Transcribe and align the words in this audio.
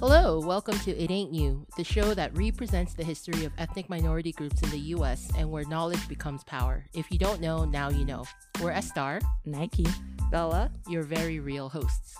Hello, 0.00 0.40
welcome 0.40 0.78
to 0.78 0.96
It 0.96 1.10
Ain't 1.10 1.34
You, 1.34 1.66
the 1.76 1.84
show 1.84 2.14
that 2.14 2.34
represents 2.34 2.94
the 2.94 3.04
history 3.04 3.44
of 3.44 3.52
ethnic 3.58 3.90
minority 3.90 4.32
groups 4.32 4.62
in 4.62 4.70
the 4.70 4.78
US 4.96 5.28
and 5.36 5.50
where 5.50 5.66
knowledge 5.66 6.08
becomes 6.08 6.42
power. 6.44 6.86
If 6.94 7.12
you 7.12 7.18
don't 7.18 7.42
know, 7.42 7.66
now 7.66 7.90
you 7.90 8.06
know. 8.06 8.24
We're 8.62 8.72
Estar, 8.72 9.20
Nike. 9.44 9.86
Bella. 10.30 10.70
your 10.88 11.02
very 11.02 11.38
real 11.38 11.68
hosts. 11.68 12.16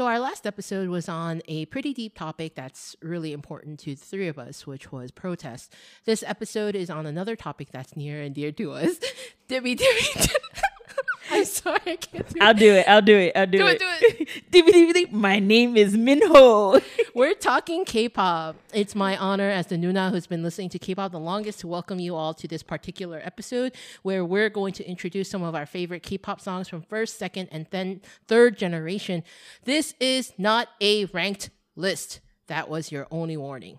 So, 0.00 0.06
our 0.06 0.18
last 0.18 0.46
episode 0.46 0.88
was 0.88 1.10
on 1.10 1.42
a 1.46 1.66
pretty 1.66 1.92
deep 1.92 2.16
topic 2.16 2.54
that's 2.54 2.96
really 3.02 3.34
important 3.34 3.80
to 3.80 3.94
the 3.94 4.00
three 4.00 4.28
of 4.28 4.38
us, 4.38 4.66
which 4.66 4.90
was 4.90 5.10
protest. 5.10 5.74
This 6.06 6.24
episode 6.26 6.74
is 6.74 6.88
on 6.88 7.04
another 7.04 7.36
topic 7.36 7.68
that's 7.70 7.94
near 7.94 8.22
and 8.22 8.34
dear 8.34 8.50
to 8.50 8.72
us. 8.72 8.98
Dibby, 9.50 9.76
dibby. 9.76 10.30
I'm 10.30 10.49
sorry, 11.62 11.80
I 11.86 11.96
can't 11.96 12.28
do 12.28 12.40
I'll 12.40 12.54
do 12.54 12.72
it. 12.72 12.88
I'll 12.88 13.02
do 13.02 13.16
it. 13.16 13.32
I'll 13.36 13.46
do, 13.46 13.66
it. 13.66 13.78
Do 13.78 13.88
it, 13.88 14.20
it. 14.20 14.52
do 14.52 14.98
it. 15.00 15.12
My 15.12 15.38
name 15.38 15.76
is 15.76 15.96
Minho. 15.96 16.80
We're 17.14 17.34
talking 17.34 17.84
K-pop. 17.84 18.56
It's 18.72 18.94
my 18.94 19.16
honor 19.16 19.50
as 19.50 19.66
the 19.66 19.76
Nuna 19.76 20.10
who's 20.10 20.26
been 20.26 20.42
listening 20.42 20.68
to 20.70 20.78
K-pop 20.78 21.12
the 21.12 21.18
longest 21.18 21.60
to 21.60 21.66
welcome 21.66 21.98
you 21.98 22.14
all 22.14 22.34
to 22.34 22.48
this 22.48 22.62
particular 22.62 23.20
episode 23.24 23.74
where 24.02 24.24
we're 24.24 24.48
going 24.48 24.72
to 24.74 24.88
introduce 24.88 25.28
some 25.28 25.42
of 25.42 25.54
our 25.54 25.66
favorite 25.66 26.02
K-pop 26.02 26.40
songs 26.40 26.68
from 26.68 26.82
first, 26.82 27.18
second, 27.18 27.48
and 27.50 27.66
then 27.70 28.00
third 28.26 28.56
generation. 28.56 29.22
This 29.64 29.94
is 30.00 30.32
not 30.38 30.68
a 30.80 31.06
ranked 31.06 31.50
list. 31.76 32.20
That 32.46 32.68
was 32.68 32.90
your 32.90 33.06
only 33.10 33.36
warning. 33.36 33.78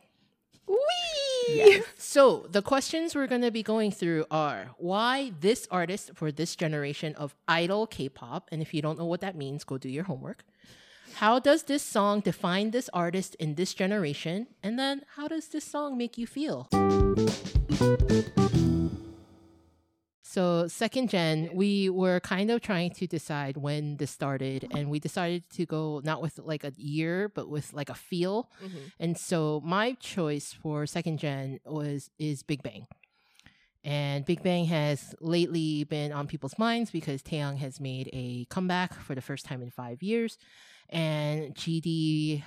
Yes. 1.48 1.84
So 1.98 2.48
the 2.50 2.62
questions 2.62 3.16
we're 3.16 3.28
going 3.28 3.42
to 3.42 3.52
be 3.52 3.64
going 3.64 3.92
through 3.92 4.26
are 4.32 4.72
why 4.78 5.34
this 5.40 5.68
artist 5.72 6.12
for 6.16 6.32
this 6.32 6.56
generation 6.56 7.16
of 7.16 7.36
idol 7.48 7.88
K-pop, 7.88 8.50
and 8.52 8.62
if 8.62 8.74
you 8.74 8.82
don't 8.82 8.98
know 8.98 9.06
what 9.06 9.22
that 9.22 9.36
means, 9.36 9.64
go 9.64 9.78
do 9.78 9.90
your 9.90 10.04
homework. 10.04 10.44
How 11.16 11.40
does 11.40 11.64
this 11.64 11.84
song 11.84 12.22
define 12.22 12.72
this 12.72 12.90
artist 12.94 13.36
in 13.36 13.56
this 13.56 13.74
generation? 13.74 14.48
And 14.64 14.80
then 14.80 15.04
how 15.16 15.28
does 15.28 15.50
this 15.50 15.66
song 15.66 15.98
make 15.98 16.18
you 16.18 16.26
feel? 16.26 16.70
So 20.32 20.66
second 20.70 21.10
gen, 21.10 21.50
we 21.54 21.90
were 21.90 22.22
kind 22.22 22.50
of 22.52 22.62
trying 22.62 22.92
to 22.92 23.06
decide 23.06 23.58
when 23.58 23.98
this 23.98 24.12
started, 24.12 24.66
and 24.74 24.90
we 24.90 24.98
decided 24.98 25.44
to 25.50 25.66
go 25.66 26.00
not 26.06 26.22
with 26.22 26.40
like 26.40 26.64
a 26.64 26.72
year, 26.78 27.28
but 27.28 27.50
with 27.50 27.74
like 27.74 27.90
a 27.90 27.94
feel. 27.94 28.50
And 28.98 29.18
so 29.18 29.62
my 29.66 29.92
choice 30.00 30.54
for 30.54 30.86
second 30.86 31.20
gen 31.20 31.60
was 31.66 32.10
is 32.18 32.44
Big 32.44 32.64
Bang. 32.64 32.88
And 33.84 34.24
Big 34.24 34.42
Bang 34.42 34.68
has 34.68 35.14
lately 35.20 35.84
been 35.84 36.14
on 36.14 36.28
people's 36.28 36.58
minds 36.58 36.92
because 36.92 37.22
Taeyang 37.22 37.58
has 37.58 37.82
made 37.82 38.10
a 38.14 38.46
comeback 38.46 38.94
for 38.94 39.16
the 39.16 39.22
first 39.22 39.46
time 39.46 39.62
in 39.62 39.70
five 39.70 40.02
years. 40.02 40.38
And 40.88 41.54
GD 41.56 42.42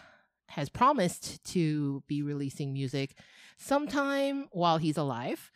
has 0.47 0.71
promised 0.71 1.45
to 1.53 2.03
be 2.07 2.23
releasing 2.23 2.73
music 2.73 3.19
sometime 3.59 4.49
while 4.53 4.79
he's 4.79 4.97
alive. 4.97 5.51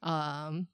Um, 0.00 0.68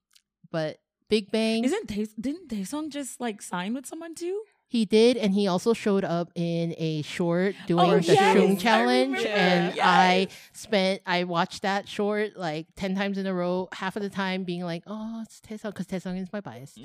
but 0.51 0.79
Big 1.11 1.31
Bang 1.31 1.65
Isn't 1.65 1.89
they 1.89 2.07
didn't 2.19 2.49
Daesung 2.49 2.89
just 2.89 3.21
like 3.21 3.43
sign 3.43 3.75
with 3.75 3.85
someone 3.87 4.15
too? 4.15 4.41
he 4.73 4.85
did, 4.85 5.17
and 5.17 5.35
he 5.35 5.49
also 5.49 5.73
showed 5.75 6.05
up 6.05 6.31
in 6.37 6.77
a 6.79 7.03
short 7.03 7.57
doing 7.67 7.91
Oh, 7.91 7.99
the 7.99 8.13
yes, 8.15 8.37
Shung 8.37 8.57
challenge, 8.57 9.17
remember. 9.19 9.29
and 9.37 9.75
Yes. 9.75 9.85
I 9.85 10.29
spent 10.53 11.03
I 11.05 11.25
watched 11.25 11.63
that 11.63 11.89
short 11.89 12.37
like 12.37 12.69
ten 12.77 12.95
times 12.95 13.19
in 13.19 13.27
a 13.27 13.35
row. 13.35 13.67
Half 13.73 13.97
of 13.97 14.03
the 14.03 14.09
time 14.09 14.45
being 14.45 14.63
like, 14.63 14.85
"Oh, 14.87 15.23
it's 15.27 15.41
Daesung," 15.41 15.73
because 15.75 15.89
Daesung 15.89 16.23
is 16.23 16.33
my 16.33 16.41
bias, 16.41 16.79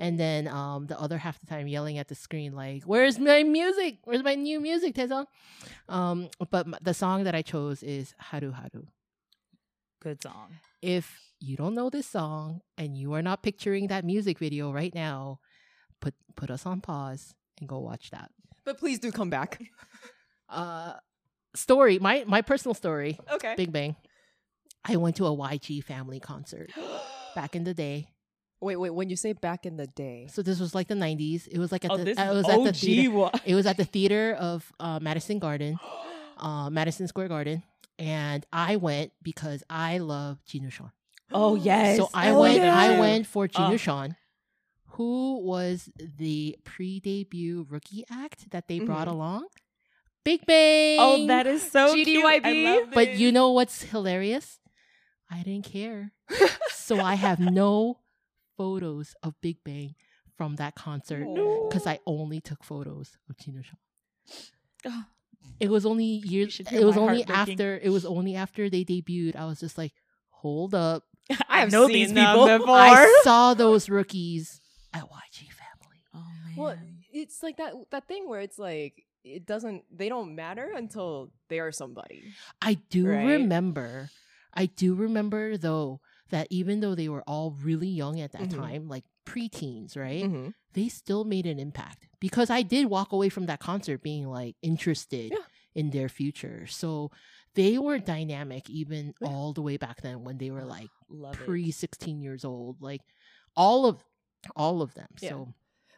and 0.00 0.18
then 0.18 0.48
um 0.48 0.88
the 0.90 0.98
other 0.98 1.16
half 1.18 1.38
the 1.38 1.46
time 1.46 1.68
yelling 1.68 1.96
at 1.98 2.08
the 2.08 2.16
screen 2.16 2.56
like, 2.56 2.82
"Where's 2.82 3.20
my 3.20 3.44
music? 3.44 3.98
Where's 4.02 4.24
my 4.24 4.34
new 4.34 4.58
music, 4.58 4.96
Daesung?" 4.96 5.26
Um, 5.88 6.30
but 6.50 6.66
m- 6.66 6.74
the 6.82 6.92
song 6.94 7.22
that 7.22 7.36
I 7.36 7.42
chose 7.42 7.84
is 7.84 8.14
Haru 8.18 8.50
Haru. 8.50 8.82
Good 10.00 10.20
song. 10.22 10.58
If 10.82 11.20
you 11.40 11.56
don't 11.56 11.74
know 11.74 11.90
this 11.90 12.06
song 12.06 12.60
and 12.76 12.96
you 12.96 13.12
are 13.14 13.22
not 13.22 13.42
picturing 13.42 13.88
that 13.88 14.04
music 14.04 14.38
video 14.38 14.72
right 14.72 14.94
now, 14.94 15.40
put 16.00 16.14
put 16.36 16.50
us 16.50 16.66
on 16.66 16.80
pause 16.80 17.34
and 17.58 17.68
go 17.68 17.78
watch 17.78 18.10
that. 18.10 18.30
But 18.64 18.78
please 18.78 18.98
do 18.98 19.10
come 19.12 19.30
back. 19.30 19.60
uh 20.48 20.94
story 21.54 21.98
my 21.98 22.24
my 22.26 22.40
personal 22.40 22.72
story 22.74 23.18
Okay. 23.32 23.54
big 23.56 23.70
bang 23.72 23.96
i 24.84 24.96
went 24.96 25.16
to 25.16 25.26
a 25.26 25.30
yg 25.30 25.82
family 25.84 26.20
concert 26.20 26.70
back 27.34 27.54
in 27.56 27.64
the 27.64 27.74
day 27.74 28.08
wait, 28.60 28.76
wait. 28.76 28.90
When 28.90 29.08
you 29.10 29.16
say 29.16 29.32
back 29.34 29.66
in 29.66 29.76
the 29.76 29.86
day, 29.86 30.26
so 30.32 30.40
this 30.42 30.58
was 30.58 30.74
like 30.74 30.88
the 30.88 30.94
90s 30.94 31.46
it 31.48 31.58
was 31.58 31.70
like 31.70 31.84
at 31.84 31.90
Oh, 31.90 31.96
the 31.98 32.04
this 32.04 32.18
it 32.18 32.28
was 32.30 32.48
at 32.48 32.64
the 32.64 32.72
theater 32.72 33.10
one. 33.10 33.32
it 33.44 33.54
was 33.54 33.66
at 33.66 33.76
the 33.76 33.84
theater 33.84 34.36
of 34.40 34.72
uh, 34.80 34.98
madison 35.00 35.38
garden 35.38 35.78
uh, 36.38 36.70
madison 36.70 37.06
square 37.08 37.28
garden 37.28 37.62
and 37.98 38.46
i 38.52 38.76
went 38.76 39.12
because 39.22 39.62
i 39.68 39.98
love 39.98 40.38
Jinusean. 40.48 40.90
Oh 41.32 41.54
yes. 41.70 41.96
so 41.98 42.08
i 42.14 42.30
Oh, 42.30 42.40
went 42.40 42.56
yeah. 42.62 42.76
i 42.76 42.98
went 43.00 43.26
for 43.26 43.44
Oh. 43.44 43.48
Jinusean, 43.48 44.16
who 44.96 45.38
was 45.40 45.90
the 46.18 46.56
pre-debut 46.64 47.66
rookie 47.68 48.04
act 48.10 48.50
that 48.50 48.68
they 48.68 48.78
brought 48.80 49.08
Mhm. 49.08 49.12
along 49.12 49.46
big 50.24 50.44
bang 50.46 50.98
Oh, 51.00 51.26
that 51.26 51.46
is 51.46 51.62
so 51.70 51.94
cute. 51.94 52.24
I 52.24 52.52
love 52.52 52.90
But 52.92 53.14
you 53.16 53.32
know 53.32 53.50
what's 53.50 53.82
hilarious? 53.82 54.58
I 55.30 55.42
didn't 55.42 55.64
care. 55.66 56.12
so 56.70 57.00
I 57.00 57.14
have 57.14 57.38
no 57.40 57.98
photos 58.56 59.14
of 59.22 59.34
Big 59.40 59.62
Bang 59.64 59.94
from 60.36 60.56
that 60.56 60.74
concert 60.74 61.26
No. 61.28 61.68
because 61.68 61.86
I 61.86 61.98
only 62.06 62.40
took 62.40 62.64
photos 62.64 63.16
of 63.28 63.36
Jinusean. 63.36 63.76
Oh. 64.86 65.04
It 65.60 65.70
was 65.70 65.84
only 65.86 66.04
years. 66.04 66.60
It 66.60 66.84
was 66.84 66.96
only 66.96 67.24
after. 67.24 67.78
It 67.82 67.90
was 67.90 68.04
only 68.04 68.36
after 68.36 68.68
they 68.70 68.84
debuted. 68.84 69.36
I 69.36 69.46
was 69.46 69.60
just 69.60 69.76
like, 69.78 69.92
hold 70.30 70.74
up. 70.74 71.04
I 71.48 71.62
I've 71.62 71.72
know 71.72 71.86
seen 71.86 71.94
these 71.94 72.12
them 72.14 72.26
people. 72.32 72.46
before. 72.58 72.74
I 72.76 73.20
saw 73.22 73.54
those 73.54 73.88
rookies 73.88 74.60
at 74.94 75.02
YG 75.02 75.48
Family. 75.52 76.02
Oh 76.14 76.18
man. 76.46 76.54
well, 76.56 76.76
it's 77.12 77.42
like 77.42 77.56
that 77.58 77.74
that 77.90 78.06
thing 78.08 78.28
where 78.28 78.40
it's 78.40 78.58
like 78.58 79.04
it 79.24 79.44
doesn't. 79.46 79.84
They 79.94 80.08
don't 80.08 80.34
matter 80.34 80.72
until 80.74 81.30
they 81.48 81.58
are 81.60 81.72
somebody. 81.72 82.24
I 82.62 82.74
do 82.90 83.06
Right? 83.08 83.24
remember. 83.26 84.10
I 84.54 84.66
do 84.66 84.94
remember 84.94 85.56
though 85.58 86.00
that 86.30 86.46
even 86.50 86.80
though 86.80 86.94
they 86.94 87.08
were 87.08 87.22
all 87.26 87.50
really 87.62 87.88
young 87.88 88.20
at 88.20 88.32
that 88.32 88.42
Mhm. 88.42 88.56
time, 88.56 88.88
like 88.88 89.04
preteens, 89.32 89.96
right? 89.96 90.24
Mhm. 90.24 90.54
they 90.74 90.88
still 90.88 91.24
made 91.24 91.46
an 91.46 91.58
impact 91.58 92.06
because 92.20 92.50
I 92.50 92.62
did 92.62 92.86
walk 92.86 93.10
away 93.12 93.28
from 93.30 93.46
that 93.46 93.58
concert 93.58 94.00
being 94.02 94.26
like 94.28 94.54
interested 94.62 95.32
Yeah. 95.32 95.44
in 95.74 95.90
their 95.90 96.08
future. 96.08 96.66
So 96.66 97.10
they 97.54 97.78
were 97.78 97.98
dynamic 97.98 98.70
even 98.70 99.14
Yeah. 99.20 99.28
all 99.28 99.52
the 99.52 99.62
way 99.62 99.76
back 99.76 100.02
then 100.02 100.22
when 100.24 100.38
they 100.38 100.50
were 100.52 100.64
like 100.64 100.90
love 101.08 101.34
pre 101.36 101.70
16 101.72 102.20
years 102.20 102.44
old. 102.44 102.80
Like 102.80 103.00
all 103.56 103.86
of 103.86 104.04
all 104.54 104.82
of 104.82 104.94
them. 104.94 105.08
Yeah. 105.20 105.30
So 105.30 105.54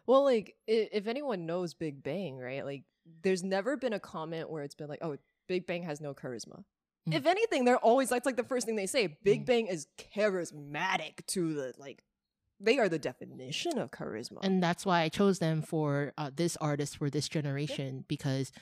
Well, 0.06 0.24
like 0.24 0.56
if 0.66 1.06
anyone 1.06 1.44
knows 1.46 1.74
Big 1.74 2.02
Bang, 2.02 2.38
right? 2.38 2.64
Like, 2.64 2.84
there's 3.22 3.42
never 3.44 3.76
been 3.76 3.92
a 3.92 4.00
comment 4.00 4.48
where 4.50 4.62
it's 4.62 4.74
been 4.74 4.88
like, 4.88 5.02
"Oh, 5.02 5.18
Big 5.46 5.66
Bang 5.66 5.82
has 5.82 6.00
no 6.00 6.14
charisma." 6.14 6.64
Mm. 7.08 7.14
If 7.14 7.26
anything, 7.26 7.64
they're 7.64 7.78
always 7.90 8.08
that's 8.08 8.24
like 8.26 8.36
the 8.36 8.44
first 8.52 8.66
thing 8.66 8.76
they 8.76 8.86
say. 8.86 9.18
Big 9.22 9.42
Mm. 9.42 9.46
Bang 9.46 9.66
is 9.66 9.86
charismatic 9.98 11.26
to 11.28 11.54
the 11.54 11.74
like. 11.76 12.02
They 12.60 12.78
are 12.78 12.88
the 12.88 12.98
definition 12.98 13.78
of 13.78 13.90
charisma. 13.90 14.38
and 14.42 14.62
that's 14.62 14.84
why 14.84 15.00
I 15.00 15.08
chose 15.08 15.38
them 15.38 15.62
for 15.62 16.12
uh, 16.18 16.30
this 16.34 16.56
artist 16.58 16.98
for 16.98 17.08
this 17.08 17.28
generation 17.28 18.04
because 18.06 18.52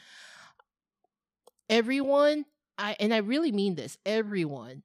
everyone 1.69 2.45
I 2.79 2.97
and 3.01 3.13
I 3.13 3.19
really 3.19 3.53
mean 3.53 3.75
this, 3.75 3.99
everyone 4.07 4.85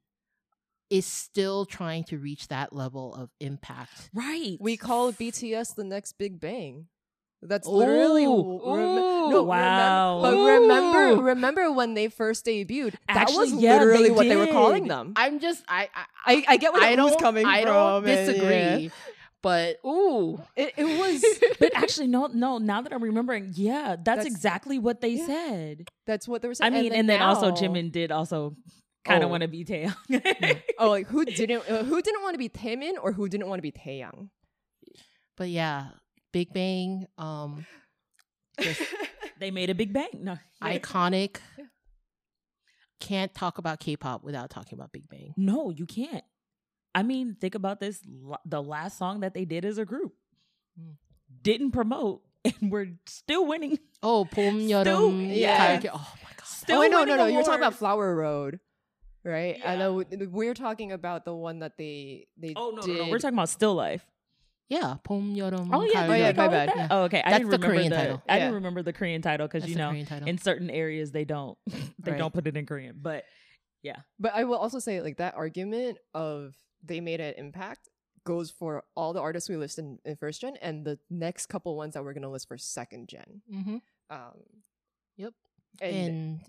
is 0.90 1.06
still 1.06 1.64
trying 1.64 2.04
to 2.04 2.18
reach 2.18 2.48
that 2.48 2.72
level 2.72 3.14
of 3.14 3.30
impact. 3.40 4.10
Right. 4.12 4.56
we 4.60 4.76
call 4.76 5.12
BTS 5.12 5.74
the 5.74 5.84
next 5.84 6.18
Big 6.18 6.40
Bang. 6.40 6.88
That's 7.42 7.66
literally 7.68 8.24
Ooh. 8.24 8.36
w- 8.36 8.60
rem- 8.76 8.88
Ooh. 9.04 9.30
no, 9.30 9.42
Wow. 9.42 10.22
Remember, 10.22 10.30
but 10.30 10.62
remember, 10.62 11.08
Ooh. 11.08 11.20
remember 11.26 11.72
when 11.72 11.92
they 11.94 12.08
first 12.08 12.46
debuted? 12.46 12.92
That 13.08 13.16
Actually, 13.16 13.52
was 13.52 13.62
yeah, 13.62 13.74
literally 13.78 14.04
they 14.04 14.10
what 14.10 14.28
they 14.28 14.36
were 14.36 14.46
calling 14.46 14.88
them. 14.88 15.12
I'm 15.16 15.40
just 15.40 15.62
I 15.68 15.88
I, 15.94 16.04
I, 16.26 16.44
I 16.48 16.56
get 16.56 16.72
where 16.72 16.82
I 16.82 16.90
it 16.90 16.98
was 16.98 17.12
don't 17.12 17.20
coming 17.20 17.44
I 17.46 17.62
from. 17.62 17.72
don't 17.74 18.06
and 18.08 18.26
disagree, 18.26 18.84
yeah. 18.84 18.88
but 19.42 19.76
ooh, 19.84 20.40
It, 20.56 20.72
it 20.78 20.84
was. 20.84 21.22
But 21.60 21.72
actually, 21.76 22.06
no, 22.08 22.26
no. 22.28 22.56
Now 22.58 22.80
that 22.82 22.92
I'm 22.92 23.02
remembering, 23.02 23.52
yeah, 23.54 23.90
that's, 23.96 24.04
That's- 24.04 24.26
exactly 24.26 24.78
what 24.78 25.00
they 25.02 25.10
yeah. 25.10 25.26
said. 25.26 25.88
That's 26.06 26.26
what 26.26 26.40
they 26.42 26.48
were 26.48 26.54
saying. 26.54 26.72
I 26.74 26.80
mean, 26.82 26.92
and 26.94 27.08
then, 27.08 27.20
also 27.22 27.50
now- 27.50 27.56
Jimin 27.56 27.92
did 27.92 28.10
also 28.10 28.56
kind 29.04 29.22
of 29.22 29.28
Oh. 29.28 29.30
want 29.32 29.42
to 29.42 29.48
be 29.48 29.64
Taeyang. 29.66 29.94
Oh, 30.78 30.88
like 30.88 31.06
who 31.08 31.24
didn't? 31.26 31.62
Uh, 31.70 31.84
who 31.84 32.00
didn't 32.00 32.22
want 32.22 32.34
to 32.34 32.38
be 32.38 32.48
Taemin 32.48 32.94
or 33.02 33.12
who 33.12 33.28
didn't 33.28 33.48
want 33.48 33.58
to 33.58 33.62
be 33.62 33.72
Taeyang? 33.72 34.30
but 35.36 35.48
yeah, 35.48 35.88
Big 36.33 36.53
Bang, 36.53 37.07
um, 37.17 37.65
just 38.59 38.81
they 39.39 39.51
made 39.51 39.69
a 39.69 39.75
big 39.75 39.93
bang. 39.93 40.09
No, 40.13 40.37
iconic 40.61 41.37
Yeah. 41.57 41.65
can't 42.99 43.33
talk 43.33 43.57
about 43.57 43.79
K-pop 43.79 44.23
without 44.23 44.49
talking 44.49 44.77
about 44.77 44.91
Big 44.91 45.07
Bang. 45.09 45.33
No, 45.37 45.69
you 45.69 45.85
can't. 45.85 46.23
I 46.93 47.03
mean, 47.03 47.35
think 47.39 47.55
about 47.55 47.79
this. 47.79 48.01
l- 48.05 48.39
The 48.45 48.61
last 48.61 48.97
song 48.97 49.21
that 49.21 49.33
they 49.33 49.45
did 49.45 49.63
as 49.65 49.77
a 49.77 49.85
group 49.85 50.13
Mm. 50.79 50.97
didn't 51.41 51.71
promote, 51.71 52.21
and 52.45 52.71
we're 52.71 52.93
still 53.07 53.45
winning. 53.45 53.79
Oh, 54.03 54.25
봄, 54.25 54.65
Still- 54.65 54.83
여름, 55.11 55.35
yeah. 55.35 55.79
가을. 55.79 55.89
Oh 55.93 56.13
my 56.23 56.29
god. 56.35 56.45
Still 56.45 56.77
oh, 56.77 56.81
wait, 56.81 56.91
no, 56.91 56.99
winning 57.01 57.17
no, 57.17 57.23
no. 57.25 57.31
You're 57.31 57.43
talking 57.43 57.59
about 57.61 57.73
awards. 57.73 57.77
Flower 57.79 58.15
Road, 58.15 58.59
right? 59.23 59.55
I 59.65 59.73
Yeah. 59.73 59.79
know 59.79 60.03
w- 60.03 60.29
we're 60.29 60.53
talking 60.53 60.91
about 60.91 61.25
the 61.25 61.33
one 61.33 61.59
that 61.59 61.77
they 61.77 62.27
they 62.37 62.53
Oh 62.55 62.71
no, 62.71 62.81
no, 62.81 62.85
did. 62.85 62.97
no, 62.97 63.09
we're 63.09 63.19
talking 63.19 63.37
about 63.37 63.49
Still 63.49 63.75
Life. 63.75 64.05
Yeah, 64.69 64.97
봄, 65.03 65.35
여름, 65.35 65.69
Oh 65.73 65.83
yeah, 65.83 66.05
가을, 66.05 66.09
Oh, 66.09 66.13
yeah, 66.13 66.31
여름. 66.31 66.37
my 66.37 66.47
my 66.47 66.53
bad. 66.53 66.65
bad. 66.67 66.77
Yeah. 66.77 66.87
Oh 66.91 67.03
okay, 67.05 67.21
I 67.25 67.31
That's 67.31 67.39
didn't 67.39 67.49
the 67.49 67.57
remember 67.57 67.67
Korean 67.75 67.89
the, 67.89 67.95
title. 67.95 68.21
I 68.29 68.37
Yeah. 68.37 68.43
didn't 68.45 68.53
remember 68.55 68.83
the 68.83 68.93
Korean 68.93 69.21
title 69.21 69.47
because 69.47 69.63
That's 69.63 69.69
you 69.71 69.75
the 69.75 69.81
know 69.81 69.89
Korean 69.89 70.05
title. 70.05 70.27
in 70.29 70.37
certain 70.37 70.69
areas 70.69 71.11
they 71.11 71.25
don't 71.25 71.57
they 71.99 72.11
Right. 72.11 72.17
don't 72.17 72.33
put 72.33 72.45
it 72.45 72.55
in 72.55 72.65
Korean. 72.65 72.95
But 73.01 73.25
But 74.19 74.35
I 74.35 74.43
will 74.43 74.57
also 74.59 74.77
say, 74.79 75.01
like 75.01 75.17
that 75.17 75.33
argument 75.35 75.97
of 76.13 76.53
they 76.83 76.99
made 77.01 77.19
an 77.19 77.33
impact 77.37 77.89
goes 78.25 78.51
for 78.51 78.83
all 78.95 79.13
the 79.13 79.21
artists 79.21 79.49
we 79.49 79.55
list 79.57 79.79
in, 79.79 79.97
in 80.05 80.15
first 80.17 80.41
gen 80.41 80.55
and 80.61 80.85
the 80.85 80.99
next 81.09 81.47
couple 81.47 81.75
ones 81.75 81.95
that 81.95 82.03
we're 82.03 82.13
gonna 82.13 82.29
list 82.29 82.47
for 82.47 82.57
second 82.57 83.07
gen. 83.09 83.41
Mhm. 83.49 83.81
Um, 84.11 84.37
Yep. 85.17 85.33
and, 85.81 85.95
And 85.95 86.41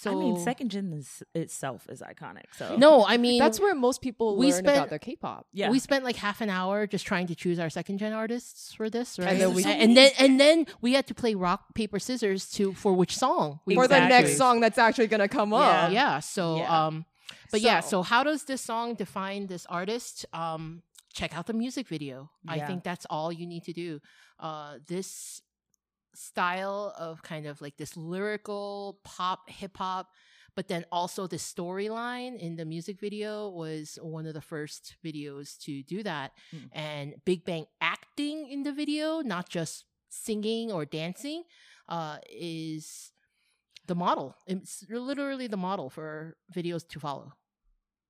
so 0.00 0.10
I 0.12 0.14
mean, 0.14 0.36
second 0.38 0.68
gen 0.70 0.92
is, 0.92 1.22
itself 1.34 1.86
is 1.88 2.00
iconic. 2.00 2.44
So 2.56 2.76
No, 2.76 3.04
I 3.06 3.16
mean 3.16 3.38
that's 3.38 3.58
where 3.60 3.74
most 3.74 4.00
people 4.00 4.36
we 4.36 4.46
learn 4.52 4.64
spent- 4.64 4.76
about 4.76 4.88
their 4.90 4.98
K-pop. 4.98 5.46
yeah, 5.52 5.70
We 5.70 5.78
spent 5.78 6.04
like 6.04 6.16
half 6.16 6.40
an 6.40 6.50
hour 6.50 6.86
just 6.86 7.04
trying 7.06 7.26
to 7.28 7.34
choose 7.34 7.58
our 7.58 7.70
second 7.70 7.98
gen 7.98 8.12
artists 8.12 8.72
for 8.74 8.88
this, 8.90 9.18
right? 9.18 9.28
And 9.30 9.40
then 9.40 9.54
we- 9.54 9.64
A- 9.64 9.68
and 9.84 9.96
then 9.96 10.10
and 10.18 10.40
then 10.40 10.66
we 10.80 10.92
had 10.94 11.06
to 11.08 11.14
play 11.14 11.34
rock 11.34 11.60
paper 11.74 11.98
scissors 11.98 12.48
to 12.56 12.72
for 12.74 12.92
which 12.94 13.14
song 13.16 13.60
we 13.66 13.74
For 13.74 13.82
would 13.82 13.90
the 13.90 14.00
next 14.08 14.36
song 14.36 14.60
that's 14.60 14.78
actually 14.78 15.08
gonna 15.08 15.28
come 15.28 15.50
Yeah. 15.52 15.58
up. 15.58 15.92
yeah 15.92 16.20
so 16.20 16.56
Yeah. 16.58 16.86
um 16.86 17.04
but 17.50 17.60
yeah 17.60 17.80
So- 17.80 17.88
so 17.90 18.02
how 18.02 18.22
does 18.22 18.44
this 18.44 18.60
song 18.70 18.94
define 18.94 19.46
this 19.46 19.64
artist 19.66 20.26
um 20.32 20.82
check 21.18 21.36
out 21.36 21.46
the 21.46 21.54
music 21.64 21.88
video 21.88 22.30
i 22.46 22.58
think 22.68 22.84
that's 22.84 23.06
all 23.10 23.32
you 23.32 23.46
need 23.46 23.64
to 23.64 23.72
do 23.72 24.00
uh 24.38 24.74
this 24.86 25.40
style 26.18 26.92
of 26.98 27.22
kind 27.22 27.46
of 27.46 27.60
like 27.60 27.76
this 27.76 27.96
lyrical 27.96 28.98
pop 29.04 29.48
hip 29.50 29.76
hop 29.76 30.08
but 30.56 30.66
then 30.66 30.84
also 30.90 31.28
the 31.28 31.36
storyline 31.36 32.36
in 32.38 32.56
the 32.56 32.64
music 32.64 32.98
video 32.98 33.48
was 33.48 33.96
one 34.02 34.26
of 34.26 34.34
the 34.34 34.40
first 34.40 34.96
videos 35.04 35.56
to 35.64 35.82
do 35.84 36.02
that 36.02 36.32
Mm. 36.52 36.68
and 36.72 37.14
big 37.24 37.44
bang 37.44 37.66
acting 37.80 38.50
in 38.50 38.64
the 38.64 38.72
video 38.72 39.20
not 39.20 39.48
just 39.48 39.84
singing 40.08 40.72
or 40.72 40.84
dancing 40.84 41.44
uh 41.88 42.18
is 42.28 43.12
the 43.86 43.94
model. 43.94 44.36
It's 44.46 44.84
literally 44.90 45.46
the 45.46 45.56
model 45.56 45.88
for 45.88 46.36
videos 46.52 46.86
to 46.88 47.00
follow. 47.00 47.32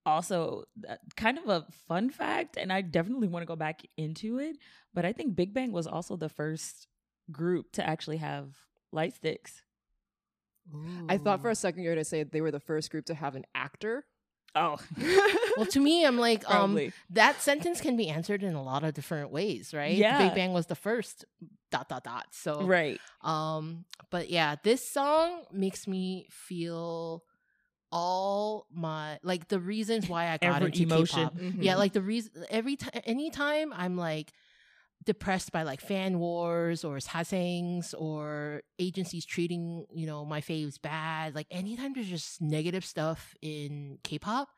also 0.06 0.64
uh, 0.88 0.96
kind 1.16 1.38
of 1.38 1.46
a 1.48 1.66
fun 1.86 2.10
fact, 2.10 2.56
and 2.56 2.72
I 2.72 2.80
definitely 2.80 3.28
want 3.28 3.42
to 3.42 3.46
go 3.46 3.56
back 3.56 3.82
into 3.96 4.38
it. 4.38 4.56
But 4.94 5.04
I 5.04 5.12
think 5.12 5.36
Big 5.36 5.52
Bang 5.54 5.70
was 5.70 5.86
also 5.86 6.16
the 6.16 6.28
first 6.30 6.88
group 7.30 7.72
to 7.72 7.86
actually 7.86 8.18
have 8.18 8.54
light 8.92 9.14
sticks. 9.14 9.62
I 11.08 11.16
thought 11.16 11.40
for 11.40 11.50
a 11.50 11.54
second 11.54 11.82
you 11.82 11.88
were 11.88 11.94
gonna 11.94 12.04
say 12.04 12.24
they 12.24 12.40
were 12.40 12.50
the 12.50 12.60
first 12.60 12.90
group 12.90 13.06
to 13.06 13.14
have 13.14 13.36
an 13.36 13.44
actor. 13.54 14.04
Oh, 14.54 14.76
well, 15.56 15.66
to 15.66 15.80
me, 15.80 16.04
I'm 16.04 16.18
like, 16.18 16.48
um, 16.50 16.78
that 17.10 17.40
sentence 17.40 17.80
can 17.80 17.96
be 17.96 18.08
answered 18.08 18.42
in 18.42 18.54
a 18.54 18.62
lot 18.62 18.82
of 18.82 18.94
different 18.94 19.30
ways, 19.30 19.72
right? 19.72 19.94
Yeah. 19.94 20.18
Big 20.18 20.34
Bang 20.34 20.52
was 20.52 20.66
the 20.66 20.74
first. 20.74 21.24
Dot 21.70 21.86
dot 21.88 22.02
dot. 22.02 22.28
So, 22.30 22.62
right. 22.62 22.98
um, 23.20 23.84
but 24.10 24.30
yeah, 24.30 24.56
this 24.62 24.88
song 24.88 25.42
makes 25.52 25.86
me 25.86 26.26
feel 26.30 27.24
all 27.92 28.66
my 28.72 29.18
like 29.22 29.48
the 29.48 29.60
reasons 29.60 30.08
why 30.08 30.28
I 30.28 30.38
got 30.38 30.56
Every 30.56 30.68
into 30.68 30.82
emotion. 30.84 31.28
K-pop. 31.28 31.34
Mhm. 31.34 31.62
Yeah, 31.62 31.76
like 31.76 31.92
the 31.92 32.00
reason 32.00 32.32
every 32.50 32.76
time, 32.76 33.02
anytime 33.04 33.72
I'm 33.74 33.98
like 33.98 34.32
depressed 35.04 35.52
by 35.52 35.62
like 35.62 35.80
fan 35.80 36.18
wars 36.18 36.84
or 36.84 36.96
sasaengs 36.96 37.94
or 37.96 38.62
agencies 38.78 39.24
treating 39.24 39.86
you 39.94 40.06
know 40.06 40.24
my 40.24 40.40
faves 40.40 40.80
bad. 40.80 41.34
Like 41.34 41.46
anytime 41.50 41.94
there's 41.94 42.08
just 42.08 42.40
negative 42.40 42.84
stuff 42.84 43.34
in 43.40 43.98
K-pop, 44.04 44.48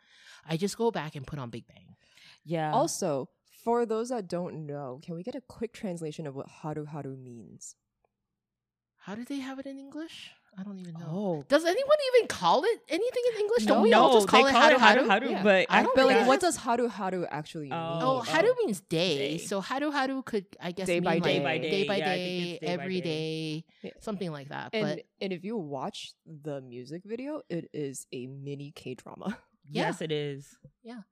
I 0.49 0.57
just 0.57 0.77
go 0.77 0.91
back 0.91 1.15
and 1.17 1.27
put 1.27 1.39
on 1.39 1.51
Big 1.51 1.67
Bang. 1.67 1.97
Yeah. 2.45 2.73
Also, 2.73 3.29
for 3.65 3.85
those 3.85 4.09
that 4.09 4.29
don't 4.29 4.67
know, 4.67 5.01
can 5.05 5.15
we 5.15 5.23
get 5.23 5.35
a 5.35 5.43
quick 5.43 5.73
translation 5.73 6.27
of 6.27 6.35
what 6.35 6.49
haru 6.49 6.87
haru 6.87 7.17
means? 7.17 7.77
How 9.05 9.15
do 9.15 9.25
they 9.25 9.39
have 9.39 9.59
it 9.59 9.67
in 9.67 9.79
English? 9.79 10.33
I 10.59 10.63
don't 10.63 10.79
even 10.79 10.95
know. 10.95 11.07
oh. 11.09 11.45
Does 11.49 11.65
anyone 11.65 11.97
even 12.15 12.29
call 12.29 12.65
it 12.65 12.81
anything 12.89 13.23
in 13.33 13.41
English? 13.41 13.65
Don't 13.67 13.79
No, 13.79 13.83
we 13.83 13.93
all 13.95 14.13
just 14.15 14.29
call 14.29 14.43
they 14.45 14.51
it 14.51 14.55
haru 14.55 14.79
haru? 14.79 15.09
haru, 15.09 15.31
Yeah. 15.31 15.43
but 15.43 15.67
I 15.71 15.83
don't 15.83 15.95
But 15.95 16.03
think 16.07 16.17
like, 16.17 16.25
I 16.25 16.27
what 16.27 16.33
have- 16.35 16.41
does 16.41 16.57
haru 16.57 16.89
haru 16.89 17.25
actually 17.31 17.71
mean? 17.71 17.73
Oh, 17.73 17.99
Oh, 18.03 18.21
haru 18.21 18.49
oh. 18.51 18.55
means 18.67 18.81
day. 18.81 19.17
Day. 19.19 19.39
So 19.39 19.61
haru 19.61 19.91
haru 19.91 20.23
could 20.23 20.47
I 20.61 20.73
guess 20.73 20.87
Day 20.87 20.99
by 21.01 21.15
like 21.15 21.23
day. 21.23 21.39
Day 21.39 21.45
by 21.45 21.59
day, 21.59 21.71
day 21.71 21.85
by 21.89 21.97
yeah, 21.97 22.11
I 22.11 22.17
think 22.17 22.29
day, 22.45 22.51
it's 22.51 22.61
day 22.61 22.67
by 22.77 22.83
every 22.83 23.01
day. 23.01 23.65
day, 23.83 23.93
something 24.01 24.31
like 24.33 24.49
that. 24.49 24.71
And 24.75 24.83
but 24.87 25.05
and 25.23 25.33
if 25.33 25.45
you 25.45 25.57
watch 25.57 26.13
the 26.27 26.61
music 26.61 27.03
video, 27.07 27.43
it 27.49 27.71
is 27.73 28.07
a 28.13 28.27
mini 28.27 28.73
K 28.75 28.95
drama. 28.95 29.39
Yeah. 29.73 29.83
yes, 29.87 30.01
it 30.03 30.11
is. 30.11 30.59
Yeah. 30.83 31.03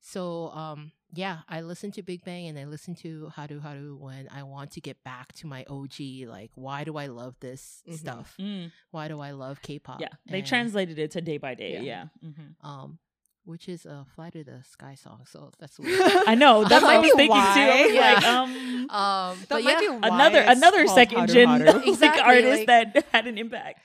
So 0.00 0.50
um 0.50 0.90
yeah, 1.14 1.38
I 1.48 1.60
listen 1.62 1.90
to 1.92 2.02
Big 2.02 2.24
Bang 2.24 2.46
and 2.48 2.58
I 2.58 2.64
listen 2.64 2.94
to 2.96 3.28
Haru 3.34 3.60
Haru 3.60 3.96
when 3.96 4.28
I 4.34 4.42
want 4.42 4.72
to 4.72 4.80
get 4.80 5.02
back 5.04 5.32
to 5.34 5.46
my 5.46 5.64
OG. 5.68 6.26
Like, 6.26 6.50
why 6.54 6.84
do 6.84 6.96
I 6.96 7.06
love 7.06 7.34
this 7.40 7.82
Mhm. 7.88 7.98
stuff? 7.98 8.34
Mm, 8.38 8.72
Why 8.90 9.08
do 9.08 9.20
I 9.20 9.30
love 9.30 9.62
K-pop? 9.62 10.00
yeah, 10.00 10.08
they 10.28 10.38
And, 10.38 10.46
translated 10.46 10.98
it 10.98 11.10
to 11.12 11.20
day 11.20 11.38
by 11.38 11.54
day. 11.54 11.74
Yeah. 11.74 11.80
Yeah. 11.82 12.04
Mhm. 12.30 12.54
um, 12.64 12.98
which 13.44 13.68
is 13.68 13.86
a 13.86 14.04
Fly 14.16 14.30
to 14.30 14.42
the 14.42 14.60
Sky 14.64 14.96
song. 14.96 15.22
So 15.26 15.52
that's 15.60 15.78
weird. 15.78 16.00
I 16.26 16.34
know. 16.34 16.64
That's 16.64 16.82
what 16.82 16.90
I 16.94 16.96
might 16.96 17.02
was 17.02 17.12
be 17.12 17.16
thinking 17.16 17.36
too. 17.36 17.60
I 17.60 17.86
was 17.86 17.94
why. 17.94 18.14
like, 18.14 18.24
um, 18.24 18.90
um, 18.90 19.38
That 19.48 19.62
might 19.62 19.70
yeah. 19.70 19.78
be 19.80 19.88
why 19.88 20.08
another 20.08 20.40
another 20.40 20.86
second 20.88 21.18
haru 21.18 21.32
gen 21.32 21.46
haru. 21.62 21.64
like, 21.78 21.86
Exactly, 21.86 22.22
artist 22.22 22.66
like- 22.66 22.92
that 22.94 23.06
had 23.12 23.26
an 23.28 23.38
impact. 23.38 23.80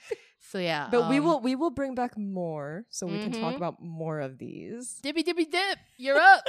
So 0.50 0.58
yeah, 0.58 0.88
But 0.90 1.08
we 1.08 1.18
um, 1.18 1.24
will 1.24 1.40
we 1.40 1.54
will 1.54 1.70
bring 1.70 1.94
back 1.94 2.18
more 2.18 2.84
so 2.90 3.06
we 3.06 3.20
can 3.20 3.30
talk 3.32 3.54
Mhm. 3.54 3.56
about 3.56 3.80
more 3.80 4.18
of 4.20 4.36
these. 4.38 4.98
Dippy 5.00 5.22
dippy 5.22 5.44
dip. 5.46 5.78
You're 5.96 6.18
up. 6.18 6.44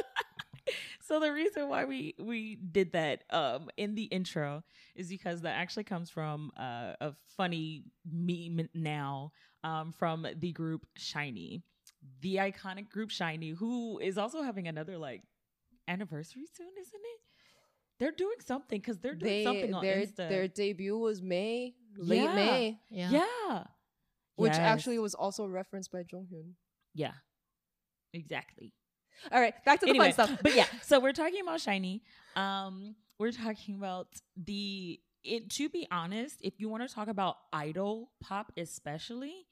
So 1.02 1.20
the 1.20 1.32
reason 1.34 1.68
why 1.68 1.86
we 1.86 2.16
we 2.20 2.56
did 2.56 2.94
that 2.94 3.24
um 3.30 3.70
in 3.78 3.96
the 3.96 4.04
intro 4.06 4.64
is 4.96 5.10
because 5.10 5.42
that 5.42 5.56
actually 5.58 5.84
comes 5.84 6.10
from 6.10 6.52
uh, 6.58 6.94
a 7.02 7.14
funny 7.38 7.84
meme 8.10 8.70
now 8.74 9.32
um 9.64 9.92
from 9.92 10.26
the 10.38 10.52
group 10.54 10.86
SHINee, 10.98 11.62
the 12.22 12.36
iconic 12.38 12.90
group 12.90 13.10
SHINee, 13.10 13.56
who 13.58 14.00
is 14.00 14.18
also 14.18 14.42
having 14.42 14.68
another 14.68 14.98
like 14.98 15.22
anniversary 15.88 16.46
soon, 16.54 16.70
isn't 16.80 17.02
it? 17.04 17.20
They're 18.00 18.12
doing 18.12 18.38
something 18.46 18.80
because 18.80 19.00
they're 19.00 19.16
doing 19.16 19.34
They 19.34 19.44
something 19.44 19.74
on 19.74 19.82
their 19.84 20.02
Insta. 20.06 20.30
their 20.30 20.48
debut 20.48 20.98
was 20.98 21.22
May, 21.22 21.76
late 21.98 22.22
Yeah. 22.24 22.36
May, 22.36 22.80
Yeah. 22.90 23.10
yeah, 23.12 23.64
which 24.36 24.54
Yes. 24.54 24.66
actually 24.66 25.00
was 25.00 25.14
also 25.16 25.46
referenced 25.46 25.92
by 25.92 26.04
Jonghyun. 26.04 26.54
yeah, 26.94 27.14
exactly. 28.14 28.74
All 29.32 29.40
right, 29.40 29.54
back 29.66 29.80
to 29.82 29.86
the 29.86 29.92
anyway, 29.92 30.12
fun 30.12 30.28
stuff. 30.28 30.40
but 30.42 30.56
yeah, 30.56 30.66
so 30.82 31.00
we're 31.00 31.14
talking 31.14 31.42
about 31.42 31.60
SHINee. 31.60 32.02
Um, 32.36 32.96
we're 33.20 33.32
talking 33.32 33.76
about 33.76 34.08
the 34.36 35.00
it. 35.24 35.50
To 35.52 35.70
be 35.70 35.88
honest, 35.92 36.38
if 36.42 36.60
you 36.60 36.70
want 36.70 36.88
to 36.88 36.94
talk 36.94 37.08
about 37.08 37.38
idol 37.52 38.12
pop, 38.22 38.52
especially, 38.58 39.48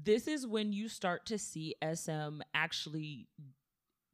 this 0.00 0.28
is 0.28 0.46
when 0.46 0.72
you 0.72 0.88
start 0.88 1.26
to 1.26 1.38
see 1.38 1.74
SM 1.82 2.40
actually 2.54 3.28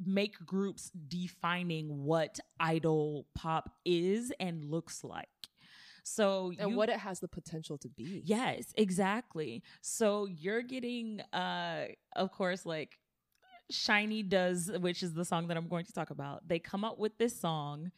make 0.05 0.35
groups 0.45 0.91
defining 1.09 2.05
what 2.05 2.41
idol 2.59 3.27
pop 3.35 3.71
is 3.85 4.33
and 4.41 4.65
looks 4.65 5.05
like. 5.05 5.29
So 6.03 6.53
and 6.59 6.71
you- 6.71 6.77
what 6.77 6.89
it 6.91 6.99
has 6.99 7.21
the 7.21 7.29
potential 7.29 7.79
to 7.79 7.89
be. 7.89 8.23
Yes, 8.25 8.73
exactly. 8.77 9.63
So 9.81 10.27
you're 10.27 10.63
getting 10.63 11.21
uh 11.33 11.87
of 12.17 12.33
course 12.33 12.67
like 12.67 12.99
SHINee 13.73 14.29
does 14.29 14.71
which 14.81 15.03
is 15.03 15.15
the 15.15 15.25
song 15.25 15.49
that 15.49 15.57
I'm 15.57 15.69
going 15.69 15.85
to 15.85 15.93
talk 15.93 16.11
about. 16.11 16.47
They 16.47 16.59
come 16.59 16.85
up 16.85 16.99
with 16.99 17.19
this 17.19 17.39
song. 17.39 17.91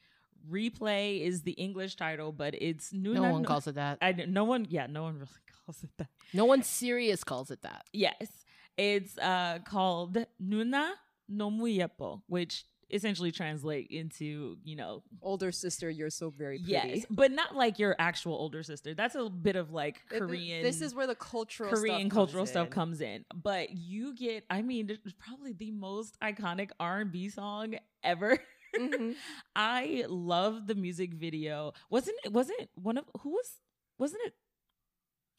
Replay 0.50 1.22
is 1.22 1.42
the 1.42 1.52
English 1.52 1.96
title, 1.96 2.30
but 2.30 2.54
it's 2.54 2.92
Nuna 2.92 3.14
No 3.14 3.32
one 3.32 3.44
calls 3.44 3.66
it 3.66 3.74
that. 3.74 3.98
I 4.00 4.12
no 4.12 4.44
one 4.44 4.66
yeah, 4.68 4.86
no 4.86 5.02
one 5.02 5.14
really 5.14 5.26
calls 5.66 5.82
it 5.82 5.90
that. 5.98 6.08
No 6.32 6.44
one 6.44 6.62
serious 6.62 7.24
calls 7.24 7.50
it 7.50 7.62
that. 7.62 7.84
Yes. 7.92 8.44
It's 8.76 9.18
uh 9.18 9.58
called 9.64 10.18
Noona 10.42 10.92
Neomu 11.30 11.76
Yeppeo, 11.78 12.22
which 12.28 12.64
essentially 12.90 13.32
translate 13.32 13.88
into, 13.90 14.56
you 14.62 14.76
know, 14.76 15.02
Older 15.22 15.50
sister, 15.52 15.90
you're 15.90 16.10
so 16.10 16.30
very 16.30 16.58
pretty. 16.58 16.72
yes, 16.98 17.06
but 17.10 17.32
not 17.32 17.56
like 17.56 17.78
your 17.78 17.96
actual 17.98 18.34
older 18.34 18.62
sister. 18.62 18.94
That's 18.94 19.14
a 19.16 19.28
bit 19.28 19.56
of 19.56 19.72
like 19.72 20.00
Korean 20.08 20.62
This 20.62 20.80
is 20.80 20.94
where 20.94 21.06
the 21.06 21.14
cultural 21.16 21.70
Korean 21.70 22.02
stuff 22.08 22.12
cultural 22.12 22.42
comes 22.44 22.50
stuff 22.50 22.66
in. 22.66 22.72
comes 22.72 23.00
in. 23.00 23.24
But 23.34 23.70
you 23.70 24.14
get, 24.14 24.44
I 24.50 24.62
mean, 24.62 24.96
probably 25.18 25.52
the 25.52 25.72
most 25.72 26.16
iconic 26.20 26.70
R 26.78 27.00
and 27.00 27.10
B 27.12 27.28
song 27.28 27.74
ever. 28.04 28.38
Mhm. 28.78 29.14
I 29.56 30.04
love 30.08 30.66
the 30.66 30.74
music 30.74 31.14
video. 31.14 31.72
Wasn't 31.90 32.16
it? 32.24 32.32
Wasn't 32.32 32.68
one 32.74 32.98
of 32.98 33.04
who 33.22 33.30
was? 33.30 33.52
Wasn't 33.98 34.20
it? 34.26 34.34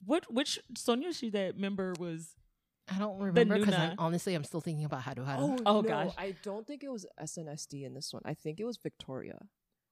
What 0.05 0.31
which 0.33 0.59
Sonia 0.77 1.13
she 1.13 1.29
that 1.31 1.57
member 1.57 1.93
was 1.99 2.35
I 2.89 2.99
don't 2.99 3.19
remember 3.19 3.57
because 3.59 3.73
Nuna. 3.75 3.95
honestly 3.97 4.33
I'm 4.33 4.43
still 4.43 4.61
thinking 4.61 4.85
about 4.85 5.01
Haru 5.01 5.23
Haru. 5.25 5.41
Oh, 5.41 5.57
Oh, 5.65 5.81
no, 5.81 5.87
gosh. 5.87 6.13
I 6.17 6.35
don't 6.43 6.65
think 6.65 6.83
it 6.83 6.91
was 6.91 7.05
SNSD 7.21 7.83
in 7.85 7.93
this 7.93 8.13
one. 8.13 8.21
I 8.25 8.33
think 8.33 8.59
it 8.59 8.65
was 8.65 8.77
Victoria. 8.77 9.37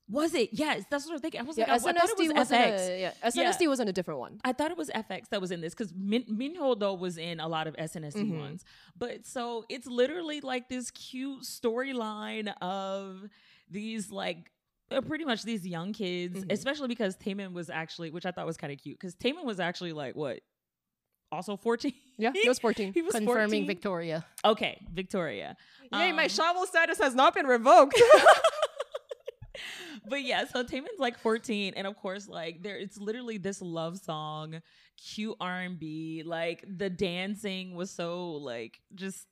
Was 0.07 0.35
it? 0.35 0.49
Yes, 0.53 0.83
that's 0.91 1.05
what 1.07 1.15
I'm 1.15 1.19
thinking. 1.19 1.41
I 1.41 1.43
was 1.43 1.57
Yeah, 1.57 1.63
like, 1.63 1.71
I, 1.71 1.89
I 1.89 1.93
thought 1.93 2.09
it 2.09 2.17
was 2.29 2.49
f(x). 2.51 2.51
A, 2.89 3.01
yeah, 3.01 3.11
SNSD 3.27 3.67
wasn't 3.67 3.89
a 3.89 3.91
different 3.91 4.19
one. 4.19 4.39
I 4.45 4.53
thought 4.53 4.69
it 4.69 4.77
was 4.77 4.91
f(x) 4.91 5.29
that 5.29 5.41
was 5.41 5.49
in 5.51 5.61
this 5.61 5.73
because 5.73 5.91
Min- 5.95 6.25
Minho 6.27 6.75
though 6.75 6.93
was 6.93 7.17
in 7.17 7.39
a 7.39 7.47
lot 7.47 7.65
of 7.65 7.75
SNSD 7.75 8.31
Mhm. 8.31 8.39
ones, 8.39 8.63
but 8.95 9.25
so 9.25 9.65
it's 9.67 9.87
literally 9.87 10.41
like 10.41 10.69
this 10.69 10.91
cute 10.91 11.41
storyline 11.41 12.53
of 12.61 13.23
these 13.69 14.11
like 14.11 14.51
uh, 14.91 15.01
pretty 15.01 15.25
much 15.25 15.41
these 15.41 15.65
young 15.65 15.91
kids, 15.91 16.45
Mhm. 16.45 16.51
especially 16.51 16.87
because 16.87 17.17
Taemin 17.17 17.53
was 17.53 17.71
actually, 17.71 18.11
which 18.11 18.27
I 18.27 18.31
thought 18.31 18.45
was 18.45 18.57
kind 18.57 18.71
of 18.71 18.77
cute 18.77 18.99
because 18.99 19.15
Taemin 19.15 19.43
was 19.43 19.59
actually 19.59 19.93
like 19.93 20.15
what, 20.15 20.41
also 21.31 21.57
fourteen. 21.57 21.93
Yeah, 22.17 22.31
he 22.31 22.47
was 22.47 22.59
14. 22.59 22.93
he 22.93 23.01
was 23.01 23.11
Confirming 23.13 23.63
14? 23.65 23.67
Victoria. 23.67 24.25
Okay, 24.45 24.79
Victoria. 24.93 25.57
Yay, 25.91 26.13
my 26.13 26.23
Um, 26.23 26.29
shovel 26.29 26.65
status 26.65 26.97
has 26.99 27.13
not 27.13 27.33
been 27.33 27.45
revoked. 27.45 28.01
but 30.07 30.23
yeah, 30.23 30.45
so 30.45 30.63
Taemin's 30.63 30.99
like 30.99 31.17
14, 31.19 31.73
and 31.75 31.85
of 31.87 31.97
course, 31.97 32.27
like 32.29 32.63
there, 32.63 32.77
it's 32.77 32.97
literally 32.97 33.37
this 33.37 33.61
love 33.61 33.97
song, 33.97 34.61
cute 34.97 35.35
R 35.41 35.61
and 35.61 35.77
B. 35.79 36.23
Like 36.25 36.63
the 36.67 36.89
dancing 36.89 37.75
was 37.75 37.91
so 37.91 38.31
like 38.33 38.79
just, 38.93 39.25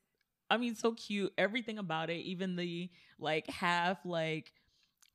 I 0.50 0.58
mean, 0.58 0.76
so 0.76 0.94
cute. 0.94 1.32
Everything 1.38 1.78
about 1.78 2.10
it, 2.10 2.22
even 2.26 2.56
the 2.56 2.90
like 3.20 3.50
half 3.50 4.00
like. 4.06 4.52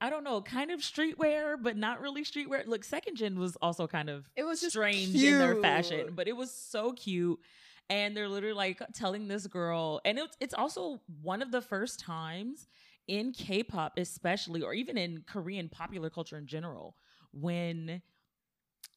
I 0.00 0.10
don't 0.10 0.22
know, 0.24 0.40
kind 0.40 0.70
of 0.70 0.80
streetwear, 0.80 1.56
but 1.60 1.76
not 1.76 2.00
really 2.00 2.24
streetwear. 2.24 2.66
Look, 2.66 2.84
second 2.84 3.16
gen 3.16 3.38
was 3.38 3.56
also 3.60 3.86
kind 3.86 4.08
of 4.08 4.30
it 4.36 4.44
was 4.44 4.60
just 4.60 4.72
strange 4.72 5.14
in 5.14 5.38
their 5.38 5.56
fashion, 5.56 6.12
but 6.14 6.28
it 6.28 6.36
was 6.36 6.52
so 6.52 6.92
cute. 6.92 7.38
And 7.90 8.16
they're 8.16 8.28
literally 8.28 8.54
like 8.54 8.82
telling 8.94 9.28
this 9.28 9.46
girl, 9.46 10.00
and 10.04 10.18
it's 10.18 10.36
it's 10.40 10.54
also 10.54 11.00
one 11.22 11.42
of 11.42 11.50
the 11.50 11.62
first 11.62 11.98
times 11.98 12.68
in 13.06 13.32
K-pop, 13.32 13.94
especially, 13.96 14.62
or 14.62 14.74
even 14.74 14.98
in 14.98 15.24
Korean 15.26 15.68
popular 15.70 16.10
culture 16.10 16.36
in 16.36 16.46
general, 16.46 16.94
when 17.32 18.02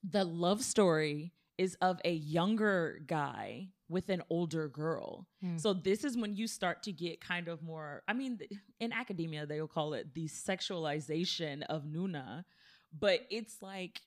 the 0.07 0.25
love 0.25 0.61
story 0.61 1.31
is 1.61 1.75
of 1.81 1.99
a 2.05 2.13
younger 2.13 2.99
guy 3.05 3.67
with 3.87 4.09
an 4.09 4.21
older 4.29 4.67
girl. 4.69 5.27
Hmm. 5.41 5.57
So 5.57 5.73
this 5.73 6.03
is 6.03 6.17
when 6.17 6.33
you 6.35 6.47
start 6.47 6.81
to 6.83 6.91
get 6.91 7.21
kind 7.21 7.47
of 7.47 7.61
more. 7.61 8.01
I 8.07 8.13
mean, 8.13 8.39
in 8.79 8.91
academia 8.93 9.45
they'll 9.45 9.67
call 9.67 9.93
it 9.93 10.13
the 10.13 10.27
sexualization 10.27 11.63
of 11.69 11.83
Nuna, 11.85 12.43
but 12.97 13.21
it's 13.29 13.61
like 13.61 14.01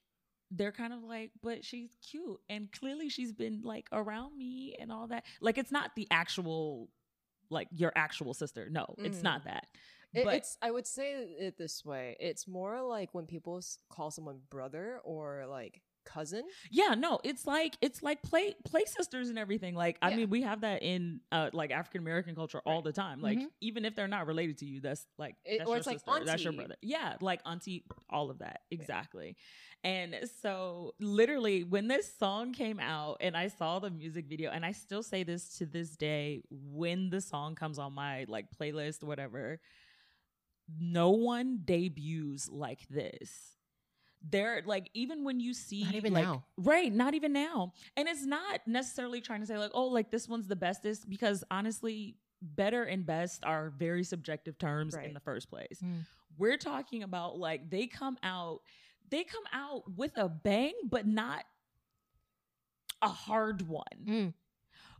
they're 0.50 0.72
kind 0.72 0.92
of 0.92 1.02
like, 1.02 1.30
but 1.42 1.64
she's 1.64 1.90
cute 2.10 2.38
and 2.48 2.70
clearly 2.72 3.08
she's 3.08 3.32
been 3.32 3.60
like 3.62 3.88
around 3.92 4.36
me 4.36 4.74
and 4.80 4.90
all 4.92 5.06
that. 5.08 5.24
Like 5.40 5.58
it's 5.58 5.72
not 5.72 5.90
the 5.96 6.06
actual, 6.10 6.88
like 7.50 7.68
your 7.72 7.92
actual 7.96 8.34
sister. 8.34 8.68
No, 8.70 8.94
it's 8.98 9.18
Mhm. 9.18 9.22
not 9.30 9.44
that. 9.44 9.66
It- 10.12 10.24
but 10.24 10.34
it's 10.36 10.56
I 10.62 10.70
would 10.70 10.86
say 10.86 11.12
it 11.46 11.56
this 11.58 11.84
way. 11.84 12.16
It's 12.20 12.46
more 12.46 12.82
like 12.82 13.14
when 13.14 13.26
people 13.26 13.60
call 13.90 14.10
someone 14.10 14.40
brother 14.50 15.00
or 15.04 15.46
like 15.46 15.82
cousin. 16.04 16.44
Yeah, 16.70 16.94
no, 16.94 17.18
it's 17.24 17.46
like 17.46 17.76
it's 17.80 18.02
like 18.02 18.22
play 18.22 18.54
play 18.64 18.84
sisters 18.86 19.28
and 19.28 19.38
everything. 19.38 19.74
Like 19.74 19.98
I 20.02 20.14
mean, 20.14 20.30
we 20.30 20.42
have 20.42 20.60
that 20.62 20.82
in 20.82 21.20
uh 21.32 21.50
like 21.52 21.70
African 21.70 22.00
American 22.00 22.34
culture 22.34 22.60
all 22.64 22.76
Right. 22.76 22.84
the 22.84 22.92
time. 22.92 23.20
Like 23.20 23.38
Mhm. 23.38 23.46
even 23.60 23.84
if 23.84 23.94
they're 23.94 24.08
not 24.08 24.26
related 24.26 24.58
to 24.58 24.66
you, 24.66 24.80
that's 24.80 25.06
like 25.18 25.36
It- 25.44 25.58
that's 25.58 25.70
or 25.70 25.76
it's 25.76 25.86
like 25.86 26.00
sister, 26.00 26.24
that's 26.24 26.44
your 26.44 26.52
brother. 26.52 26.76
Yeah, 26.82 27.16
like 27.20 27.40
auntie, 27.46 27.84
all 28.10 28.30
of 28.30 28.38
that 28.38 28.60
exactly. 28.70 29.36
And 29.82 30.16
so 30.40 30.94
literally 30.98 31.62
when 31.64 31.88
this 31.88 32.10
song 32.16 32.52
came 32.54 32.80
out 32.80 33.18
and 33.20 33.36
I 33.36 33.48
saw 33.48 33.78
the 33.80 33.90
music 33.90 34.26
video, 34.26 34.50
and 34.50 34.64
I 34.64 34.72
still 34.72 35.02
say 35.02 35.24
this 35.24 35.58
to 35.58 35.66
this 35.66 35.96
day 35.96 36.42
when 36.50 37.10
the 37.10 37.20
song 37.20 37.54
comes 37.54 37.78
on 37.78 37.92
my 37.92 38.24
like 38.28 38.46
playlist, 38.58 39.02
whatever. 39.02 39.60
No 40.78 41.10
one 41.10 41.60
debuts 41.64 42.48
like 42.48 42.88
this. 42.88 43.53
They're 44.30 44.62
like 44.64 44.90
even 44.94 45.24
when 45.24 45.38
you 45.40 45.52
see 45.52 45.84
Not 45.84 45.94
even 45.94 46.12
like, 46.14 46.24
now. 46.24 46.44
Right, 46.56 46.92
not 46.92 47.14
even 47.14 47.32
now. 47.32 47.74
And 47.96 48.08
it's 48.08 48.24
not 48.24 48.60
necessarily 48.66 49.20
trying 49.20 49.40
to 49.40 49.46
say 49.46 49.58
like, 49.58 49.72
oh, 49.74 49.86
like 49.86 50.10
this 50.10 50.28
one's 50.28 50.48
the 50.48 50.56
bestest 50.56 51.08
because 51.08 51.44
honestly, 51.50 52.16
better 52.40 52.84
and 52.84 53.06
best 53.06 53.44
are 53.44 53.70
very 53.70 54.04
subjective 54.04 54.58
terms 54.58 54.94
in 54.94 55.14
the 55.14 55.20
first 55.20 55.50
place. 55.50 55.78
Mm. 55.82 56.04
We're 56.38 56.58
talking 56.58 57.02
about 57.02 57.38
like 57.38 57.70
they 57.70 57.86
come 57.86 58.18
out 58.22 58.60
they 59.10 59.24
come 59.24 59.44
out 59.52 59.82
with 59.96 60.12
a 60.16 60.28
bang 60.28 60.72
but 60.88 61.06
not 61.06 61.44
a 63.02 63.08
hard 63.08 63.68
one. 63.68 63.84
Mm. 64.04 64.34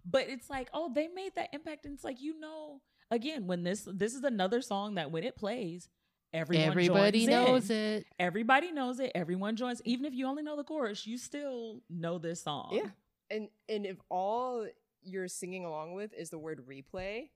But 0.05 0.29
it's 0.29 0.51
like, 0.51 0.69
oh, 0.75 0.93
they 0.95 1.09
made 1.09 1.35
that 1.37 1.49
impact 1.53 1.87
and 1.87 1.95
it's 1.95 2.05
like, 2.05 2.21
you 2.21 2.39
know, 2.39 2.81
again, 3.11 3.47
when 3.47 3.63
this 3.63 3.89
this 3.91 4.15
is 4.15 4.23
another 4.23 4.61
song 4.61 4.97
that 4.97 5.11
when 5.11 5.25
it 5.25 5.37
plays, 5.37 5.89
everyone 6.35 6.67
Everybody 6.69 7.27
joins 7.27 7.31
knows 7.31 7.71
in. 7.71 7.77
it. 7.77 8.07
Everybody 8.19 8.73
knows 8.73 9.01
it. 9.01 9.13
Everyone 9.15 9.57
joins. 9.57 9.81
Even 9.85 10.05
if 10.05 10.13
you 10.13 10.27
only 10.27 10.43
know 10.43 10.57
the 10.57 10.65
chorus, 10.65 11.07
you 11.07 11.17
still 11.17 11.81
know 11.89 12.19
this 12.19 12.43
song. 12.43 12.71
Yeah. 12.73 12.91
And 13.31 13.49
and 13.69 13.87
if 13.87 13.97
all 14.11 14.67
you're 15.03 15.29
singing 15.29 15.65
along 15.65 15.95
with 15.95 16.13
is 16.13 16.31
the 16.31 16.39
word 16.39 16.61
replay, 16.69 17.29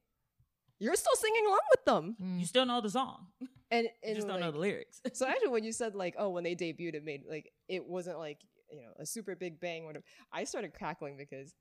you're 0.79 0.97
still 0.97 1.15
singing 1.17 1.47
along 1.47 1.61
with 1.71 1.85
them. 1.85 2.17
Mm. 2.23 2.41
You 2.41 2.47
still 2.47 2.67
know 2.67 2.81
the 2.81 2.91
song. 2.91 3.29
And, 3.71 3.85
You 3.85 3.91
and 4.03 4.17
just 4.17 4.27
don't 4.27 4.41
know 4.41 4.51
the 4.51 4.59
lyrics. 4.59 5.03
So 5.13 5.27
actually, 5.29 5.49
when 5.51 5.63
you 5.63 5.73
said 5.73 5.95
like, 5.95 6.15
oh, 6.19 6.31
when 6.31 6.43
they 6.43 6.55
debuted, 6.55 6.95
it 6.95 7.05
made 7.05 7.25
like 7.29 7.53
it 7.69 7.87
wasn't 7.87 8.19
like 8.19 8.39
you 8.73 8.81
know 8.81 8.93
a 8.99 9.05
super 9.05 9.37
big 9.37 9.61
bang. 9.61 9.85
Whatever. 9.85 10.07
I 10.33 10.45
started 10.45 10.73
cackling 10.73 11.19
because 11.19 11.55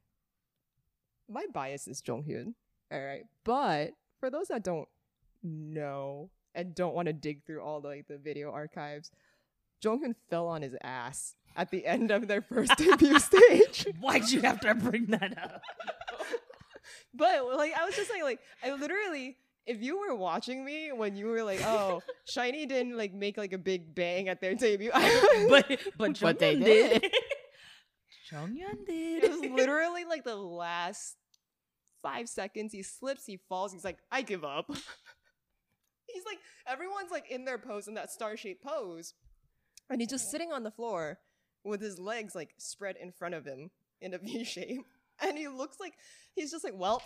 my 1.30 1.46
bias 1.54 1.86
is 1.86 2.02
Jonghyun. 2.02 2.54
All 2.94 3.02
right, 3.06 3.24
but 3.44 3.92
for 4.22 4.30
those 4.30 4.48
that 4.48 4.64
don't 4.64 4.88
know 5.44 6.30
and 6.56 6.74
don't 6.76 6.94
want 6.96 7.08
to 7.08 7.14
dig 7.14 7.46
through 7.46 7.62
all 7.62 7.82
the, 7.82 7.88
like 7.90 8.08
the 8.08 8.18
video 8.18 8.52
archives, 8.52 9.12
Jonghyun 9.84 10.16
fell 10.30 10.48
on 10.48 10.62
his 10.62 10.76
ass 10.84 11.36
at 11.56 11.70
the 11.72 11.86
end 11.86 12.12
of 12.12 12.28
their 12.28 12.42
first 12.42 12.76
debut 12.78 13.20
stage. 13.20 13.86
Why'd 14.00 14.30
you 14.30 14.42
have 14.42 14.60
to 14.62 14.74
bring 14.76 15.08
that 15.08 15.38
up? 15.42 15.62
But 17.14 17.46
like 17.58 17.74
I 17.78 17.84
was 17.86 17.96
just 17.96 18.10
saying, 18.10 18.24
like 18.24 18.40
I 18.64 18.72
literally, 18.74 19.38
if 19.66 19.82
you 19.82 20.00
were 20.00 20.16
watching 20.16 20.64
me 20.64 20.92
when 20.94 21.16
you 21.18 21.26
were 21.28 21.44
like, 21.44 21.62
oh, 21.66 22.02
SHINee 22.30 22.68
didn't 22.70 22.96
like 22.96 23.14
make 23.14 23.38
like 23.38 23.54
a 23.54 23.58
big 23.58 23.94
bang 23.94 24.30
at 24.30 24.40
their 24.40 24.56
debut, 24.56 24.92
but 25.50 25.66
but 25.98 26.20
But 26.20 26.40
they 26.40 26.56
did. 26.56 27.02
did. 27.02 27.12
Jonghyun 28.32 28.86
did. 28.86 29.24
it 29.24 29.32
was 29.32 29.42
literally 29.42 30.06
like 30.06 30.24
the 30.24 30.36
last 30.36 31.16
five 32.02 32.30
seconds. 32.30 32.72
He 32.72 32.84
slips, 32.84 33.26
he 33.26 33.40
falls. 33.50 33.74
He's 33.74 33.84
like, 33.84 33.98
I 34.12 34.22
give 34.22 34.44
up. 34.46 34.70
He's 36.08 36.24
like, 36.26 36.40
everyone's 36.68 37.12
like 37.12 37.30
in 37.30 37.46
their 37.46 37.58
pose 37.58 37.88
in 37.88 37.94
that 37.96 38.12
star 38.12 38.36
shaped 38.38 38.64
pose, 38.64 39.14
and 39.90 40.02
he's 40.02 40.10
just 40.10 40.32
sitting 40.32 40.52
on 40.52 40.64
the 40.64 40.72
floor 40.72 41.20
with 41.64 41.82
his 41.82 42.00
legs 42.00 42.34
like 42.36 42.52
spread 42.58 42.96
in 43.02 43.12
front 43.12 43.36
of 43.36 43.46
him 43.46 43.70
in 44.02 44.14
a 44.14 44.18
V 44.24 44.44
shape, 44.44 44.86
and 45.22 45.38
he 45.38 45.48
looks 45.48 45.80
like 45.80 45.94
he's 46.34 46.52
just 46.52 46.64
like, 46.64 46.74
well, 46.76 47.02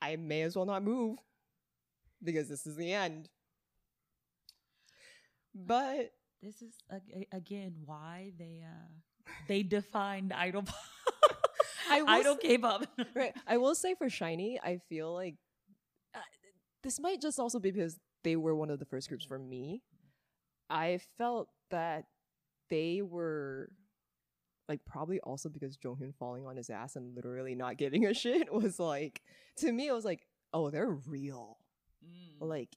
I 0.00 0.16
may 0.16 0.42
as 0.42 0.56
well 0.56 0.66
not 0.66 0.82
move 0.82 1.18
because 2.22 2.48
this 2.48 2.66
is 2.66 2.76
the 2.76 2.92
end. 2.92 3.28
But 5.54 6.12
this 6.42 6.62
is 6.62 6.74
again 7.32 7.74
why 7.84 8.32
they 8.38 8.62
uh 8.64 9.30
they 9.48 9.62
defined 9.62 10.32
idol 10.32 10.62
pop. 10.62 10.76
I 11.90 12.02
will 12.02 12.08
idol 12.08 12.32
s- 12.34 12.38
K-pop. 12.42 12.86
right. 13.14 13.34
I 13.46 13.58
will 13.58 13.74
say 13.74 13.94
for 13.94 14.06
SHINee, 14.08 14.56
I 14.62 14.80
feel 14.88 15.12
like 15.12 15.36
this 16.82 17.00
might 17.00 17.20
just 17.20 17.38
also 17.38 17.58
be 17.58 17.70
because 17.70 17.98
they 18.24 18.36
were 18.36 18.54
one 18.54 18.70
of 18.70 18.78
the 18.78 18.84
first 18.84 19.08
groups 19.08 19.24
for 19.24 19.38
me. 19.38 19.82
I 20.70 21.00
felt 21.18 21.48
that 21.70 22.04
they 22.70 23.02
were 23.02 23.70
like 24.68 24.84
probably 24.86 25.20
also 25.20 25.48
because 25.48 25.76
Jonghyun 25.76 26.14
falling 26.18 26.46
on 26.46 26.56
his 26.56 26.70
ass 26.70 26.96
and 26.96 27.14
literally 27.14 27.54
not 27.54 27.76
giving 27.76 28.06
a 28.06 28.14
shit 28.22 28.52
was 28.52 28.78
like 28.78 29.20
to 29.56 29.70
me 29.72 29.88
it 29.88 29.92
was 29.92 30.04
like 30.04 30.26
oh 30.52 30.70
they're 30.70 30.90
real 31.06 31.58
Mm. 32.04 32.44
like 32.48 32.70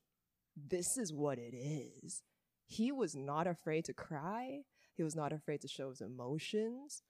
this 0.55 0.97
is 0.97 1.11
what 1.11 1.39
it 1.39 1.55
is 1.55 2.21
he 2.67 2.91
was 2.91 3.15
not 3.15 3.47
afraid 3.47 3.85
to 3.85 3.93
cry 3.93 4.59
he 4.95 5.01
was 5.01 5.15
not 5.15 5.33
afraid 5.33 5.61
to 5.61 5.67
show 5.67 5.89
his 5.89 5.99
emotions 6.01 7.01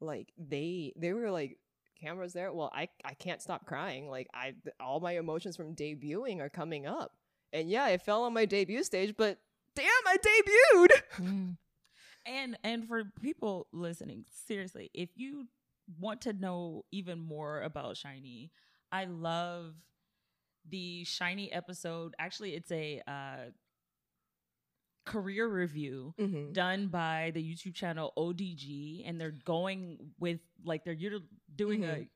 like 0.00 0.32
they 0.38 0.94
they 0.96 1.12
were 1.12 1.30
like 1.30 1.58
cameras 2.00 2.32
there 2.32 2.52
well 2.52 2.70
i 2.74 2.88
i 3.04 3.14
can't 3.14 3.42
stop 3.42 3.66
crying 3.66 4.08
like 4.08 4.28
i 4.34 4.54
all 4.80 5.00
my 5.00 5.12
emotions 5.12 5.56
from 5.56 5.74
debuting 5.74 6.40
are 6.40 6.48
coming 6.48 6.86
up 6.86 7.12
and 7.52 7.68
yeah 7.70 7.84
I 7.84 7.96
fell 7.98 8.24
on 8.24 8.34
my 8.34 8.44
debut 8.44 8.82
stage 8.84 9.14
but 9.16 9.38
damn 9.74 9.86
i 10.06 10.16
debuted 10.16 11.02
Mm. 11.20 11.56
And 12.26 12.58
and 12.62 12.86
for 12.86 13.04
people 13.22 13.68
listening, 13.72 14.26
seriously, 14.46 14.90
if 14.92 15.08
you 15.16 15.46
want 15.98 16.20
to 16.22 16.32
know 16.34 16.84
even 16.92 17.18
more 17.18 17.62
about 17.62 17.94
SHINee, 17.94 18.50
I 18.92 19.06
love 19.06 19.74
the 20.68 21.04
SHINee 21.04 21.48
episode. 21.52 22.14
Actually, 22.18 22.54
it's 22.54 22.70
a 22.70 23.00
uh, 23.08 23.50
career 25.08 25.46
review 25.48 26.14
mm-hmm. 26.18 26.52
done 26.52 26.88
by 26.88 27.32
the 27.34 27.42
YouTube 27.42 27.74
channel 27.74 28.12
ODG, 28.16 29.02
and 29.08 29.20
they're 29.20 29.40
going 29.44 30.12
with 30.18 30.40
like 30.64 30.84
they're 30.84 30.94
doing 31.56 31.84
a 31.84 31.96
Mhm. 31.96 32.08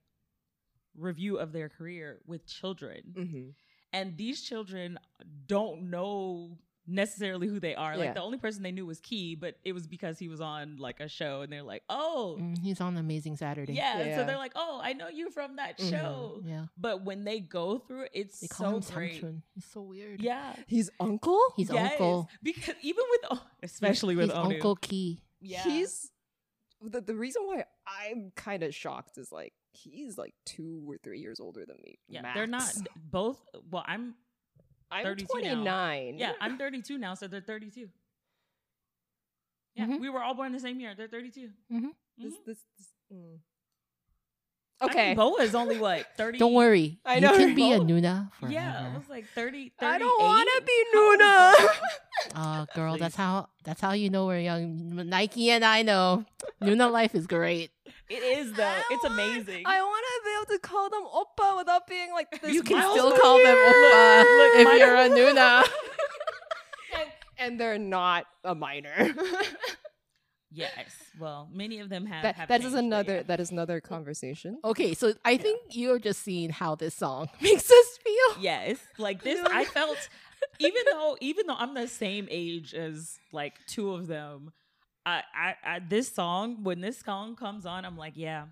review 0.96 1.38
of 1.38 1.52
their 1.52 1.68
career 1.68 2.20
with 2.26 2.46
children. 2.46 3.00
Mm-hmm. 3.16 3.48
And 3.92 4.16
these 4.16 4.42
children 4.42 4.98
don't 5.46 5.90
know 5.90 6.58
necessarily 6.86 7.46
who 7.46 7.60
they 7.60 7.74
are. 7.74 7.92
Yeah. 7.92 7.98
Like 7.98 8.14
the 8.14 8.22
only 8.22 8.38
person 8.38 8.62
they 8.62 8.72
knew 8.72 8.84
was 8.86 9.00
Key, 9.00 9.34
but 9.36 9.54
it 9.64 9.72
was 9.72 9.86
because 9.86 10.18
he 10.18 10.28
was 10.28 10.40
on 10.40 10.76
like 10.78 11.00
a 11.00 11.08
show 11.08 11.42
and 11.42 11.52
they're 11.52 11.62
like, 11.62 11.82
"Oh, 11.88 12.36
Mm, 12.40 12.58
he's 12.58 12.80
on 12.80 12.96
Amazing 12.96 13.36
Saturday. 13.36 13.74
yeah. 13.74 14.02
Yeah. 14.04 14.16
So 14.18 14.24
they're 14.26 14.36
like, 14.36 14.52
"Oh, 14.56 14.80
I 14.82 14.92
know 14.92 15.08
you 15.08 15.30
from 15.30 15.56
that 15.56 15.78
Mhm. 15.78 15.90
show." 15.90 16.42
Yeah. 16.44 16.66
But 16.76 17.04
when 17.04 17.24
they 17.24 17.40
go 17.40 17.78
through 17.78 18.04
it, 18.04 18.10
it's 18.14 18.40
They 18.40 18.48
call 18.48 18.80
so 18.82 18.88
him 18.90 18.94
great. 18.96 19.22
Samchun. 19.22 19.42
It's 19.56 19.66
so 19.72 19.82
weird. 19.82 20.20
Yeah. 20.20 20.54
He's 20.66 20.90
uncle. 20.98 21.40
He's 21.56 21.70
Yes. 21.70 21.92
uncle. 21.92 22.28
Because 22.42 22.74
even 22.82 23.04
with 23.10 23.20
oh, 23.30 23.46
especially 23.62 24.16
with 24.16 24.30
he's 24.30 24.34
Uncle 24.38 24.76
Key. 24.76 25.20
Yeah. 25.40 25.62
He's 25.62 26.10
the 26.80 27.00
the 27.00 27.14
reason 27.14 27.42
why 27.46 27.64
I'm 27.86 28.32
kind 28.34 28.64
of 28.64 28.74
shocked 28.74 29.16
is 29.18 29.30
like 29.30 29.52
he's 29.70 30.18
like 30.18 30.34
two 30.44 30.84
or 30.88 30.98
three 30.98 31.20
years 31.20 31.38
older 31.40 31.64
than 31.64 31.76
me. 31.84 31.98
yeah, 32.08 32.34
they're 32.34 32.46
not 32.48 32.70
both 32.96 33.40
well, 33.70 33.84
I'm 33.86 34.16
I'm 34.92 35.04
32 35.04 35.26
now. 35.42 35.54
29. 35.64 36.18
yeah, 36.18 36.32
I'm 36.40 36.58
32 36.58 36.98
now, 36.98 37.14
so 37.14 37.26
they're 37.26 37.40
32. 37.40 37.88
Yeah, 39.74 39.86
Mhm. 39.86 40.00
we 40.00 40.10
were 40.10 40.22
all 40.22 40.34
born 40.34 40.52
the 40.52 40.60
same 40.60 40.78
year. 40.80 40.94
They're 40.94 41.08
32. 41.08 41.50
Mhm. 41.72 41.90
This, 42.18 42.34
Mhm. 42.34 42.44
this, 42.44 42.58
this, 42.76 42.88
mm. 43.12 43.38
I 44.80 44.86
mean, 44.86 44.90
Okay. 44.96 45.14
BoA 45.14 45.42
is 45.42 45.54
only 45.54 45.78
what 45.78 46.06
30. 46.16 46.38
Don't 46.38 46.52
worry. 46.54 46.98
I 47.04 47.18
you 47.18 47.28
can 47.28 47.54
be 47.54 47.72
a 47.72 47.78
right? 47.78 47.86
Nuna 47.86 48.32
forever. 48.32 48.52
Yeah, 48.52 48.88
it 48.92 48.98
was 48.98 49.08
like 49.08 49.24
30. 49.34 49.72
I 49.78 49.98
don't 49.98 50.08
want 50.20 50.48
want 50.48 50.48
to 50.56 50.62
be 50.66 50.84
Nuna. 50.94 51.78
Oh, 52.34 52.66
girl, 52.74 52.96
that's 52.98 53.16
how 53.16 53.48
that's 53.64 53.80
how 53.80 53.92
you 53.92 54.08
know 54.08 54.26
we're 54.26 54.38
young. 54.40 54.94
Nike 55.08 55.50
and 55.50 55.64
I 55.64 55.82
know. 55.82 56.24
Nuna 56.62 56.90
life 56.90 57.14
is 57.14 57.26
great. 57.26 57.70
It 58.08 58.22
is 58.22 58.52
though. 58.52 58.64
I 58.64 58.82
It's 58.90 59.04
want- 59.04 59.14
amazing. 59.14 59.62
I 59.66 59.80
want 59.82 60.04
to 60.04 60.24
be 60.24 60.36
able 60.36 60.60
to 60.60 60.68
call 60.68 60.90
them 60.90 61.04
oppa 61.04 61.56
without 61.58 61.86
being 61.86 62.10
like 62.12 62.30
this. 62.40 62.52
you 62.52 62.62
can 62.62 62.80
still 62.90 63.12
per 63.12 63.18
call 63.20 63.36
them 63.38 63.46
year. 63.46 63.66
oppa 63.66 64.20
Look, 64.22 64.56
if 64.60 64.64
my- 64.66 64.76
you're 64.76 64.96
a 64.96 65.08
Nuna. 65.08 65.62
and, 66.98 67.08
and 67.38 67.60
they're 67.60 67.78
not 67.78 68.26
a 68.44 68.54
minor. 68.54 69.14
yes. 70.50 70.92
Well, 71.18 71.48
many 71.52 71.78
of 71.80 71.88
them 71.88 72.06
have. 72.06 72.22
that 72.22 72.36
have 72.36 72.48
that 72.48 72.60
is 72.60 72.64
changed, 72.64 72.74
but 72.74 72.84
another 72.84 73.14
yeah. 73.16 73.22
that 73.24 73.40
is 73.40 73.50
another 73.50 73.80
conversation. 73.80 74.58
Okay, 74.64 74.94
so 74.94 75.14
I 75.24 75.36
think 75.36 75.60
you're 75.70 75.98
just 75.98 76.22
seeing 76.22 76.50
how 76.50 76.74
this 76.74 76.94
song 76.94 77.28
makes 77.40 77.70
us 77.70 77.98
feel. 78.04 78.42
Yes, 78.42 78.78
like 78.98 79.22
this. 79.22 79.40
I 79.50 79.64
felt 79.64 79.96
even 80.58 80.82
though 80.90 81.16
even 81.20 81.46
though 81.46 81.56
I'm 81.56 81.74
the 81.74 81.86
same 81.88 82.26
age 82.30 82.74
as 82.74 83.18
like 83.32 83.54
two 83.66 83.92
of 83.92 84.06
them. 84.06 84.52
I, 85.04 85.22
I, 85.34 85.54
I 85.64 85.78
this 85.80 86.12
song 86.12 86.62
when 86.62 86.80
this 86.80 87.00
song 87.00 87.36
comes 87.36 87.66
on, 87.66 87.84
I'm 87.84 87.96
like, 87.96 88.14
yeah, 88.16 88.44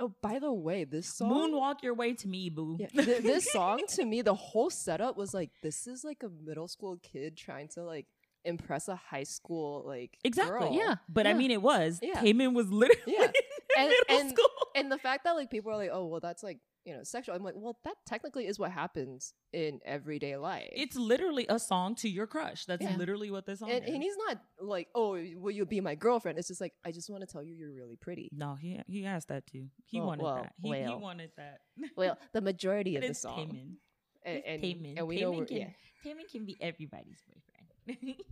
Oh, 0.00 0.12
by 0.22 0.38
the 0.38 0.52
way, 0.52 0.84
this 0.84 1.12
song 1.12 1.30
moonwalk 1.32 1.82
your 1.82 1.92
way 1.94 2.14
to 2.14 2.28
me, 2.28 2.50
boo. 2.50 2.76
Yeah, 2.78 2.86
th- 2.88 3.22
this 3.22 3.50
song 3.52 3.80
to 3.96 4.04
me, 4.04 4.22
the 4.22 4.34
whole 4.34 4.70
setup 4.70 5.16
was 5.16 5.34
like 5.34 5.50
this 5.62 5.86
is 5.88 6.04
like 6.04 6.22
a 6.22 6.28
middle 6.28 6.68
school 6.68 6.98
kid 7.02 7.36
trying 7.36 7.66
to 7.74 7.82
like 7.82 8.06
impress 8.44 8.86
a 8.86 8.94
high 8.94 9.24
school 9.24 9.82
like 9.84 10.16
Exactly. 10.22 10.58
girl. 10.68 10.72
Yeah. 10.72 10.94
But 11.08 11.26
I 11.26 11.34
mean, 11.34 11.50
it 11.50 11.60
was. 11.60 11.98
Yeah. 12.00 12.22
Was 12.22 12.70
literally 12.70 13.02
Yeah. 13.08 13.24
in 13.26 13.30
And- 13.76 13.88
middle 13.88 14.20
and- 14.20 14.30
school. 14.30 14.46
And 14.76 14.92
the 14.92 14.98
fact 14.98 15.24
that 15.24 15.32
like 15.32 15.50
people 15.50 15.72
are 15.72 15.76
like, 15.76 15.90
oh 15.92 16.06
well, 16.06 16.20
that's 16.20 16.44
like 16.44 16.58
you 16.88 16.96
know 16.96 17.02
sexual. 17.04 17.34
I'm 17.34 17.42
like, 17.44 17.54
well, 17.56 17.78
that 17.84 17.94
technically 18.06 18.46
is 18.46 18.58
what 18.58 18.70
happens 18.72 19.34
in 19.52 19.80
everyday 19.84 20.36
life. 20.36 20.68
It's 20.72 20.96
literally 20.96 21.44
a 21.48 21.58
song 21.58 21.94
to 21.96 22.08
your 22.08 22.26
crush. 22.26 22.64
That's 22.64 22.82
Yeah. 22.82 22.96
literally 22.96 23.30
what 23.30 23.44
this 23.46 23.58
song 23.60 23.70
and, 23.70 23.84
is. 23.84 23.90
and 23.92 24.02
he's 24.02 24.16
not 24.26 24.38
like, 24.60 24.88
oh, 24.94 25.12
will 25.36 25.50
you 25.50 25.66
be 25.66 25.80
my 25.82 25.94
girlfriend? 25.94 26.38
It's 26.38 26.48
just 26.48 26.60
like, 26.60 26.72
I 26.84 26.90
just 26.92 27.10
want 27.10 27.20
to 27.20 27.26
tell 27.26 27.42
you 27.42 27.54
you're 27.54 27.72
really 27.72 27.96
pretty. 27.96 28.30
no, 28.32 28.54
he 28.54 28.80
he 28.86 29.04
asked 29.04 29.28
that 29.28 29.46
too. 29.46 29.66
He 29.84 30.00
Oh, 30.00 30.06
wanted 30.06 30.22
well, 30.24 30.34
that. 30.42 30.52
He, 30.62 30.72
he 30.74 30.94
wanted 30.94 31.30
that. 31.36 31.58
Well, 31.96 32.18
the 32.32 32.40
majority 32.40 32.96
of 32.96 33.02
the 33.06 33.14
song, 33.14 33.48
Taemin. 33.50 33.76
and, 34.24 34.36
It's 34.38 34.46
and, 34.48 34.62
Taemin. 34.62 34.94
and 34.98 35.06
we 35.06 35.20
know 35.20 35.44
can, 35.44 35.56
yeah. 35.56 35.68
Taemin 36.04 36.30
can 36.32 36.44
be 36.46 36.56
everybody's 36.60 37.22
boyfriend. 37.28 38.16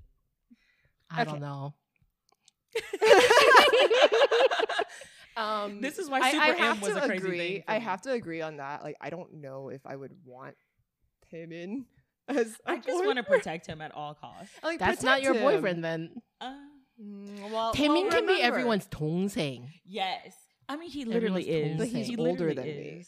I 1.10 1.22
Okay. 1.22 1.30
don't 1.30 1.40
know. 1.40 1.74
Um, 5.36 5.80
this 5.80 5.98
is 5.98 6.08
why 6.08 6.30
Super 6.30 6.42
I, 6.42 6.50
I 6.50 6.70
M 6.70 6.80
was 6.80 6.96
a 6.96 7.00
crazy 7.02 7.36
thing. 7.36 7.64
I 7.68 7.78
have 7.78 8.00
to 8.02 8.12
agree 8.12 8.40
on 8.40 8.56
that. 8.56 8.82
Like, 8.82 8.96
I 9.00 9.10
don't 9.10 9.34
know 9.34 9.68
if 9.68 9.84
I 9.86 9.94
would 9.94 10.12
want 10.24 10.56
him 11.28 11.52
in. 11.52 11.84
As 12.28 12.56
I 12.66 12.78
just 12.78 13.04
want 13.04 13.18
to 13.18 13.22
protect 13.22 13.66
him 13.66 13.80
at 13.80 13.94
all 13.94 14.14
costs. 14.14 14.52
Like, 14.62 14.80
That's 14.80 15.02
not 15.02 15.22
your 15.22 15.34
him. 15.34 15.42
boyfriend 15.42 15.84
then. 15.84 16.10
Uh, 16.40 16.54
mm, 17.00 17.52
well, 17.52 17.72
Taemin 17.72 18.02
well, 18.02 18.10
can 18.10 18.26
be 18.26 18.42
everyone's 18.42 18.88
dongsaeng. 18.88 19.68
Yes, 19.84 20.34
I 20.68 20.76
mean 20.76 20.90
he 20.90 21.04
literally 21.04 21.44
is, 21.44 21.78
but 21.78 21.86
he's 21.86 22.08
he 22.08 22.16
older 22.16 22.52
than 22.52 22.66
is. 22.66 22.76
me. 22.76 23.06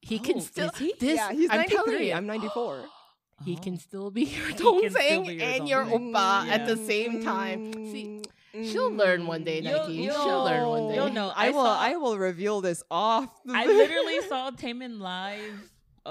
He 0.00 0.18
oh, 0.18 0.22
can 0.22 0.40
still. 0.40 0.70
He? 0.70 0.94
This, 0.98 1.16
yeah, 1.16 1.30
he's 1.30 1.50
I'm 1.50 1.68
telling 1.68 2.02
you, 2.02 2.14
I'm 2.14 2.26
94. 2.26 2.84
Uh-huh. 3.40 3.44
he 3.46 3.56
can 3.56 3.78
still 3.78 4.10
be 4.10 4.24
your 4.24 4.48
dongsaeng 4.50 5.40
and 5.40 5.66
your 5.66 5.84
oppa 5.84 6.46
yeah. 6.46 6.54
at 6.54 6.66
the 6.66 6.76
same 6.76 7.24
time. 7.24 7.72
Mm. 7.72 7.90
See, 7.90 8.21
she'll 8.52 8.90
learn 8.92 9.26
one 9.26 9.44
day, 9.44 9.60
You'll- 9.60 9.80
Nike. 9.80 9.92
you'll 9.94 10.22
She'll 10.24 10.44
learn 10.44 10.68
one 10.68 10.88
day. 10.88 10.94
You'll 10.96 11.12
know. 11.12 11.32
I, 11.34 11.46
I 11.46 11.50
will. 11.50 11.64
saw- 11.64 11.80
I 11.80 11.96
will 11.96 12.18
reveal 12.18 12.60
this 12.60 12.82
off. 12.90 13.28
I 13.48 13.66
literally 13.80 14.20
saw 14.28 14.50
Taemin 14.50 14.98
live. 15.00 15.70
Uh, 16.04 16.08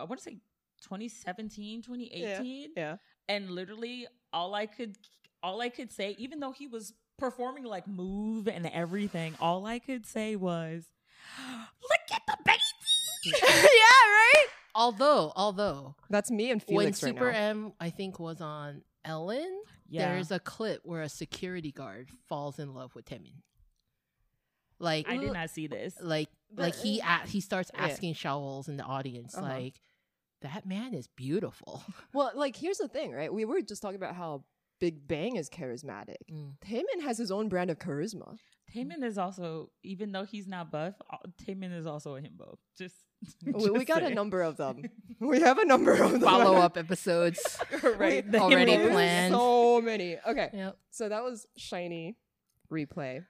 I 0.00 0.04
want 0.08 0.18
to 0.18 0.24
say 0.24 0.38
2017, 0.82 1.82
2018, 1.82 2.70
Yeah. 2.76 2.96
and 3.28 3.50
literally 3.50 4.06
all 4.32 4.54
I 4.54 4.66
could, 4.66 4.96
all 5.42 5.60
I 5.60 5.68
could 5.68 5.90
say, 5.92 6.14
even 6.18 6.40
though 6.40 6.52
he 6.52 6.66
was 6.66 6.92
performing 7.18 7.64
like 7.64 7.86
move 7.88 8.48
and 8.48 8.66
everything, 8.66 9.34
all 9.40 9.66
I 9.66 9.78
could 9.78 10.06
say 10.06 10.36
was, 10.36 10.84
"Look 11.82 12.00
at 12.14 12.22
the 12.26 12.36
baby." 12.44 12.58
yeah. 13.42 13.50
Right. 13.62 14.46
Although, 14.74 15.32
although 15.36 15.94
That's 16.10 16.30
me 16.30 16.50
and 16.50 16.60
when 16.66 16.78
Felix 16.86 17.02
right 17.02 17.10
Super 17.10 17.32
now. 17.32 17.38
M, 17.38 17.72
I 17.80 17.90
think, 17.90 18.18
was 18.18 18.40
on 18.40 18.82
Ellen, 19.04 19.62
Yeah, 19.94 20.12
there's 20.12 20.30
a 20.30 20.38
clip 20.40 20.80
where 20.84 21.02
a 21.02 21.08
security 21.08 21.72
guard 21.72 22.08
falls 22.28 22.58
in 22.58 22.74
love 22.74 22.94
with 22.94 23.04
Taemin. 23.04 23.42
Like, 24.78 25.08
I 25.08 25.16
did 25.16 25.32
not 25.32 25.50
see 25.50 25.66
this. 25.66 25.96
like, 26.00 26.28
like 26.56 26.74
he 26.74 27.00
But- 27.00 27.24
a- 27.24 27.28
he 27.28 27.40
starts 27.40 27.70
Yeah. 27.74 27.84
asking 27.86 28.14
Shaols 28.14 28.68
in 28.68 28.76
the 28.76 28.82
audience, 28.84 29.34
Uh-huh. 29.34 29.46
like, 29.46 29.80
that 30.40 30.66
man 30.66 30.94
is 30.94 31.06
beautiful. 31.06 31.82
Well, 32.12 32.32
like 32.34 32.56
here's 32.56 32.78
the 32.78 32.88
thing, 32.88 33.12
right? 33.12 33.32
We 33.32 33.44
were 33.44 33.62
just 33.62 33.80
talking 33.82 33.96
about 33.96 34.14
how 34.14 34.44
Big 34.80 35.06
Bang 35.06 35.36
is 35.36 35.48
charismatic. 35.48 36.16
Mm. 36.30 36.58
Taemin 36.60 37.00
has 37.02 37.16
his 37.16 37.30
own 37.30 37.48
brand 37.48 37.70
of 37.70 37.78
charisma. 37.78 38.36
Taemin 38.70 39.02
is 39.04 39.16
also, 39.16 39.70
even 39.82 40.10
though 40.12 40.24
he's 40.24 40.46
not 40.48 40.70
buff, 40.72 41.00
uh, 41.10 41.16
Taemin 41.42 41.72
is 41.72 41.86
also 41.86 42.16
a 42.16 42.20
himbo. 42.20 42.56
Just, 42.76 42.96
we, 43.46 43.70
we 43.70 43.78
just 43.84 43.86
got 43.88 44.02
a 44.02 44.10
number 44.14 44.42
of 44.42 44.56
them. 44.56 44.82
We 45.20 45.40
have 45.40 45.58
a 45.58 45.64
number 45.64 45.94
of. 45.94 46.20
Follow 46.20 46.56
up 46.56 46.76
episodes. 46.84 47.58
right? 47.96 48.26
We- 48.30 48.38
Already 48.38 48.76
planned. 48.76 49.32
So 49.32 49.80
many. 49.80 50.18
Okay, 50.26 50.50
Yep. 50.52 50.76
so 50.90 51.08
that 51.08 51.22
was 51.22 51.46
SHINee 51.58 52.16
replay. 52.70 53.24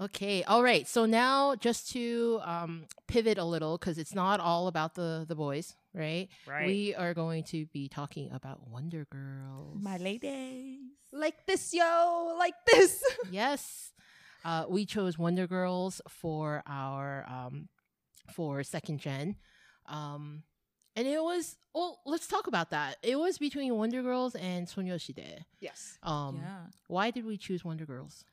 Okay. 0.00 0.42
All 0.44 0.62
right. 0.62 0.86
So 0.88 1.06
now, 1.06 1.54
just 1.56 1.90
to 1.92 2.40
um, 2.44 2.86
pivot 3.08 3.36
a 3.38 3.44
little, 3.44 3.76
because 3.78 3.98
it's 3.98 4.14
not 4.14 4.40
all 4.40 4.68
about 4.68 4.94
the 4.94 5.24
the 5.28 5.34
boys, 5.34 5.74
right? 5.92 6.28
Right. 6.46 6.66
We 6.66 6.94
are 6.94 7.14
going 7.14 7.44
to 7.44 7.66
be 7.66 7.88
talking 7.88 8.30
about 8.32 8.66
Wonder 8.68 9.06
Girls. 9.10 9.82
My 9.82 9.98
ladies. 9.98 10.78
Like 11.12 11.46
this, 11.46 11.74
yo, 11.74 12.34
like 12.38 12.54
this. 12.72 13.02
yes. 13.30 13.92
Uh, 14.44 14.64
we 14.68 14.84
chose 14.86 15.16
Wonder 15.18 15.46
Girls 15.46 16.00
for 16.08 16.62
our 16.66 17.24
um, 17.28 17.68
for 18.32 18.62
second 18.62 18.98
gen, 19.00 19.36
um, 19.86 20.42
and 20.96 21.06
it 21.06 21.22
was. 21.22 21.56
Well, 21.74 22.00
let's 22.06 22.28
talk 22.28 22.46
about 22.46 22.70
that. 22.70 22.98
It 23.02 23.18
was 23.18 23.36
between 23.38 23.74
Wonder 23.76 24.00
Girls 24.02 24.36
and 24.36 24.68
Sonyeoshidae. 24.68 25.40
yes, 25.60 25.98
Um, 26.04 26.36
yeah. 26.40 26.66
Why 26.86 27.10
did 27.10 27.24
we 27.26 27.36
choose 27.36 27.64
Wonder 27.64 27.84
Girls? 27.84 28.24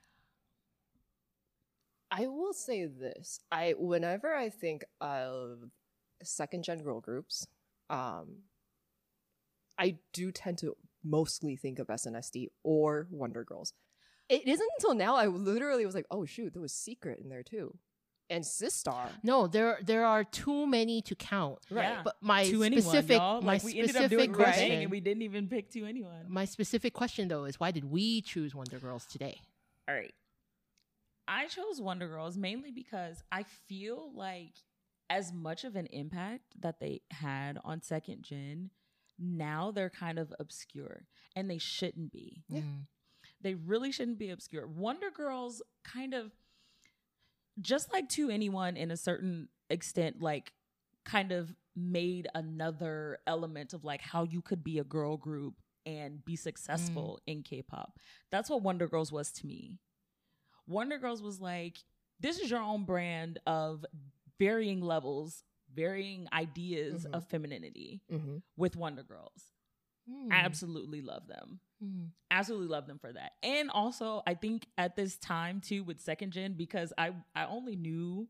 I 2.12 2.28
will 2.28 2.54
say 2.54 2.86
this. 2.86 3.40
I 3.52 3.74
whenever 3.78 4.34
I 4.36 4.50
think 4.50 4.84
of 5.00 5.60
second 6.24 6.64
gen 6.64 6.84
girl 6.84 7.00
groups, 7.00 7.48
um, 7.90 8.44
I 9.78 9.98
do 10.14 10.32
tend 10.32 10.58
to 10.60 10.76
mostly 11.04 11.56
think 11.56 11.80
of 11.80 11.88
SNSD 11.88 12.50
or 12.64 13.08
Wonder 13.10 13.44
Girls. 13.44 13.74
It 14.30 14.48
isn't 14.48 14.70
until 14.78 14.94
now 14.94 15.16
I 15.16 15.28
literally 15.28 15.86
was 15.86 15.96
like, 15.96 16.06
oh 16.12 16.26
shoot, 16.26 16.54
there 16.54 16.62
was 16.62 16.74
Secret 16.74 17.20
in 17.24 17.30
there 17.30 17.44
too, 17.44 17.78
and 18.32 18.44
Sistar. 18.44 19.10
No, 19.22 19.46
there 19.48 19.78
there 19.84 20.06
are 20.06 20.24
too 20.24 20.66
many 20.66 21.02
to 21.04 21.16
count. 21.16 21.60
Right. 21.70 21.84
Yeah. 21.84 22.02
But 22.04 22.16
my 22.22 22.46
to 22.46 22.64
anyone, 22.64 22.82
specific 22.82 23.18
y'all. 23.18 23.42
my 23.42 23.54
Like, 23.54 23.64
we 23.64 23.80
ended 23.80 23.96
up 23.96 24.04
specific 24.04 24.18
doing 24.18 24.32
Red 24.32 24.38
Bang 24.38 24.54
question 24.54 24.72
and 24.84 24.92
we 24.92 25.00
didn't 25.02 25.24
even 25.24 25.48
pick 25.48 25.70
to 25.72 25.86
anyone. 25.86 26.26
my 26.28 26.46
specific 26.46 26.94
question 26.94 27.28
though 27.28 27.46
is 27.46 27.60
why 27.60 27.72
did 27.72 27.92
we 27.92 28.22
choose 28.22 28.56
Wonder 28.56 28.80
Girls 28.80 29.06
today? 29.06 29.40
All 29.88 29.96
right. 29.96 30.14
I 31.28 31.48
chose 31.48 31.80
Wonder 31.80 32.08
Girls 32.08 32.38
mainly 32.38 32.72
because 32.72 33.22
I 33.32 33.44
feel 33.44 34.12
like 34.16 34.54
as 35.10 35.32
much 35.34 35.64
of 35.66 35.76
an 35.76 35.88
impact 35.88 36.44
that 36.60 36.80
they 36.80 37.02
had 37.12 37.60
on 37.64 37.82
second 37.82 38.24
gen, 38.24 38.70
now 39.20 39.72
they're 39.72 39.90
kind 39.90 40.18
of 40.18 40.34
obscure 40.40 41.04
and 41.36 41.50
they 41.50 41.58
shouldn't 41.58 42.12
be. 42.12 42.44
Yeah. 42.48 42.62
Mm. 42.62 42.88
They 43.42 43.56
really 43.56 43.92
shouldn't 43.92 44.20
be 44.20 44.30
obscure. 44.30 44.68
Wonder 44.68 45.10
Girls 45.12 45.62
kind 45.84 46.14
of 46.14 46.32
just 47.62 47.92
like 47.94 48.10
to 48.10 48.30
anyone 48.30 48.76
in 48.78 48.92
a 48.92 48.98
certain 48.98 49.48
extent 49.70 50.22
like 50.22 50.52
kind 51.06 51.32
of 51.32 51.54
made 51.76 52.28
another 52.36 53.20
element 53.26 53.74
of 53.74 53.84
like 53.86 54.02
how 54.02 54.24
you 54.24 54.42
could 54.42 54.64
be 54.64 54.78
a 54.80 54.84
girl 54.84 55.16
group 55.18 55.56
and 55.86 56.24
be 56.26 56.36
successful 56.36 57.20
in 57.26 57.42
K-pop. 57.44 57.98
That's 58.32 58.50
what 58.50 58.62
Wonder 58.62 58.88
Girls 58.88 59.12
was 59.12 59.32
to 59.34 59.48
me. 59.48 59.80
Wonder 60.68 60.98
Girls 60.98 61.22
was 61.24 61.40
like 61.42 61.78
this 62.20 62.40
is 62.40 62.52
your 62.52 62.62
own 62.62 62.84
brand 62.86 63.40
of 63.48 63.84
varying 64.38 64.82
levels, 64.82 65.44
varying 65.74 66.28
ideas 66.32 67.06
Mhm. 67.06 67.14
of 67.16 67.26
femininity 67.28 68.02
Mm-hmm. 68.12 68.38
with 68.58 68.76
Wonder 68.76 69.04
Girls. 69.04 69.54
Hmm. 70.10 70.32
Absolutely 70.32 71.02
love 71.02 71.28
them 71.28 71.60
Hmm. 71.82 72.06
absolutely 72.30 72.68
love 72.68 72.86
them 72.88 73.00
for 73.00 73.12
that. 73.12 73.34
And 73.44 73.70
also, 73.72 74.22
I 74.28 74.36
think 74.36 74.68
at 74.78 74.96
this 74.96 75.18
time 75.18 75.60
too 75.62 75.84
with 75.84 76.00
second 76.00 76.32
gen 76.32 76.54
because 76.54 76.94
I 76.98 77.12
I 77.36 77.46
only 77.46 77.76
knew 77.76 78.28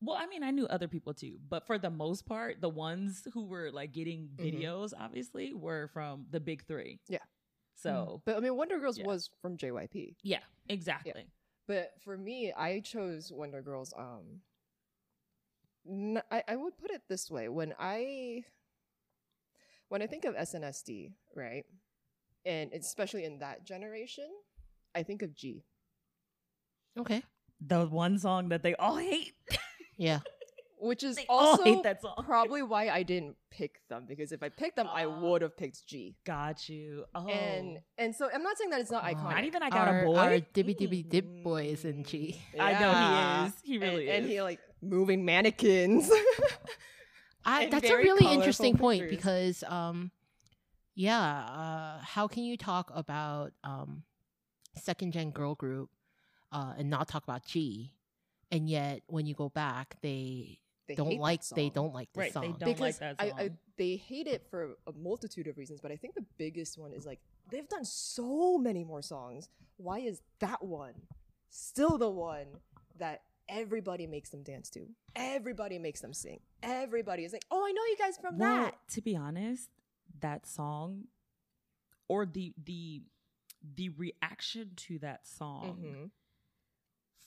well, 0.00 0.16
I 0.16 0.26
mean, 0.26 0.42
I 0.42 0.50
knew 0.50 0.66
other 0.66 0.88
people 0.88 1.14
too, 1.14 1.38
but 1.48 1.64
for 1.66 1.78
the 1.78 1.90
most 1.90 2.26
part, 2.26 2.60
the 2.60 2.68
ones 2.68 3.26
who 3.32 3.44
were 3.44 3.70
like 3.70 3.92
getting 3.92 4.30
Mhm. 4.36 4.52
videos 4.54 4.92
obviously 4.98 5.54
were 5.54 5.88
from 5.92 6.26
the 6.30 6.40
big 6.40 6.64
3. 6.66 6.98
Yeah. 7.08 7.22
So, 7.74 8.20
But 8.24 8.36
I 8.36 8.40
mean, 8.40 8.56
Wonder 8.56 8.78
Girls 8.80 8.98
Yeah. 8.98 9.06
was 9.06 9.30
from 9.40 9.56
JYP. 9.56 10.16
yeah, 10.22 10.42
exactly. 10.68 11.26
But 11.68 12.00
for 12.02 12.16
me, 12.18 12.52
I 12.52 12.80
chose 12.80 13.30
Wonder 13.30 13.62
Girls. 13.62 13.92
Um, 13.96 14.42
n- 15.88 16.22
I, 16.30 16.42
I 16.48 16.56
would 16.56 16.76
put 16.78 16.90
it 16.90 17.02
this 17.08 17.30
way: 17.30 17.48
when 17.48 17.74
I 17.78 18.44
when 19.92 20.00
I 20.00 20.06
think 20.06 20.24
of 20.24 20.34
SNSD, 20.34 21.12
right, 21.36 21.64
and 22.46 22.72
especially 22.72 23.24
in 23.24 23.40
that 23.40 23.66
generation, 23.66 24.24
I 24.94 25.02
think 25.02 25.20
of 25.20 25.36
Gee. 25.36 25.64
Okay. 26.98 27.22
The 27.60 27.84
one 27.86 28.18
song 28.18 28.48
that 28.48 28.62
they 28.62 28.74
all 28.74 28.96
hate. 28.96 29.34
Yeah. 29.98 30.20
Which 30.80 31.02
is 31.04 31.16
They 31.16 31.26
also 31.28 31.62
hate 31.62 31.82
that 31.84 32.00
song. 32.00 32.14
probably 32.24 32.62
why 32.62 32.88
I 32.88 33.02
didn't 33.04 33.36
pick 33.52 33.80
them 33.88 34.06
because 34.08 34.32
if 34.32 34.42
I 34.42 34.48
picked 34.48 34.74
them, 34.76 34.88
I 34.90 35.04
Ah. 35.04 35.20
would 35.20 35.42
have 35.42 35.56
picked 35.56 35.86
Gee. 35.86 36.16
Got 36.24 36.68
you. 36.70 37.04
Oh. 37.14 37.28
And 37.28 37.78
and 37.98 38.16
so 38.16 38.28
I'm 38.34 38.42
not 38.42 38.56
saying 38.58 38.70
that 38.70 38.80
it's 38.80 38.90
not 38.90 39.04
Oh. 39.04 39.12
iconic. 39.14 39.30
not 39.36 39.44
even 39.44 39.62
I 39.62 39.70
got 39.70 39.86
our, 39.86 40.02
a 40.02 40.06
boy. 40.06 40.16
Our 40.16 40.40
dibby 40.40 40.74
dibby 40.74 41.08
dip 41.08 41.44
boy 41.44 41.66
is 41.66 41.84
in 41.84 42.02
Gee. 42.02 42.40
I 42.58 42.72
know 42.80 42.90
he 43.02 43.46
is. 43.46 43.52
He 43.62 43.78
really 43.78 44.08
and, 44.08 44.24
is. 44.24 44.24
And 44.24 44.32
he 44.32 44.42
like 44.42 44.58
moving 44.80 45.24
mannequins. 45.24 46.10
I, 47.44 47.66
that's 47.66 47.88
a 47.88 47.96
really 47.96 48.22
colorful 48.22 48.40
interesting 48.40 48.76
point 48.76 49.10
because 49.10 49.64
um 49.64 50.10
yeah 50.94 51.20
uh 51.20 51.98
how 52.02 52.28
can 52.28 52.44
you 52.44 52.56
talk 52.56 52.90
about 52.94 53.52
um 53.64 54.02
second 54.76 55.12
gen 55.12 55.30
girl 55.30 55.54
group 55.54 55.90
uh 56.52 56.74
and 56.78 56.88
not 56.88 57.08
talk 57.08 57.24
about 57.24 57.44
Gee 57.44 57.92
and 58.50 58.68
yet 58.68 59.02
when 59.06 59.26
you 59.26 59.34
go 59.34 59.48
back 59.48 59.96
they, 60.02 60.58
They 60.86 60.94
don't 60.94 61.18
like 61.18 61.46
they 61.48 61.70
don't 61.70 61.92
like 61.94 62.12
this 62.12 62.20
Right, 62.20 62.28
they 62.28 62.48
song 62.48 62.56
don't 62.58 62.68
like 62.68 62.76
because 62.76 62.98
that 62.98 63.16
I. 63.18 63.32
I, 63.36 63.50
they 63.78 63.96
hate 63.96 64.26
it 64.26 64.46
for 64.50 64.76
a 64.86 64.92
multitude 64.92 65.46
of 65.48 65.56
reasons, 65.56 65.80
but 65.80 65.90
I 65.90 65.96
think 65.96 66.14
the 66.14 66.24
biggest 66.36 66.78
one 66.78 66.92
is 66.92 67.06
like 67.06 67.18
they've 67.50 67.68
done 67.68 67.84
so 67.86 68.58
many 68.58 68.84
more 68.84 69.00
songs. 69.00 69.48
Why 69.78 70.00
is 70.00 70.20
that 70.40 70.62
one 70.62 70.92
still 71.48 71.98
the 71.98 72.10
one 72.10 72.46
that 72.98 73.22
everybody 73.48 74.06
makes 74.06 74.30
them 74.30 74.42
dance 74.42 74.70
to? 74.70 74.86
Everybody 75.14 75.78
makes 75.78 76.00
them 76.00 76.12
sing. 76.14 76.40
Everybody 76.62 77.24
is 77.24 77.32
like, 77.32 77.44
"Oh, 77.50 77.64
I 77.66 77.72
know 77.72 77.82
you 77.84 77.96
guys 77.98 78.16
from 78.18 78.38
Well, 78.38 78.64
that." 78.66 78.88
to 78.90 79.00
be 79.02 79.16
honest, 79.16 79.70
that 80.20 80.46
song 80.46 81.08
or 82.08 82.26
the 82.26 82.54
the 82.62 83.02
the 83.62 83.90
reaction 83.90 84.74
to 84.74 84.98
that 84.98 85.26
song 85.26 85.78
Mhm. 85.80 86.10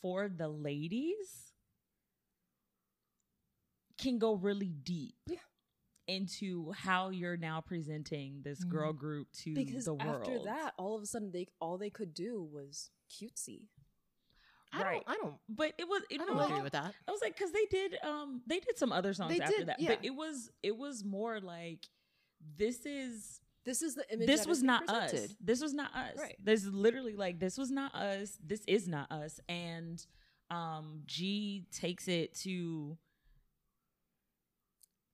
for 0.01 0.27
the 0.27 0.49
ladies 0.49 1.53
can 3.97 4.19
go 4.19 4.33
really 4.33 4.73
deep 4.73 5.15
Yeah. 5.27 5.37
into 6.07 6.71
how 6.73 7.09
you're 7.09 7.37
now 7.37 7.61
presenting 7.61 8.41
this 8.41 8.63
girl 8.65 8.91
group 8.93 9.31
to 9.43 9.53
Because 9.53 9.85
the 9.85 9.93
world. 9.93 10.21
after 10.27 10.39
that, 10.43 10.73
all 10.77 10.95
of 10.95 11.01
a 11.03 11.05
sudden, 11.05 11.31
they 11.31 11.47
all 11.61 11.77
they 11.77 11.89
could 11.89 12.13
do 12.13 12.43
was 12.43 12.91
cutesy. 13.09 13.67
I 14.75 14.83
Right. 14.83 15.03
don't 15.05 15.15
i 15.15 15.17
don't 15.21 15.35
but 15.47 15.73
it 15.77 15.87
was 15.87 16.01
it 16.09 16.19
i 16.21 16.25
don't 16.25 16.35
was- 16.37 16.47
agree 16.49 16.61
with 16.61 16.73
that 16.73 16.93
I 17.07 17.11
was 17.11 17.21
like, 17.21 17.35
because 17.37 17.51
they 17.51 17.65
did, 17.71 17.95
um, 18.03 18.41
they 18.47 18.59
did 18.59 18.77
some 18.77 18.91
other 18.91 19.13
songs 19.13 19.33
They 19.33 19.41
after 19.41 19.57
did, 19.57 19.67
that, 19.69 19.79
yeah. 19.79 19.89
but 19.89 19.99
it 20.03 20.09
was, 20.15 20.49
it 20.63 20.75
was 20.75 21.03
more 21.03 21.39
like, 21.39 21.87
this 22.57 22.85
is 22.85 23.39
This 23.63 23.81
is 23.81 23.95
the 23.95 24.05
image. 24.13 24.27
this 24.27 24.41
that 24.41 24.49
was 24.49 24.61
not 24.63 24.89
us. 24.89 25.35
This 25.39 25.61
was 25.61 25.73
not 25.73 25.89
us. 25.95 26.17
Right. 26.19 26.35
This 26.43 26.63
is 26.63 26.69
literally 26.73 27.15
like 27.15 27.39
this 27.39 27.57
was 27.57 27.71
not 27.71 27.95
us. 27.95 28.37
This 28.45 28.63
is 28.67 28.87
not 28.87 29.11
us. 29.11 29.39
And 29.49 30.05
um 30.51 31.01
Gee 31.05 31.65
takes 31.71 32.07
it 32.07 32.35
to 32.43 32.97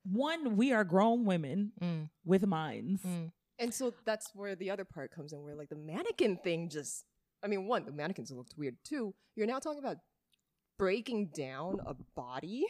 one, 0.04 0.58
we 0.58 0.72
are 0.74 0.84
grown 0.84 1.26
women 1.26 1.72
Mm, 1.82 2.10
with 2.26 2.46
minds. 2.46 3.04
mm. 3.04 3.32
And 3.60 3.72
so 3.74 3.94
that's 4.06 4.32
where 4.34 4.56
the 4.56 4.72
other 4.72 4.84
part 4.86 5.12
comes 5.12 5.34
in, 5.34 5.44
where 5.44 5.54
like 5.56 5.70
the 5.70 5.76
mannequin 5.76 6.38
thing 6.38 6.68
just, 6.70 7.06
I 7.44 7.48
mean, 7.48 7.68
one, 7.68 7.86
the 7.86 7.92
mannequins 7.92 8.32
looked 8.32 8.58
weird. 8.58 8.76
Two, 8.84 9.14
you're 9.36 9.48
now 9.48 9.60
talking 9.60 9.80
about 9.80 9.98
breaking 10.78 11.28
down 11.28 11.80
a 11.86 11.94
body. 12.16 12.66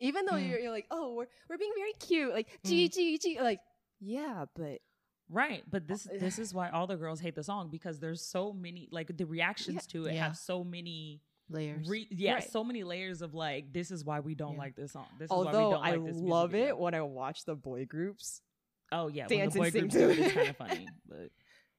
Even 0.00 0.26
though 0.26 0.32
Mm. 0.32 0.48
you're, 0.48 0.58
you're 0.58 0.70
like, 0.72 0.86
oh, 0.90 1.14
we're, 1.14 1.26
we're 1.48 1.58
being 1.58 1.72
very 1.76 1.92
cute, 1.94 2.32
like, 2.32 2.48
Gee, 2.64 2.88
Gee, 2.88 3.18
Gee. 3.18 3.40
Like, 3.40 3.60
yeah, 4.00 4.46
but 4.56 4.80
Right. 5.28 5.62
But 5.70 5.86
this 5.86 6.06
Uh, 6.06 6.18
this 6.18 6.38
is 6.40 6.52
why 6.52 6.68
all 6.70 6.86
the 6.86 6.96
girls 6.96 7.20
hate 7.20 7.34
the 7.36 7.44
song 7.44 7.70
because 7.70 8.00
there's 8.00 8.20
so 8.20 8.52
many 8.52 8.88
like 8.90 9.16
the 9.16 9.24
reactions 9.24 9.86
to 9.88 10.06
it 10.06 10.14
Yeah. 10.14 10.24
have 10.24 10.36
so 10.36 10.62
many 10.64 11.22
layers 11.48 11.88
re- 11.88 12.08
yeah, 12.10 12.34
Right. 12.34 12.50
so 12.50 12.62
many 12.64 12.82
layers 12.84 13.22
of 13.22 13.32
like 13.32 13.72
this 13.72 13.90
is 13.90 14.04
why 14.04 14.20
we 14.20 14.34
don't 14.34 14.54
Yeah. 14.54 14.58
like 14.58 14.74
this 14.76 14.92
song. 14.92 15.06
This 15.18 15.26
is 15.26 15.30
why 15.30 15.38
we 15.38 15.46
although 15.46 15.70
don't 15.70 15.84
I 15.84 15.90
like 15.92 16.04
this 16.04 16.14
music 16.16 16.28
love 16.30 16.50
video. 16.50 16.66
it 16.68 16.78
when 16.78 16.94
I 16.94 17.02
watch 17.02 17.44
the 17.44 17.54
boy 17.54 17.86
groups. 17.86 18.42
Oh 18.90 19.06
yeah, 19.08 19.26
when 19.28 19.38
dance 19.38 19.54
the 19.54 19.60
and 19.60 19.66
boy 19.66 19.70
sing 19.70 19.80
groups 19.88 19.94
do 19.94 20.10
it, 20.10 20.18
it. 20.18 20.24
it's 20.26 20.34
kind 20.34 20.48
of 20.48 20.56
funny. 20.56 20.88
But 21.08 21.30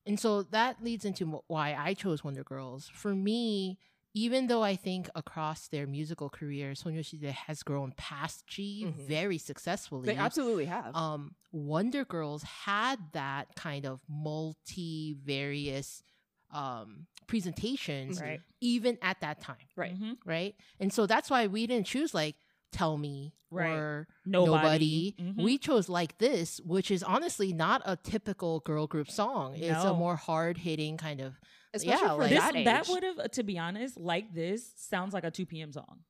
And 0.05 0.19
so 0.19 0.43
that 0.43 0.83
leads 0.83 1.05
into 1.05 1.41
why 1.47 1.75
I 1.77 1.93
chose 1.93 2.23
Wonder 2.23 2.43
Girls. 2.43 2.89
For 2.93 3.15
me, 3.15 3.77
even 4.13 4.47
though 4.47 4.61
I 4.61 4.75
think 4.75 5.09
across 5.15 5.67
their 5.69 5.87
musical 5.87 6.29
career, 6.29 6.73
Sonyeoshidae 6.73 7.31
has 7.31 7.63
grown 7.63 7.93
past 7.97 8.45
Gee 8.47 8.85
Mhm. 8.85 9.07
very 9.07 9.37
successfully. 9.37 10.07
They 10.09 10.15
absolutely 10.17 10.65
have. 10.65 10.95
um, 10.95 11.35
Wonder 11.51 12.03
Girls 12.05 12.43
had 12.43 12.99
that 13.13 13.55
kind 13.55 13.85
of 13.85 14.01
multi-various 14.09 16.03
um, 16.51 17.07
presentations, 17.25 18.21
Right. 18.21 18.39
even 18.61 18.99
at 19.01 19.19
that 19.21 19.39
time, 19.41 19.55
right. 19.75 19.95
Mhm. 19.99 20.17
right? 20.23 20.55
And 20.79 20.93
so 20.93 21.07
that's 21.07 21.31
why 21.31 21.47
we 21.47 21.65
didn't 21.65 21.87
choose 21.87 22.13
like 22.13 22.35
Tell 22.73 22.97
Me 22.97 23.33
Right. 23.49 23.71
or 23.71 24.07
Nobody. 24.25 25.15
Nobody. 25.15 25.15
Mhm. 25.19 25.43
We 25.43 25.57
chose 25.59 25.87
like 25.87 26.17
this, 26.17 26.59
which 26.65 26.89
is 26.91 27.03
honestly 27.03 27.53
not 27.53 27.81
a 27.85 27.95
typical 27.95 28.59
girl 28.61 28.87
group 28.87 29.09
song. 29.11 29.55
It's 29.55 29.83
a 29.83 29.93
more 29.93 30.15
hard 30.15 30.57
hitting 30.57 30.97
kind 30.97 31.21
of. 31.21 31.39
Especially 31.75 32.01
yeah, 32.05 32.13
for 32.15 32.21
like- 32.21 32.29
this 32.29 32.39
that 32.39 32.65
that 32.65 32.87
would 32.89 33.03
have 33.03 33.31
to 33.31 33.43
be 33.43 33.57
honest 33.57 33.99
like 33.99 34.33
this 34.33 34.73
sounds 34.75 35.11
like 35.13 35.23
a 35.23 35.31
2PM 35.31 35.71
song 35.73 36.01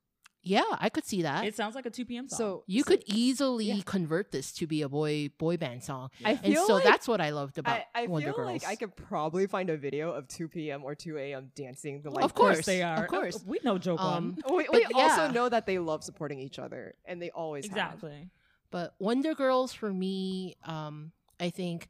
Yeah, 0.45 0.63
I 0.77 0.89
could 0.89 1.06
see 1.06 1.21
that. 1.21 1.45
it 1.45 1.56
sounds 1.56 1.73
like 1.73 1.86
a 1.86 1.89
2PM 1.89 2.29
song 2.29 2.38
so 2.38 2.63
you 2.67 2.82
so 2.84 2.88
could 2.89 3.03
easily 3.06 3.65
yeah. 3.65 3.82
convert 3.86 4.32
this 4.32 4.51
to 4.53 4.67
be 4.67 4.82
a 4.82 4.89
boy 4.89 5.29
boy 5.38 5.56
band 5.58 5.84
song, 5.84 6.10
I 6.25 6.32
and 6.32 6.41
feel 6.53 6.67
so 6.67 6.73
like 6.75 6.84
that's 6.84 7.08
what 7.08 7.21
I 7.21 7.29
loved 7.29 7.58
about 7.58 7.79
I, 7.95 8.03
I 8.03 8.08
Wonder 8.08 8.27
feel 8.27 8.36
Girls. 8.36 8.63
like 8.63 8.67
I 8.67 8.75
could 8.75 8.93
probably 8.95 9.47
find 9.47 9.69
a 9.69 9.77
video 9.77 10.12
of 10.12 10.27
2PM. 10.27 10.84
or 10.84 10.95
2AM. 10.95 11.53
dancing 11.56 12.01
the 12.01 12.10
like 12.12 12.25
Of 12.25 12.34
course, 12.34 12.65
they 12.65 12.82
are 12.84 13.03
of 13.06 13.10
course. 13.10 13.41
we 13.45 13.60
know 13.63 13.77
joke 13.77 14.01
Um, 14.01 14.38
We, 14.49 14.67
we 14.71 14.84
But 14.84 14.93
also 14.95 15.25
yeah. 15.25 15.32
know 15.32 15.47
that 15.47 15.65
they 15.65 15.79
love 15.79 16.03
supporting 16.03 16.39
each 16.39 16.60
other, 16.60 16.95
and 17.06 17.21
they 17.21 17.29
always 17.32 17.65
have. 17.65 17.71
exactly 17.77 18.29
But 18.69 18.95
Wonder 18.99 19.34
Girls 19.36 19.71
for 19.73 19.93
me, 19.93 20.56
um, 20.65 21.13
I 21.39 21.51
think, 21.51 21.88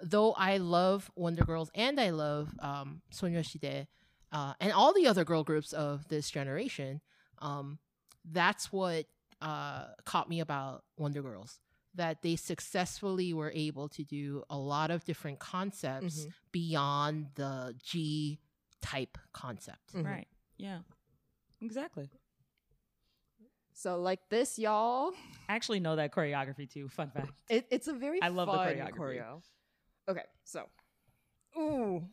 though 0.00 0.32
I 0.34 0.58
love 0.58 1.10
Wonder 1.16 1.44
Girls 1.44 1.70
and 1.74 1.98
I 2.00 2.10
love 2.10 2.50
um, 2.60 3.02
Sonyeoshidae 3.12 3.86
uh, 4.30 4.54
and 4.60 4.72
all 4.72 4.92
the 4.94 5.06
other 5.06 5.24
girl 5.24 5.42
groups 5.44 5.72
of 5.72 6.06
this 6.08 6.30
generation, 6.30 7.00
um, 7.42 7.78
that's 8.24 8.72
what 8.72 9.04
uh, 9.42 9.88
caught 10.06 10.28
me 10.30 10.40
about 10.40 10.84
Wonder 10.96 11.20
Girls. 11.22 11.58
That 11.94 12.22
they 12.22 12.36
successfully 12.36 13.34
were 13.34 13.50
able 13.54 13.88
to 13.90 14.02
do 14.04 14.44
a 14.48 14.56
lot 14.56 14.90
of 14.90 15.04
different 15.04 15.40
concepts 15.40 16.24
Mhm. 16.26 16.32
beyond 16.52 17.26
the 17.34 17.74
Gee 17.82 18.38
type 18.80 19.18
concept. 19.32 19.92
Mhm. 19.94 20.04
right 20.06 20.28
yeah 20.56 20.80
exactly 21.60 22.08
So 23.74 24.00
like 24.00 24.20
this, 24.28 24.58
y'all. 24.58 25.12
i 25.48 25.54
actually 25.54 25.80
know 25.80 25.96
that 25.96 26.12
choreography 26.12 26.68
too 26.70 26.88
fun 26.88 27.10
fact 27.10 27.32
It, 27.48 27.66
it's 27.70 27.88
a 27.88 27.92
very 27.94 28.20
I 28.22 28.28
love 28.28 28.46
the 28.48 28.58
choreography. 28.58 28.96
choreo. 28.96 29.42
Okay, 30.08 30.24
so, 30.44 30.68
ooh, 31.58 32.04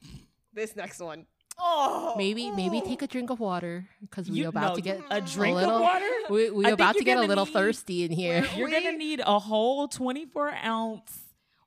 this 0.53 0.75
next 0.75 0.99
one. 0.99 1.25
Oh, 1.61 2.13
Maybe 2.17 2.51
maybe 2.51 2.81
take 2.81 3.01
a 3.01 3.07
drink 3.07 3.29
of 3.29 3.39
water 3.39 3.87
because 4.01 4.29
we're 4.29 4.47
about 4.49 4.69
no, 4.69 4.75
to 4.75 4.81
get 4.81 5.01
a 5.11 5.19
drink 5.21 5.55
little- 5.57 5.75
of 5.75 5.81
water 5.81 6.05
We, 6.29 6.49
we're 6.51 6.63
think 6.63 6.73
about 6.73 6.95
to 6.95 7.03
get 7.03 7.17
a 7.17 7.21
little 7.21 7.45
need- 7.45 7.53
thirsty 7.53 8.03
in 8.03 8.11
here. 8.11 8.45
You're 8.55 8.67
We- 8.67 8.71
gonna 8.71 8.93
need 8.97 9.19
a 9.25 9.39
whole 9.39 9.87
24 9.87 10.51
ounce 10.63 11.19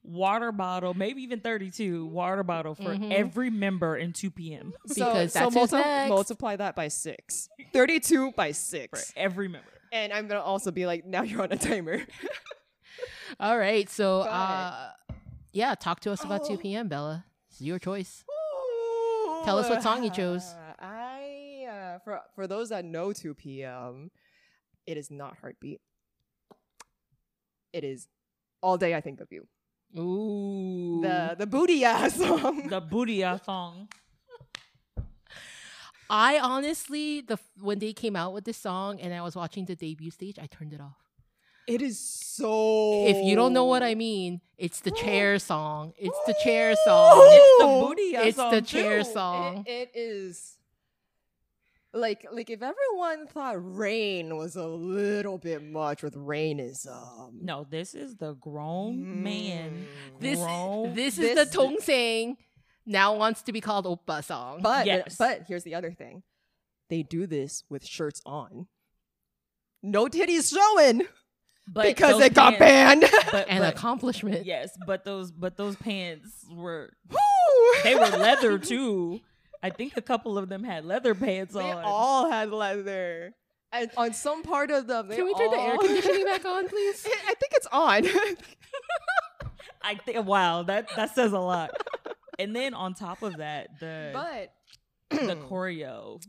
water 0.05 0.50
bottle 0.50 0.94
maybe 0.94 1.22
even 1.22 1.38
32 1.40 2.07
water 2.07 2.42
bottle 2.42 2.74
for 2.74 2.94
Mhm. 2.96 3.12
every 3.12 3.50
member 3.50 3.96
in 3.96 4.12
2PM 4.12 4.72
So, 4.87 4.94
because 4.94 5.33
so 5.33 5.38
that's 5.38 5.55
who's 5.55 5.72
multi- 5.72 5.76
next. 5.88 6.09
multiply 6.09 6.57
that 6.57 6.74
by 6.74 6.88
six. 6.88 7.48
32 7.72 8.33
by 8.33 8.50
six 8.52 8.90
for 8.90 8.96
six. 8.96 9.12
every 9.16 9.46
member 9.48 9.68
and 9.92 10.12
I'm 10.12 10.26
gonna 10.26 10.40
also 10.40 10.70
be 10.72 10.87
like, 10.87 11.05
now 11.05 11.22
you're 11.22 11.42
on 11.42 11.52
a 11.52 11.57
timer. 11.57 12.00
All 13.40 13.59
right. 13.59 13.88
So, 13.90 14.22
Go 14.22 14.28
uh, 14.28 14.90
yeah, 15.52 15.74
talk 15.74 16.00
to 16.00 16.12
us 16.12 16.24
about 16.24 16.42
Oh. 16.44 16.48
2 16.57 16.59
p.m., 16.59 16.88
Bella. 16.88 17.24
It's 17.50 17.61
your 17.61 17.78
choice. 17.78 18.24
Tell 19.44 19.59
us 19.59 19.68
what 19.68 19.83
song 19.83 20.05
you 20.05 20.11
chose. 20.11 20.55
I 20.78 21.66
uh, 21.68 21.98
for 22.00 22.20
for 22.35 22.46
those 22.46 22.68
that 22.70 22.85
know 22.85 23.09
2PM. 23.09 24.11
It 24.87 24.96
is 24.96 25.11
not 25.11 25.38
heartbeat. 25.40 25.81
It 27.72 27.85
is 27.85 28.09
all 28.61 28.76
day 28.76 28.94
I 28.94 29.00
think 29.00 29.20
of 29.20 29.28
you. 29.31 29.46
Ooh. 29.98 31.00
The 31.02 31.37
the 31.38 31.46
booty 31.46 31.85
ass 31.85 32.16
song. 32.16 32.68
the 32.68 32.81
booty 32.81 33.22
song. 33.44 33.88
I 36.11 36.38
honestly, 36.38 37.22
the 37.22 37.38
when 37.61 37.78
they 37.78 37.92
came 37.92 38.16
out 38.16 38.33
with 38.33 38.44
this 38.44 38.59
song 38.59 39.00
and 39.00 39.14
I 39.14 39.22
was 39.22 39.35
watching 39.35 39.64
the 39.64 39.74
debut 39.74 40.11
stage, 40.11 40.38
I 40.38 40.46
turned 40.46 40.72
it 40.72 40.81
off. 40.81 41.01
It 41.68 41.81
is 41.83 41.98
so. 41.98 43.07
If 43.07 43.25
you 43.25 43.37
don't 43.37 43.53
know 43.53 43.66
what 43.66 43.83
I 43.83 43.94
mean, 43.94 44.40
it's 44.59 44.81
the 44.81 44.90
chair 44.90 45.38
song. 45.51 45.92
It's 45.98 46.18
the 46.27 46.35
chair 46.42 46.75
song. 46.85 47.18
It's 47.22 47.62
the 47.62 47.66
booty. 47.87 48.03
It's 48.29 48.37
song. 48.37 48.51
the 48.53 48.62
chair 48.62 49.05
too. 49.05 49.11
song. 49.12 49.64
It, 49.66 49.90
it 49.94 49.98
is 49.98 50.57
like 51.94 52.27
like 52.33 52.48
if 52.48 52.62
everyone 52.62 53.27
thought 53.27 53.57
rain 53.59 54.37
was 54.37 54.57
a 54.57 54.66
little 54.66 55.37
bit 55.38 55.62
much 55.62 56.03
with 56.03 56.16
rain 56.16 56.59
is 56.59 56.87
um 56.90 57.38
No, 57.42 57.66
this 57.68 57.94
is 57.94 58.16
the 58.16 58.33
grown 58.35 59.22
man. 59.22 59.87
Mm. 60.16 60.20
This 60.20 60.38
grown. 60.38 60.94
this 60.94 61.18
is 61.18 61.35
This- 61.35 61.51
the 61.51 61.59
Dongsaeng 61.59 62.37
now 62.87 63.14
wants 63.16 63.42
to 63.42 63.53
be 63.53 63.61
called 63.61 63.85
Oppa 63.85 64.25
song. 64.25 64.61
But 64.62 64.87
Yes. 64.87 65.16
but 65.18 65.42
here's 65.46 65.64
the 65.64 65.75
other 65.75 65.92
thing. 65.92 66.22
They 66.88 67.03
do 67.03 67.27
this 67.27 67.62
with 67.68 67.87
shirts 67.87 68.20
on. 68.27 68.66
No 69.83 70.07
titties 70.07 70.53
showing 70.53 71.03
but 71.68 71.85
because 71.87 72.12
those 72.14 72.22
it 72.22 72.35
got 72.35 72.59
banned. 72.59 73.05
But, 73.31 73.46
an 73.48 73.61
but- 73.61 73.75
accomplishment. 73.75 74.44
yes, 74.46 74.77
but 74.87 75.05
those 75.05 75.31
but 75.31 75.57
those 75.57 75.77
pants 75.77 76.44
were 76.51 76.90
Woo! 77.11 77.18
they 77.85 77.94
were 77.94 78.07
leather 78.09 78.59
too. 78.72 79.20
I 79.62 79.70
think 79.70 79.96
a 79.96 80.03
couple 80.03 80.38
of 80.38 80.48
them 80.48 80.64
had 80.64 80.85
leather 80.85 81.14
pants 81.14 81.55
They 81.55 81.61
on. 81.61 81.77
They 81.77 81.83
all 81.83 82.31
had 82.31 82.51
leather. 82.51 83.33
And 83.75 83.90
on 83.96 84.12
some 84.12 84.42
part 84.42 84.70
of 84.70 84.87
them, 84.87 85.09
Can 85.09 85.25
we 85.25 85.33
turn 85.35 85.51
the 85.51 85.57
air 85.59 85.79
conditioning 85.79 86.25
back 86.25 86.44
on, 86.44 86.68
please? 86.68 87.07
I 87.07 87.35
think 87.35 87.53
it's 87.53 87.66
on. 87.72 88.05
I 89.83 89.94
think 89.94 90.27
wow, 90.27 90.62
that 90.64 90.88
that 90.96 91.14
says 91.14 91.33
a 91.33 91.38
lot. 91.38 91.70
And 92.38 92.55
then 92.55 92.75
on 92.75 92.94
top 92.94 93.22
of 93.22 93.37
that, 93.38 93.68
the 93.81 94.11
but 94.12 94.53
the 95.27 95.37
choreo. 95.48 96.20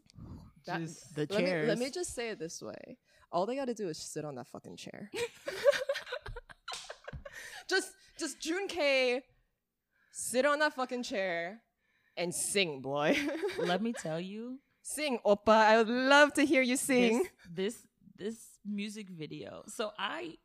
That- 0.66 0.82
just- 0.82 1.16
The 1.16 1.28
let 1.30 1.42
me, 1.42 1.46
chairs. 1.46 1.68
let 1.68 1.78
me 1.80 1.90
just 1.90 2.14
say 2.16 2.30
it 2.30 2.40
this 2.40 2.62
way. 2.62 2.98
All 3.34 3.46
they 3.48 3.56
got 3.56 3.66
to 3.66 3.74
do 3.74 3.90
is 3.90 3.98
sit 3.98 4.24
on 4.24 4.36
that 4.36 4.48
fucking 4.48 4.78
chair. 4.78 5.10
just 7.68 7.92
just 8.20 8.40
June 8.40 8.68
K 8.68 9.22
sit 10.12 10.46
on 10.46 10.60
that 10.60 10.74
fucking 10.74 11.04
chair 11.04 11.62
and 12.16 12.34
sing, 12.34 12.82
boy. 12.82 13.18
let 13.58 13.82
me 13.82 13.92
tell 13.92 14.20
you, 14.20 14.60
sing, 14.84 15.18
Oppa. 15.26 15.50
I 15.50 15.78
would 15.78 15.90
love 15.90 16.34
to 16.36 16.46
hear 16.46 16.62
you 16.62 16.78
sing. 16.78 17.24
this 17.52 17.76
this 17.76 17.88
this 18.16 18.38
music 18.66 19.10
video. 19.10 19.64
So 19.68 19.92
I 19.98 20.36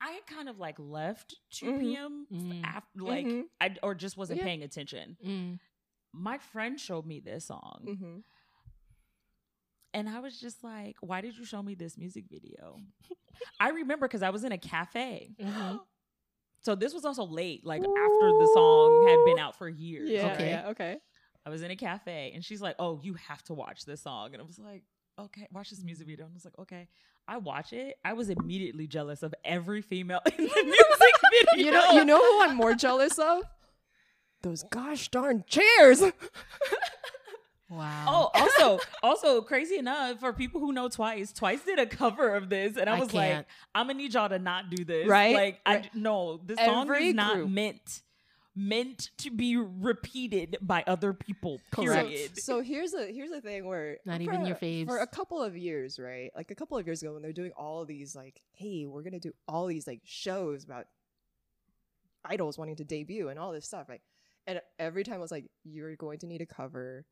I 0.00 0.10
had 0.12 0.26
kind 0.26 0.48
of 0.48 0.58
like 0.58 0.76
left 0.78 1.34
2 1.54 1.66
Mhm. 1.66 1.80
p.m. 1.80 2.26
Mm. 2.32 2.64
after 2.64 3.00
like 3.00 3.26
Mhm. 3.26 3.44
I 3.60 3.74
or 3.82 3.94
just 3.94 4.16
wasn't 4.16 4.38
Yeah. 4.38 4.44
paying 4.44 4.62
attention. 4.62 5.16
Mm. 5.24 5.58
My 6.12 6.38
friend 6.38 6.78
showed 6.78 7.06
me 7.06 7.18
this 7.20 7.46
song 7.46 7.84
Mhm. 7.88 8.22
And 9.94 10.08
I 10.08 10.20
was 10.20 10.38
just 10.38 10.62
like, 10.62 10.96
"Why 11.00 11.20
did 11.22 11.36
you 11.38 11.44
show 11.46 11.62
me 11.62 11.74
this 11.74 11.96
music 11.96 12.24
video?" 12.30 12.80
I 13.60 13.70
remember 13.70 14.06
because 14.06 14.22
I 14.22 14.30
was 14.30 14.44
in 14.44 14.52
a 14.52 14.58
cafe. 14.58 15.30
Mhm. 15.40 15.78
So 16.62 16.74
this 16.74 16.92
was 16.94 17.04
also 17.04 17.24
late, 17.24 17.64
like 17.64 17.82
after 17.82 18.32
the 18.38 18.50
song 18.54 19.04
had 19.08 19.24
been 19.24 19.38
out 19.38 19.56
for 19.56 19.68
years. 19.68 20.10
Yeah, 20.10 20.32
Okay. 20.32 20.48
yeah, 20.50 20.68
okay. 20.70 20.98
I 21.46 21.50
was 21.50 21.62
in 21.62 21.70
a 21.70 21.76
cafe 21.76 22.32
and 22.34 22.44
she's 22.44 22.60
like, 22.62 22.76
"Oh, 22.78 23.00
you 23.02 23.14
have 23.14 23.42
to 23.44 23.54
watch 23.54 23.84
this 23.84 24.02
song." 24.02 24.32
And 24.32 24.42
I 24.42 24.44
was 24.46 24.58
like, 24.58 24.82
"Okay, 25.18 25.46
watch 25.52 25.70
this 25.70 25.82
music 25.84 26.06
video." 26.06 26.24
And 26.26 26.32
I 26.32 26.36
was 26.36 26.44
like, 26.44 26.58
"Okay." 26.58 26.88
I 27.28 27.36
watch 27.38 27.72
it. 27.72 27.96
I 28.04 28.12
was 28.14 28.28
immediately 28.30 28.86
jealous 28.86 29.22
of 29.22 29.34
every 29.44 29.80
female 29.82 30.20
in 30.26 30.36
the 30.36 30.62
music 30.64 31.14
video. 31.30 31.64
You 31.66 31.70
know, 31.70 31.90
you 31.92 32.04
know 32.04 32.18
who 32.18 32.42
I'm 32.42 32.56
more 32.56 32.74
jealous 32.74 33.18
of? 33.18 33.42
Those 34.42 34.62
gosh 34.70 35.08
darn 35.08 35.44
chairs. 35.46 36.02
Oh, 37.70 37.76
wow. 37.76 38.04
Oh, 38.06 38.30
also, 38.60 38.84
also 39.02 39.40
crazy 39.42 39.78
enough 39.78 40.20
for 40.20 40.32
people 40.32 40.60
who 40.60 40.72
know 40.72 40.88
Twice, 40.88 41.32
Twice 41.32 41.64
did 41.64 41.78
a 41.78 41.86
cover 41.86 42.34
of 42.34 42.48
this, 42.48 42.76
and 42.76 42.88
I 42.88 42.96
I 42.96 43.00
was 43.00 43.12
like. 43.12 43.46
"I'm 43.74 43.86
gonna 43.86 43.98
need 43.98 44.14
y'all 44.14 44.28
to 44.28 44.38
not 44.38 44.70
do 44.70 44.84
this." 44.84 45.08
Right? 45.08 45.34
Like, 45.34 45.60
I 45.66 45.90
no, 45.94 46.40
this 46.44 46.58
song 46.58 46.88
Every 46.88 47.08
is 47.08 47.14
not 47.14 47.36
group. 47.36 47.50
meant 47.50 48.02
meant 48.56 49.10
to 49.18 49.30
be 49.30 49.56
repeated 49.56 50.56
by 50.60 50.84
other 50.86 51.12
people. 51.12 51.60
Period. 51.72 52.38
So 52.38 52.60
here's 52.60 52.94
a 52.94 53.06
here's 53.06 53.32
a 53.32 53.40
thing 53.40 53.66
where 53.66 53.98
Not 54.04 54.18
for 54.18 54.22
even 54.22 54.46
your 54.46 54.56
faves. 54.56 54.86
for 54.86 54.98
a 54.98 55.06
couple 55.06 55.42
of 55.42 55.56
years, 55.56 55.98
right? 55.98 56.30
Like 56.36 56.50
a 56.50 56.54
couple 56.54 56.78
of 56.78 56.86
years 56.86 57.02
ago, 57.02 57.14
when 57.14 57.22
they're 57.22 57.32
doing 57.32 57.52
all 57.56 57.82
of 57.82 57.88
these, 57.88 58.14
like, 58.14 58.40
hey, 58.52 58.86
we're 58.86 59.02
gonna 59.02 59.18
do 59.20 59.32
all 59.48 59.66
these 59.66 59.86
like 59.86 60.00
shows 60.04 60.64
about 60.64 60.86
idols 62.24 62.56
wanting 62.56 62.76
to 62.76 62.84
debut 62.84 63.28
and 63.28 63.38
all 63.38 63.52
this 63.52 63.66
stuff, 63.66 63.88
right? 63.88 64.02
And 64.46 64.60
every 64.78 65.04
time 65.04 65.16
I 65.16 65.18
was 65.18 65.30
like, 65.30 65.46
you're 65.64 65.96
going 65.96 66.18
to 66.20 66.26
need 66.26 66.40
a 66.40 66.46
cover 66.46 67.06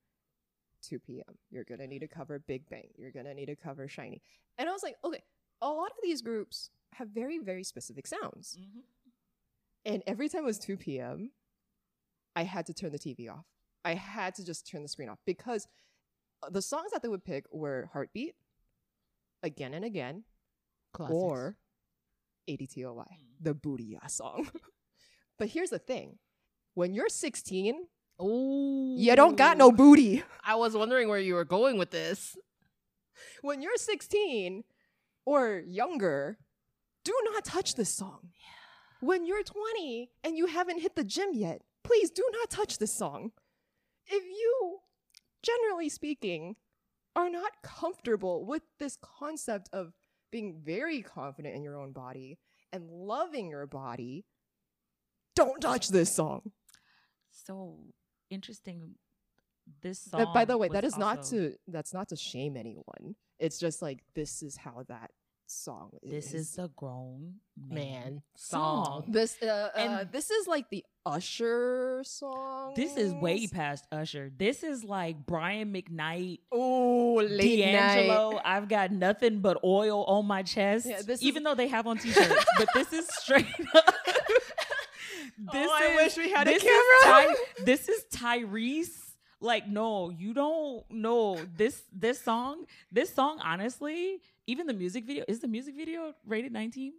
2PM. 0.82 1.36
You're 1.50 1.64
gonna 1.64 1.86
need 1.86 2.00
to 2.00 2.08
cover 2.08 2.38
Big 2.38 2.68
Bang. 2.68 2.88
You're 2.96 3.10
gonna 3.12 3.34
need 3.34 3.46
to 3.46 3.56
cover 3.56 3.86
SHINee. 3.88 4.20
And 4.58 4.68
I 4.68 4.72
was 4.72 4.82
like, 4.82 4.96
okay, 5.04 5.22
a 5.60 5.68
lot 5.68 5.90
of 5.90 5.96
these 6.02 6.22
groups 6.22 6.70
have 6.94 7.08
very 7.08 7.38
very 7.38 7.64
specific 7.64 8.06
sounds. 8.06 8.58
Mhm. 8.60 8.82
And 9.84 10.02
every 10.06 10.28
time 10.28 10.42
it 10.42 10.46
was 10.46 10.58
2PM., 10.58 11.30
I 12.36 12.44
had 12.44 12.66
to 12.66 12.74
turn 12.74 12.92
the 12.92 12.98
TV 12.98 13.28
off. 13.28 13.46
I 13.84 13.94
had 13.94 14.34
to 14.36 14.44
just 14.44 14.66
turn 14.66 14.82
the 14.82 14.88
screen 14.88 15.08
off 15.08 15.18
because 15.26 15.66
uh, 16.42 16.50
the 16.50 16.62
songs 16.62 16.92
that 16.92 17.02
they 17.02 17.08
would 17.08 17.24
pick 17.24 17.46
were 17.52 17.90
Heartbeat, 17.92 18.34
Again 19.42 19.74
and 19.74 19.84
Again, 19.84 20.24
Classics. 20.92 21.14
or 21.16 21.56
ADTOY, 22.48 23.06
the 23.40 23.54
booty 23.54 23.98
ass 24.02 24.14
song. 24.14 24.48
but 25.38 25.48
here's 25.48 25.70
the 25.70 25.78
thing 25.78 26.18
when 26.74 26.94
you're 26.94 27.08
16, 27.08 27.86
oh, 28.18 28.94
you 28.98 29.14
don't 29.16 29.36
got 29.36 29.56
no 29.58 29.72
booty. 29.72 30.22
I 30.44 30.56
was 30.56 30.76
wondering 30.76 31.08
where 31.08 31.18
you 31.18 31.34
were 31.34 31.44
going 31.44 31.78
with 31.78 31.90
this. 31.90 32.36
When 33.42 33.62
you're 33.62 33.76
16 33.76 34.64
or 35.24 35.62
younger, 35.66 36.38
do 37.04 37.12
not 37.32 37.44
touch 37.44 37.74
this 37.74 37.92
song. 37.92 38.30
When 39.00 39.26
you're 39.26 39.42
20 39.42 40.10
and 40.22 40.36
you 40.36 40.46
haven't 40.46 40.80
hit 40.80 40.94
the 40.94 41.04
gym 41.04 41.30
yet, 41.32 41.62
please 41.82 42.10
do 42.10 42.24
not 42.32 42.50
touch 42.50 42.78
this 42.78 42.94
song. 42.94 43.32
If 44.06 44.22
you, 44.22 44.78
generally 45.42 45.88
speaking, 45.88 46.56
are 47.14 47.30
not 47.30 47.62
comfortable 47.62 48.44
with 48.46 48.62
this 48.78 48.96
concept 49.00 49.68
of 49.72 49.92
being 50.30 50.60
very 50.64 51.02
confident 51.02 51.54
in 51.54 51.62
your 51.62 51.76
own 51.76 51.92
body 51.92 52.38
and 52.72 52.88
loving 52.90 53.50
your 53.50 53.66
body, 53.66 54.24
don't 55.34 55.60
touch 55.60 55.88
this 55.88 56.14
song. 56.14 56.52
So 57.30 57.78
interesting. 58.32 58.96
This 59.80 60.08
Uh, 60.12 60.24
song. 60.24 60.34
by 60.34 60.44
the 60.44 60.58
way, 60.58 60.68
that 60.68 60.84
is 60.84 60.96
not 60.98 61.22
to 61.30 61.56
that's 61.68 61.92
not 61.94 62.08
to 62.08 62.16
shame 62.16 62.56
anyone. 62.56 63.14
It's 63.38 63.58
just 63.58 63.80
like 63.82 64.02
this 64.14 64.42
is 64.42 64.56
how 64.56 64.82
that 64.88 65.10
song 65.46 65.90
is. 66.02 66.10
This 66.10 66.34
is 66.34 66.56
the 66.56 66.68
grown 66.74 67.34
man, 67.56 67.74
Man, 67.76 68.22
song. 68.34 68.84
song. 68.86 69.04
This 69.08 69.36
uh, 69.42 69.46
uh 69.46 69.78
And- 69.78 70.10
this 70.12 70.30
is 70.30 70.46
like 70.48 70.68
the 70.70 70.84
Usher 71.04 72.02
song. 72.04 72.74
This 72.74 72.96
is 72.96 73.12
way 73.12 73.46
past 73.46 73.86
Usher. 73.92 74.30
This 74.36 74.62
is 74.62 74.82
like 74.84 75.26
Brian 75.26 75.72
McKnight, 75.72 76.40
Oh, 76.52 77.14
late 77.14 77.58
D'Angelo. 77.60 78.32
night. 78.32 78.42
I've 78.44 78.68
got 78.68 78.90
nothing 78.92 79.40
but 79.40 79.58
oil 79.64 80.04
on 80.04 80.26
my 80.26 80.42
chest. 80.42 80.86
Yeah, 80.86 81.02
this 81.02 81.20
is- 81.20 81.22
even 81.24 81.42
though 81.42 81.54
they 81.56 81.68
have 81.68 81.86
on 81.86 81.98
t-shirts, 81.98 82.44
but 82.58 82.68
this 82.74 82.92
is 82.92 83.06
straight 83.22 83.46
up. 83.74 83.94
this 85.52 85.68
Oh, 85.70 85.74
I 85.74 85.84
is, 86.04 86.16
wish 86.16 86.24
we 86.26 86.30
had 86.32 86.46
a 86.48 86.58
camera. 86.58 86.62
Is 86.62 87.04
Ty- 87.04 87.34
this 87.64 87.88
is 87.88 88.04
Tyrese. 88.12 88.98
Like, 89.40 89.66
no, 89.68 90.10
you 90.10 90.34
don't 90.34 90.88
know 90.90 91.40
this. 91.56 91.82
This 91.92 92.20
song, 92.22 92.64
this 92.92 93.12
song, 93.12 93.40
honestly, 93.42 94.20
even 94.46 94.66
the 94.68 94.72
music 94.74 95.04
video 95.04 95.24
is 95.26 95.40
the 95.40 95.48
music 95.48 95.74
video 95.76 96.14
rated 96.26 96.52
19. 96.52 96.92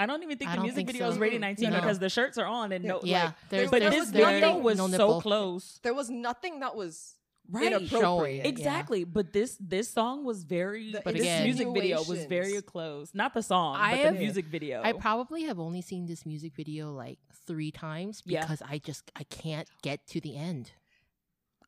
I 0.00 0.06
don't 0.06 0.22
even 0.22 0.36
think 0.36 0.50
I 0.50 0.56
the 0.56 0.62
music 0.62 0.76
think 0.76 0.88
video 0.92 1.06
so. 1.08 1.12
is 1.12 1.18
rated 1.18 1.40
19 1.40 1.70
No. 1.70 1.76
because 1.80 1.98
the 1.98 2.08
shirts 2.10 2.36
are 2.38 2.46
on 2.46 2.72
and 2.72 2.84
no, 2.84 3.00
Yeah, 3.02 3.24
like, 3.26 3.34
there's, 3.50 3.70
but 3.70 3.80
there 3.80 3.90
this 3.90 4.00
was 4.00 4.10
video 4.10 4.58
was 4.58 4.76
no 4.78 4.88
so 4.88 5.20
close. 5.20 5.78
There 5.82 5.94
was 5.94 6.10
nothing 6.10 6.60
that 6.60 6.74
was 6.74 7.14
Right. 7.50 7.72
inappropriate. 7.72 8.44
Yeah. 8.44 8.48
Exactly, 8.48 9.04
but 9.04 9.32
this 9.32 9.58
this 9.60 9.88
song 9.88 10.24
was 10.24 10.44
very. 10.44 10.92
The 10.92 11.02
But 11.04 11.14
this 11.14 11.22
again- 11.22 11.44
music 11.44 11.68
video 11.74 11.98
was 11.98 12.24
very 12.24 12.54
insinuations. 12.54 12.62
close. 12.64 13.14
Not 13.14 13.34
the 13.34 13.42
song, 13.42 13.76
I 13.76 13.90
but 13.92 13.98
have- 14.00 14.14
the 14.14 14.20
music 14.20 14.46
video. 14.46 14.80
I 14.82 14.92
probably 14.92 15.42
have 15.44 15.58
only 15.58 15.82
seen 15.82 16.06
this 16.06 16.24
music 16.24 16.54
video 16.54 16.92
like 16.92 17.18
three 17.46 17.70
times 17.70 18.22
Yeah. 18.24 18.40
because 18.42 18.62
I 18.62 18.78
just 18.78 19.10
I 19.16 19.24
can't 19.24 19.68
get 19.82 20.06
to 20.08 20.20
the 20.20 20.36
end. 20.36 20.72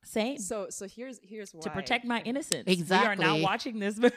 Same 0.05 0.39
So 0.39 0.69
so 0.71 0.87
here's 0.87 1.19
here's 1.23 1.53
why 1.53 1.61
to 1.63 1.71
protect 1.71 2.05
my 2.05 2.21
innocence. 2.23 2.65
Exactly. 2.67 2.97
We 2.99 3.09
are 3.09 3.13
Exactly. 3.15 3.41
not 3.41 3.51
watching 3.51 3.79
this. 3.79 3.99
but- 3.99 4.15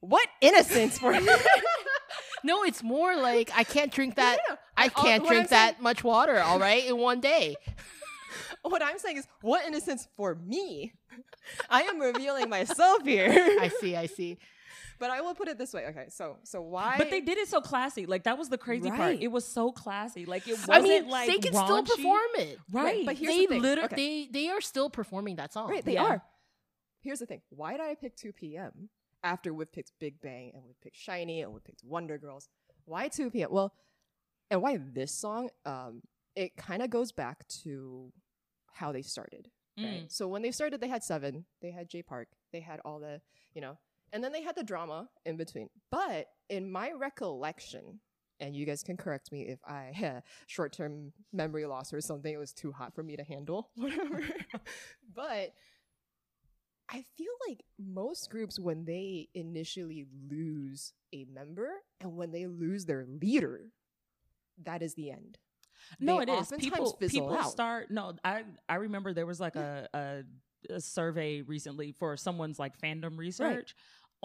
what 0.00 0.26
innocence 0.40 0.98
for 0.98 1.12
you? 1.12 1.36
No, 2.44 2.64
it's 2.64 2.82
more 2.82 3.14
like 3.16 3.50
I 3.54 3.62
can't 3.62 3.92
drink 3.92 4.16
that. 4.16 4.38
no, 4.48 4.54
no. 4.54 4.60
I 4.76 4.86
uh, 4.86 4.88
can't 5.02 5.22
what 5.22 5.30
drink 5.32 5.48
that 5.50 5.80
much 5.80 6.02
water. 6.02 6.40
All 6.40 6.58
right, 6.58 6.84
in 6.84 6.98
one 6.98 7.20
day. 7.20 7.54
What 8.62 8.82
I'm 8.82 8.98
saying 8.98 9.16
is 9.18 9.26
what 9.40 9.66
innocence 9.66 10.06
for 10.16 10.34
me. 10.34 10.92
I 11.70 11.82
am 11.82 11.98
revealing 12.00 12.48
myself 12.48 13.02
here. 13.04 13.30
I 13.60 13.68
see. 13.80 13.96
I 13.96 14.06
see. 14.06 14.38
but 15.00 15.10
I 15.10 15.20
will 15.20 15.34
put 15.34 15.48
it 15.48 15.58
this 15.58 15.72
way. 15.72 15.86
Okay, 15.86 16.06
so 16.10 16.36
so 16.44 16.62
why 16.62 16.94
But 16.96 17.10
they 17.10 17.20
did 17.20 17.38
it 17.38 17.48
so 17.48 17.60
classy. 17.60 18.06
Like 18.06 18.24
that 18.24 18.38
was 18.38 18.48
the 18.48 18.58
crazy 18.58 18.90
part. 18.90 19.16
It 19.20 19.28
was 19.28 19.44
so 19.44 19.72
classy. 19.72 20.26
Like 20.26 20.46
it 20.46 20.52
wasn't 20.52 20.70
I 20.72 20.80
mean, 20.80 21.08
like 21.08 21.26
they 21.28 21.38
can 21.38 21.52
still 21.54 21.82
perform 21.82 22.20
it. 22.36 22.58
Right. 22.70 23.04
but 23.04 23.16
here's 23.16 23.34
they 23.34 23.40
the 23.46 23.48
thing. 23.48 23.62
liter- 23.62 23.82
Okay. 23.84 23.96
they 23.96 24.28
they 24.30 24.48
are 24.48 24.60
still 24.60 24.88
performing 24.90 25.36
that 25.36 25.52
song. 25.52 25.68
Right, 25.68 25.84
they 25.84 25.94
Yeah. 25.94 26.04
are. 26.04 26.22
Here's 27.00 27.18
the 27.18 27.26
thing. 27.26 27.42
Why 27.50 27.72
did 27.72 27.80
I 27.80 27.96
pick 27.96 28.16
2PM 28.16 28.88
after 29.24 29.52
we 29.52 29.64
picked 29.64 29.90
Big 29.98 30.20
Bang 30.20 30.52
and 30.54 30.62
we 30.64 30.74
picked 30.80 30.96
SHINee 30.96 31.42
and 31.42 31.52
we 31.52 31.58
picked 31.58 31.82
Wonder 31.84 32.16
Girls? 32.16 32.48
Why 32.84 33.08
2PM? 33.08 33.50
Well, 33.50 33.74
and 34.52 34.62
why 34.62 34.76
this 34.78 35.10
song? 35.12 35.50
Um, 35.66 36.02
it 36.36 36.56
kind 36.56 36.80
of 36.80 36.90
goes 36.90 37.10
back 37.10 37.46
to 37.64 38.12
how 38.72 38.92
they 38.92 39.02
started. 39.02 39.48
Right. 39.78 40.04
Mm. 40.04 40.12
So 40.12 40.28
when 40.28 40.42
they 40.42 40.50
started, 40.50 40.80
they 40.80 40.88
had 40.88 41.02
seven. 41.02 41.44
They 41.60 41.70
had 41.70 41.88
Jay 41.88 42.02
Park. 42.02 42.28
They 42.52 42.60
had 42.60 42.80
all 42.84 42.98
the, 42.98 43.20
you 43.54 43.60
know, 43.60 43.78
and 44.12 44.22
then 44.22 44.32
they 44.32 44.42
had 44.42 44.56
the 44.56 44.62
drama 44.62 45.08
in 45.24 45.36
between. 45.36 45.70
But 45.90 46.26
in 46.48 46.70
my 46.70 46.92
recollection, 46.92 48.00
and 48.40 48.56
you 48.56 48.66
guys 48.66 48.82
can 48.82 48.96
correct 48.96 49.32
me 49.32 49.42
if 49.42 49.60
I 49.64 49.92
had 49.94 50.24
short-term 50.46 51.12
memory 51.32 51.64
loss 51.64 51.92
or 51.92 52.00
something. 52.00 52.32
It 52.32 52.38
was 52.38 52.52
too 52.52 52.72
hot 52.72 52.94
for 52.94 53.02
me 53.02 53.16
to 53.16 53.24
handle, 53.24 53.70
whatever. 53.76 54.22
but 55.14 55.54
I 56.90 57.04
feel 57.16 57.32
like 57.48 57.62
most 57.78 58.28
groups, 58.28 58.58
when 58.58 58.84
they 58.84 59.28
initially 59.32 60.04
lose 60.28 60.92
a 61.14 61.24
member 61.32 61.70
and 62.00 62.16
when 62.16 62.32
they 62.32 62.46
lose 62.46 62.84
their 62.84 63.06
leader, 63.06 63.70
that 64.62 64.82
is 64.82 64.94
the 64.94 65.10
end. 65.10 65.38
No, 66.00 66.20
it 66.20 66.28
is. 66.28 66.52
People 66.58 66.92
people 66.94 67.34
out. 67.34 67.50
start. 67.50 67.90
No, 67.90 68.14
I 68.24 68.44
I 68.68 68.76
remember 68.76 69.12
there 69.12 69.26
was 69.26 69.40
like 69.40 69.56
a, 69.56 69.88
a 69.94 70.22
a 70.74 70.80
survey 70.80 71.42
recently 71.42 71.92
for 71.92 72.16
someone's 72.16 72.58
like 72.58 72.78
fandom 72.80 73.18
research 73.18 73.74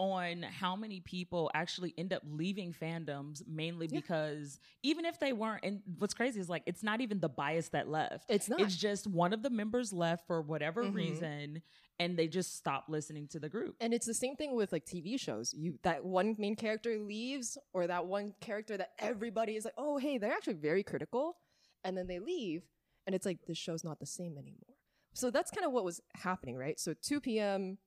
on 0.00 0.42
how 0.44 0.76
many 0.76 1.00
people 1.00 1.50
actually 1.52 1.92
end 1.98 2.12
up 2.12 2.22
leaving 2.24 2.72
fandoms 2.72 3.42
mainly 3.48 3.88
Yeah. 3.90 3.98
because 3.98 4.60
even 4.84 5.04
if 5.04 5.18
they 5.18 5.32
weren't 5.32 5.64
and 5.64 5.82
what's 5.98 6.14
crazy 6.14 6.38
is 6.38 6.48
like 6.48 6.62
it's 6.66 6.84
not 6.84 7.00
even 7.00 7.18
the 7.18 7.28
bias 7.28 7.70
that 7.70 7.88
left 7.88 8.26
It's 8.30 8.48
not. 8.48 8.60
it's 8.60 8.76
just 8.76 9.08
one 9.08 9.32
of 9.32 9.42
the 9.42 9.50
members 9.50 9.92
left 9.92 10.28
for 10.28 10.40
whatever 10.40 10.84
Mhm. 10.84 10.94
reason 10.94 11.62
and 11.98 12.16
they 12.16 12.28
just 12.28 12.54
stopped 12.54 12.88
listening 12.88 13.26
to 13.32 13.40
the 13.40 13.48
group 13.48 13.74
And 13.80 13.92
it's 13.92 14.06
the 14.06 14.14
same 14.14 14.36
thing 14.36 14.54
with 14.54 14.70
like 14.70 14.86
TV 14.86 15.18
shows. 15.18 15.52
You 15.52 15.80
that 15.82 16.04
one 16.04 16.36
main 16.38 16.54
character 16.54 16.96
leaves, 17.00 17.58
or 17.72 17.88
that 17.88 18.06
one 18.06 18.34
character 18.40 18.76
that 18.76 18.92
everybody 19.00 19.56
is 19.56 19.64
like, 19.64 19.74
oh 19.76 19.96
hey, 19.96 20.18
they're 20.18 20.30
actually 20.32 20.54
very 20.54 20.84
critical, 20.84 21.36
and 21.84 21.96
then 21.96 22.06
they 22.06 22.18
leave, 22.18 22.62
and 23.06 23.14
it's 23.14 23.26
like 23.26 23.38
this 23.46 23.58
show's 23.58 23.84
not 23.84 24.00
the 24.00 24.06
same 24.06 24.36
anymore. 24.38 24.76
So 25.14 25.30
that's 25.30 25.50
kind 25.50 25.66
of 25.66 25.72
what 25.72 25.84
was 25.84 26.00
happening, 26.14 26.56
right? 26.56 26.78
So 26.78 26.94
2PM 26.94 27.78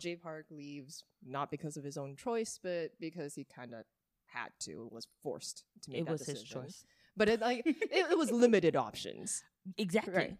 Jay 0.00 0.16
Park 0.16 0.46
leaves 0.50 1.04
not 1.26 1.50
because 1.50 1.76
of 1.76 1.84
his 1.84 1.96
own 1.96 2.16
choice, 2.16 2.58
but 2.62 2.92
because 3.00 3.34
he 3.34 3.44
kind 3.44 3.74
of 3.74 3.84
had 4.26 4.50
to, 4.60 4.88
was 4.92 5.08
forced 5.22 5.64
to 5.82 5.90
make 5.90 6.02
it 6.02 6.04
that 6.06 6.12
was 6.12 6.26
his 6.26 6.42
choice 6.42 6.84
But 7.16 7.28
it 7.28 7.40
like 7.40 7.62
it, 7.66 8.10
it 8.12 8.18
was 8.18 8.30
limited 8.30 8.76
options. 8.76 9.42
exactly 9.76 10.14
Right. 10.14 10.36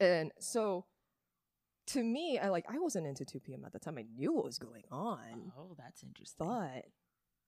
And 0.00 0.32
so 0.40 0.86
to 1.88 2.02
me, 2.02 2.38
I 2.38 2.48
like 2.48 2.64
I 2.68 2.78
wasn't 2.78 3.06
into 3.06 3.24
2PM 3.24 3.64
at 3.64 3.72
the 3.72 3.78
time. 3.78 3.98
I 3.98 4.04
knew 4.16 4.32
what 4.32 4.44
was 4.44 4.58
going 4.58 4.84
on. 4.90 5.52
oh 5.58 5.74
that's 5.78 6.02
interesting 6.02 6.46
But 6.46 6.86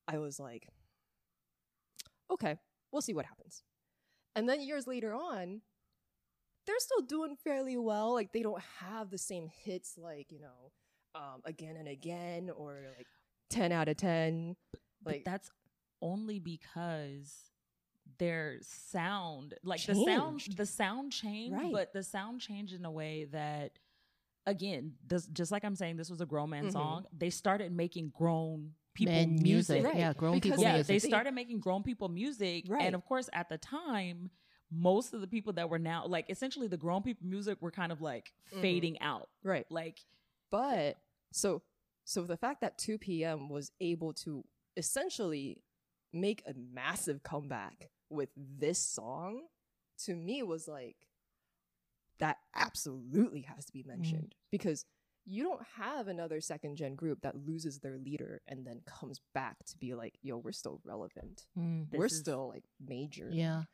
I 0.06 0.18
was 0.18 0.38
like, 0.38 0.68
okay, 2.30 2.56
we'll 2.92 3.02
see 3.02 3.14
what 3.14 3.26
happens. 3.26 3.62
And 4.38 4.48
then 4.48 4.60
years 4.60 4.86
later 4.86 5.12
on, 5.14 5.62
they're 6.64 6.78
still 6.78 7.00
doing 7.04 7.34
fairly 7.42 7.76
well. 7.76 8.12
Like 8.14 8.32
they 8.32 8.42
don't 8.42 8.62
have 8.80 9.10
the 9.10 9.18
same 9.18 9.48
hits 9.64 9.94
like, 9.98 10.30
you 10.30 10.38
know, 10.40 10.70
um, 11.16 11.40
again 11.44 11.74
and 11.76 11.88
again 11.88 12.48
or 12.56 12.82
like 12.96 13.06
10 13.50 13.72
out 13.72 13.88
of 13.88 13.96
10. 13.96 14.54
Like 15.04 15.24
but 15.24 15.30
that's 15.30 15.50
only 16.00 16.38
because 16.38 17.34
their 18.18 18.58
sound 18.62 19.54
like 19.64 19.84
the 19.84 19.94
sound 19.96 20.38
Changed. 20.40 20.56
the 20.56 20.66
sound 20.66 21.12
changed 21.12 21.56
Right. 21.56 21.72
but 21.72 21.92
the 21.92 22.04
sound 22.04 22.40
changed 22.40 22.72
in 22.74 22.84
a 22.84 22.90
way 22.92 23.24
that 23.32 23.72
again 24.46 24.94
this, 25.06 25.26
just 25.26 25.52
like 25.52 25.62
i'm 25.62 25.76
saying 25.76 25.96
this 25.98 26.08
was 26.08 26.20
a 26.22 26.26
grown 26.26 26.50
man 26.50 26.66
Mhm. 26.68 26.72
song 26.72 27.04
they 27.16 27.28
started 27.30 27.70
making 27.70 28.10
grown 28.16 28.74
people 28.98 29.14
Men 29.14 29.38
music, 29.42 29.84
Right. 29.84 29.96
Yeah, 29.96 30.12
grown 30.12 30.34
Because 30.34 30.50
people 30.52 30.64
yeah 30.64 30.72
music. 30.74 30.86
they 31.02 31.08
started 31.08 31.32
making 31.34 31.60
grown 31.60 31.82
people 31.82 32.08
music 32.08 32.64
Right. 32.68 32.82
and 32.82 32.94
of 32.94 33.04
course 33.04 33.28
at 33.32 33.48
the 33.48 33.58
time 33.58 34.30
most 34.70 35.14
of 35.14 35.20
the 35.22 35.26
people 35.26 35.52
that 35.54 35.70
were 35.70 35.78
now 35.78 36.04
like 36.06 36.28
essentially 36.28 36.66
the 36.68 36.76
grown 36.76 37.02
people 37.02 37.26
music 37.26 37.56
were 37.62 37.70
kind 37.70 37.90
of 37.92 38.00
like 38.02 38.32
Mhm. 38.52 38.60
fading 38.60 39.00
out 39.00 39.28
right. 39.42 39.66
like 39.70 39.98
But 40.50 40.96
so 41.32 41.62
so 42.04 42.22
the 42.24 42.36
fact 42.36 42.60
that 42.62 42.78
2PM 42.78 43.48
was 43.48 43.70
able 43.80 44.12
to 44.24 44.44
essentially 44.76 45.62
make 46.12 46.42
a 46.46 46.54
massive 46.54 47.22
comeback 47.22 47.90
with 48.10 48.30
this 48.36 48.78
song 48.78 49.42
to 50.04 50.14
me 50.16 50.42
was 50.42 50.66
like 50.68 50.96
that 52.18 52.38
absolutely 52.54 53.42
has 53.42 53.64
to 53.66 53.72
be 53.72 53.82
mentioned 53.84 54.34
because 54.50 54.84
you 55.30 55.44
don't 55.44 55.62
have 55.76 56.08
another 56.08 56.40
second 56.40 56.76
gen 56.76 56.94
group 56.94 57.20
that 57.22 57.36
loses 57.46 57.80
their 57.80 57.98
leader 57.98 58.40
and 58.48 58.66
then 58.66 58.80
comes 58.86 59.20
back 59.34 59.56
to 59.66 59.76
be 59.76 59.94
like 59.94 60.14
yo 60.22 60.38
we're 60.38 60.52
still 60.52 60.80
relevant. 60.84 61.46
Mm, 61.58 61.86
we're 61.92 62.06
is- 62.06 62.18
still 62.18 62.48
like 62.48 62.64
major. 62.80 63.28
Yeah. 63.30 63.64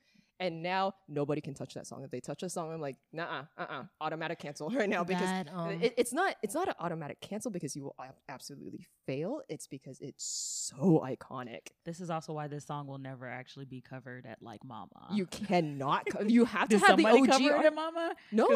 And 0.41 0.63
now 0.63 0.95
nobody 1.09 1.41
can 1.41 1.55
touch 1.55 1.75
that 1.75 1.87
song 1.87 2.03
if 2.05 2.11
they 2.11 2.21
touch 2.21 2.43
a 2.43 2.49
song 2.51 2.73
i'm 2.73 2.81
like 2.81 2.97
nah 3.13 3.43
uh-uh 3.57 3.85
automatic 4.01 4.39
cancel 4.41 4.69
right 4.81 4.89
now 4.89 5.05
because 5.05 5.29
That, 5.29 5.49
um, 5.55 5.71
it, 5.81 5.95
it's 5.97 6.13
not 6.13 6.35
it's 6.43 6.55
not 6.55 6.67
an 6.69 6.75
automatic 6.81 7.21
cancel 7.21 7.51
because 7.53 7.77
you 7.77 7.85
will 7.85 7.97
absolutely 8.29 8.87
fail. 9.07 9.41
It's 9.49 9.67
because 9.69 10.01
it's 10.01 10.25
so 10.25 11.05
iconic. 11.07 11.69
this 11.85 12.01
is 12.01 12.11
also 12.11 12.33
why 12.33 12.49
this 12.49 12.65
song 12.67 12.87
will 12.89 12.99
never 12.99 13.29
actually 13.29 13.67
be 13.67 13.81
covered 13.81 14.27
at 14.27 14.43
like 14.43 14.65
MAMA 14.65 15.09
You 15.13 15.27
cannot. 15.27 16.07
Co- 16.11 16.23
you 16.27 16.45
have 16.47 16.69
to 16.71 16.79
have 16.79 16.97
the 16.97 17.07
OG. 17.07 17.27
cover 17.29 17.55
art- 17.55 17.67
at 17.67 17.75
MAMA? 17.75 18.15
No. 18.33 18.47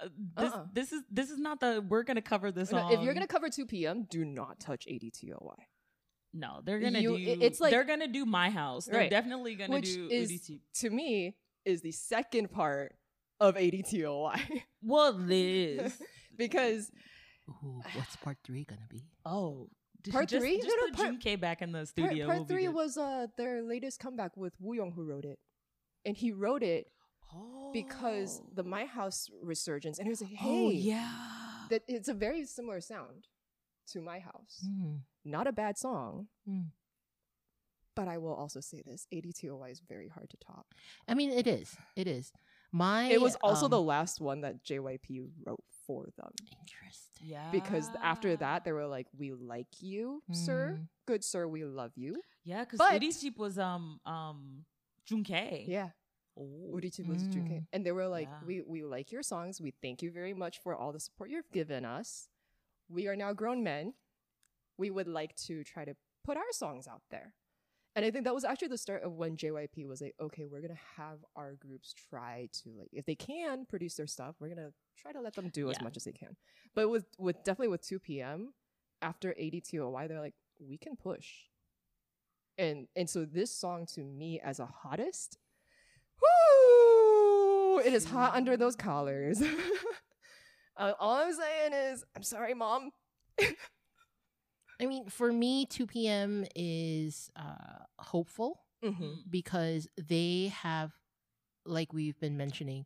uh, 0.00 0.08
this, 0.36 0.52
Uh-uh. 0.52 0.64
this 0.72 0.92
is 0.92 1.02
this 1.10 1.30
is 1.30 1.38
not 1.38 1.60
the 1.60 1.84
we're 1.86 2.04
gonna 2.04 2.22
cover 2.22 2.50
this 2.52 2.70
No, 2.72 2.78
song. 2.78 2.92
if 2.92 3.00
you're 3.02 3.14
gonna 3.14 3.26
cover 3.26 3.48
2 3.50 3.66
p.m., 3.66 4.06
do 4.08 4.24
not 4.24 4.60
touch 4.60 4.86
ADTOY. 4.86 5.56
No, 6.32 6.60
they're 6.64 6.80
gonna 6.80 7.00
You- 7.00 7.16
do. 7.18 7.30
it- 7.30 7.42
it's 7.42 7.60
like- 7.60 7.70
they're 7.70 7.84
gonna 7.84 8.08
do 8.08 8.24
my 8.26 8.50
house. 8.50 8.86
They're 8.86 9.00
Right. 9.00 9.10
definitely 9.10 9.54
gonna 9.54 9.74
Which 9.74 9.92
do 9.94 10.08
is- 10.08 10.30
UDT. 10.30 10.60
To 10.80 10.90
me, 10.90 11.36
is 11.64 11.80
the 11.82 11.92
second 11.92 12.50
part 12.50 12.96
of 13.40 13.56
ADTOY 13.56 14.62
Well, 14.82 15.12
Liz. 15.12 16.00
because 16.36 16.90
Ooh, 17.48 17.82
what's 17.94 18.16
part 18.16 18.38
three 18.44 18.64
gonna 18.64 18.86
be? 18.88 19.04
oh, 19.24 19.68
Part 20.10 20.28
just, 20.28 20.42
three? 20.42 20.56
Just 20.56 20.66
No, 20.68 20.74
no, 20.74 20.86
put 20.88 20.96
part- 20.96 21.08
Jun 21.10 21.18
K 21.18 21.36
back 21.36 21.62
in 21.62 21.70
the 21.70 21.86
studio. 21.86 22.26
part 22.26 22.38
We'll 22.38 22.46
three 22.46 22.66
was 22.68 22.96
uh 22.98 23.28
their 23.36 23.62
latest 23.62 24.00
comeback 24.00 24.36
with 24.36 24.52
Woo 24.60 24.74
Young 24.74 24.90
who 24.92 25.04
wrote 25.04 25.24
it, 25.24 25.38
and 26.04 26.16
he 26.16 26.32
wrote 26.32 26.62
it 26.64 26.90
because 27.72 28.42
the 28.52 28.62
My 28.64 28.84
House 28.84 29.30
resurgence, 29.42 29.98
and 29.98 30.06
he 30.06 30.10
was 30.10 30.20
like, 30.20 30.32
hey, 30.32 30.48
Oh 30.66 30.70
yeah. 30.70 31.66
that 31.70 31.82
it's 31.88 32.08
a 32.08 32.14
very 32.14 32.44
similar 32.44 32.80
sound 32.80 33.28
to 33.88 34.00
My 34.02 34.18
House. 34.18 34.66
Mm, 34.66 35.00
Not 35.24 35.46
a 35.46 35.52
bad 35.52 35.78
song, 35.78 36.26
mm. 36.48 36.66
but 37.94 38.08
I 38.08 38.18
will 38.18 38.34
also 38.34 38.60
say 38.60 38.82
this: 38.84 39.06
ADTOY 39.12 39.70
is 39.70 39.80
very 39.88 40.08
hard 40.08 40.30
to 40.30 40.36
top. 40.38 40.66
I 41.06 41.14
mean, 41.14 41.30
it 41.30 41.46
is. 41.46 41.76
It 41.96 42.06
is. 42.06 42.32
My. 42.74 43.04
it 43.04 43.20
was 43.20 43.36
also 43.42 43.66
um, 43.66 43.70
the 43.70 43.80
last 43.80 44.20
one 44.20 44.40
that 44.40 44.64
JYP 44.64 45.28
wrote 45.44 45.62
for 45.86 46.06
them 46.16 46.30
Interesting. 46.60 47.28
yeah. 47.28 47.50
because 47.52 47.90
after 48.02 48.34
that 48.36 48.64
they 48.64 48.72
were 48.72 48.86
like, 48.86 49.06
"We 49.16 49.32
like 49.32 49.66
you, 49.80 50.22
sir, 50.32 50.78
Mm. 50.80 50.88
good 51.06 51.22
sir, 51.22 51.46
we 51.46 51.64
love 51.64 51.92
you." 51.96 52.16
yeah, 52.44 52.64
because 52.64 52.78
but- 52.78 53.00
UDT 53.00 53.36
was 53.36 53.58
um 53.58 54.00
um 54.06 54.64
Jun 55.04 55.22
K. 55.22 55.66
Yeah, 55.68 55.90
Oh. 56.34 56.72
Urichi 56.74 57.06
was 57.06 57.22
Mm. 57.24 57.32
Jun 57.32 57.46
K. 57.48 57.66
and 57.74 57.84
they 57.84 57.92
were 57.92 58.08
like, 58.08 58.28
Yeah. 58.28 58.46
"We 58.46 58.62
we 58.62 58.82
like 58.84 59.12
your 59.12 59.22
songs. 59.22 59.60
We 59.60 59.72
thank 59.82 60.00
you 60.02 60.10
very 60.10 60.32
much 60.32 60.58
for 60.62 60.74
all 60.74 60.92
the 60.92 61.00
support 61.00 61.28
you've 61.30 61.50
given 61.52 61.84
us. 61.84 62.28
We 62.88 63.06
are 63.06 63.16
now 63.16 63.34
grown 63.34 63.62
men. 63.62 63.92
We 64.76 64.90
would 64.90 65.08
like 65.08 65.34
to 65.46 65.64
try 65.64 65.84
to 65.84 65.94
put 66.24 66.36
our 66.36 66.52
songs 66.52 66.86
out 66.86 67.02
there." 67.10 67.34
And 67.94 68.06
I 68.06 68.10
think 68.10 68.24
that 68.24 68.34
was 68.34 68.44
actually 68.44 68.68
the 68.68 68.78
start 68.78 69.02
of 69.02 69.12
when 69.12 69.36
JYP 69.36 69.86
was 69.86 70.00
like, 70.00 70.14
"Okay, 70.18 70.46
we're 70.46 70.62
gonna 70.62 70.74
have 70.96 71.24
our 71.36 71.54
groups 71.54 71.92
try 71.92 72.48
to 72.52 72.70
like, 72.78 72.88
if 72.92 73.04
they 73.04 73.14
can 73.14 73.66
produce 73.66 73.96
their 73.96 74.06
stuff, 74.06 74.36
we're 74.40 74.48
gonna 74.48 74.72
try 74.96 75.12
to 75.12 75.20
let 75.20 75.34
them 75.34 75.50
do 75.50 75.70
as 75.70 75.80
much 75.80 75.96
as 75.96 76.04
they 76.04 76.12
can." 76.12 76.36
But 76.74 76.88
with 76.88 77.06
with 77.18 77.42
definitely 77.44 77.68
with 77.68 77.82
2PM 77.82 78.54
after 79.02 79.34
ADTOY, 79.34 80.08
they're 80.08 80.20
like, 80.20 80.36
"We 80.58 80.78
can 80.78 80.96
push." 80.96 81.48
And 82.56 82.88
and 82.96 83.08
so 83.10 83.24
this 83.24 83.54
song 83.54 83.86
to 83.94 84.02
me 84.02 84.40
as 84.40 84.58
a 84.58 84.66
hottest 84.66 85.38
Woo! 86.22 87.78
It 87.78 87.92
is 87.92 88.04
hot 88.04 88.34
under 88.34 88.56
those 88.56 88.76
collars. 88.76 89.42
uh, 90.76 90.92
all 90.98 91.16
I'm 91.16 91.32
saying 91.32 91.72
is, 91.72 92.04
I'm 92.14 92.22
sorry, 92.22 92.54
mom. 92.54 92.90
I 94.82 94.86
mean, 94.86 95.08
for 95.08 95.32
me, 95.32 95.66
2PM 95.66 96.46
is 96.56 97.30
uh, 97.36 97.84
hopeful 97.98 98.60
Mm-hmm. 98.84 99.12
because 99.30 99.86
they 99.96 100.52
have, 100.60 100.90
like 101.64 101.92
we've 101.92 102.18
been 102.18 102.36
mentioning, 102.36 102.84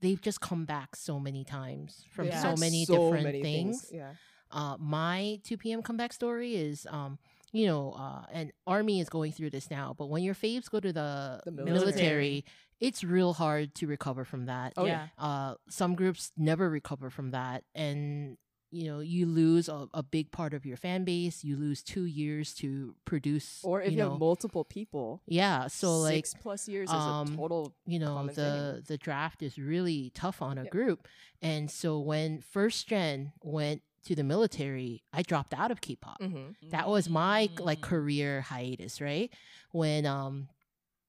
they've 0.00 0.20
just 0.20 0.40
come 0.40 0.64
back 0.64 0.96
so 0.96 1.20
many 1.20 1.44
times 1.44 2.04
from 2.10 2.24
They've 2.28 2.38
so 2.40 2.56
many 2.56 2.84
so 2.84 2.94
different 3.04 3.24
many 3.26 3.42
things. 3.42 3.86
Yeah. 3.92 4.14
Uh, 4.50 4.76
my 4.80 5.38
2PM 5.44 5.84
comeback 5.84 6.12
story 6.12 6.56
is, 6.56 6.84
um, 6.90 7.18
you 7.52 7.66
know, 7.66 7.92
uh, 7.92 8.24
and 8.32 8.52
Army 8.66 8.98
is 8.98 9.08
going 9.08 9.30
through 9.30 9.50
this 9.50 9.70
now, 9.70 9.94
but 9.96 10.06
when 10.08 10.24
your 10.24 10.34
faves 10.34 10.68
go 10.68 10.80
to 10.80 10.92
the, 10.92 11.40
The 11.44 11.52
military. 11.52 11.78
military. 11.84 12.44
it's 12.80 13.04
real 13.04 13.32
hard 13.32 13.72
to 13.76 13.86
recover 13.86 14.24
from 14.24 14.46
that. 14.46 14.72
Oh, 14.76 14.84
yeah. 14.84 15.06
Uh, 15.16 15.54
some 15.68 15.94
groups 15.94 16.32
never 16.36 16.68
recover 16.68 17.08
from 17.08 17.30
that, 17.30 17.62
and 17.72 18.36
you 18.76 18.84
know, 18.88 19.00
you 19.00 19.26
lose 19.26 19.68
a, 19.68 19.88
a 19.94 20.02
big 20.02 20.30
part 20.30 20.52
of 20.54 20.66
your 20.66 20.76
fan 20.76 21.04
base. 21.04 21.42
You 21.44 21.56
lose 21.56 21.82
two 21.82 22.04
years 22.04 22.52
to 22.60 22.94
produce, 23.04 23.60
Or 23.64 23.80
if 23.80 23.86
you 23.92 23.98
you, 23.98 24.04
know, 24.04 24.10
have 24.12 24.20
multiple 24.20 24.64
people, 24.64 25.22
yeah. 25.26 25.66
So 25.68 25.98
like, 26.00 26.26
six 26.26 26.34
plus 26.44 26.68
years 26.68 26.90
um, 26.90 27.26
is 27.26 27.32
a 27.32 27.36
total. 27.36 27.72
you 27.86 27.98
know 27.98 28.26
the 28.26 28.32
thing. 28.34 28.84
the 28.90 28.98
draft 28.98 29.42
is 29.42 29.58
really 29.58 30.10
tough 30.14 30.42
on 30.42 30.58
a 30.58 30.64
Yeah. 30.64 30.70
group 30.70 31.08
and 31.42 31.70
so 31.70 31.98
when 32.10 32.40
first 32.40 32.88
gen 32.88 33.32
went 33.42 33.80
to 34.04 34.14
the 34.14 34.22
military 34.24 35.02
i 35.12 35.20
dropped 35.22 35.52
out 35.54 35.70
of 35.70 35.80
k-pop 35.80 36.18
Mm-hmm. 36.20 36.70
that 36.70 36.86
was 36.88 37.08
my 37.08 37.48
like 37.58 37.80
Mm. 37.80 37.88
career 37.92 38.40
hiatus 38.50 39.00
right 39.00 39.30
when 39.72 40.06
um 40.06 40.48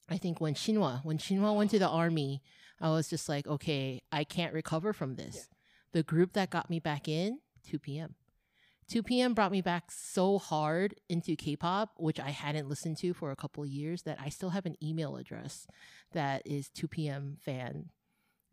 i 0.10 0.18
think 0.18 0.40
when 0.42 0.54
Shinhwa 0.56 0.94
when 1.04 1.18
Shinhwa 1.18 1.56
went 1.56 1.70
to 1.72 1.80
the 1.80 1.90
army 2.04 2.42
i 2.82 2.90
was 2.90 3.10
just 3.10 3.28
like 3.30 3.46
okay 3.48 4.02
i 4.12 4.24
can't 4.24 4.54
recover 4.54 4.94
from 4.94 5.16
this 5.16 5.36
Yeah. 5.36 5.48
the 5.98 6.04
group 6.04 6.34
that 6.34 6.50
got 6.50 6.70
me 6.70 6.80
back 6.80 7.08
in 7.08 7.40
2 7.68 7.80
p.m 7.80 8.16
2PM 8.90 9.36
brought 9.36 9.52
me 9.52 9.60
back 9.60 9.92
so 9.92 10.38
hard 10.40 10.96
into 11.10 11.36
K-pop, 11.36 11.92
which 11.98 12.22
I 12.22 12.30
hadn't 12.30 12.70
listened 12.70 12.96
to 13.00 13.14
for 13.14 13.32
a 13.32 13.36
couple 13.36 13.64
of 13.64 13.70
years, 13.70 14.04
that 14.04 14.18
I 14.18 14.30
still 14.30 14.52
have 14.52 14.66
an 14.66 14.78
email 14.82 15.18
address 15.18 15.68
that 16.14 16.42
is 16.46 16.70
2PM 16.70 17.38
fan 17.42 17.90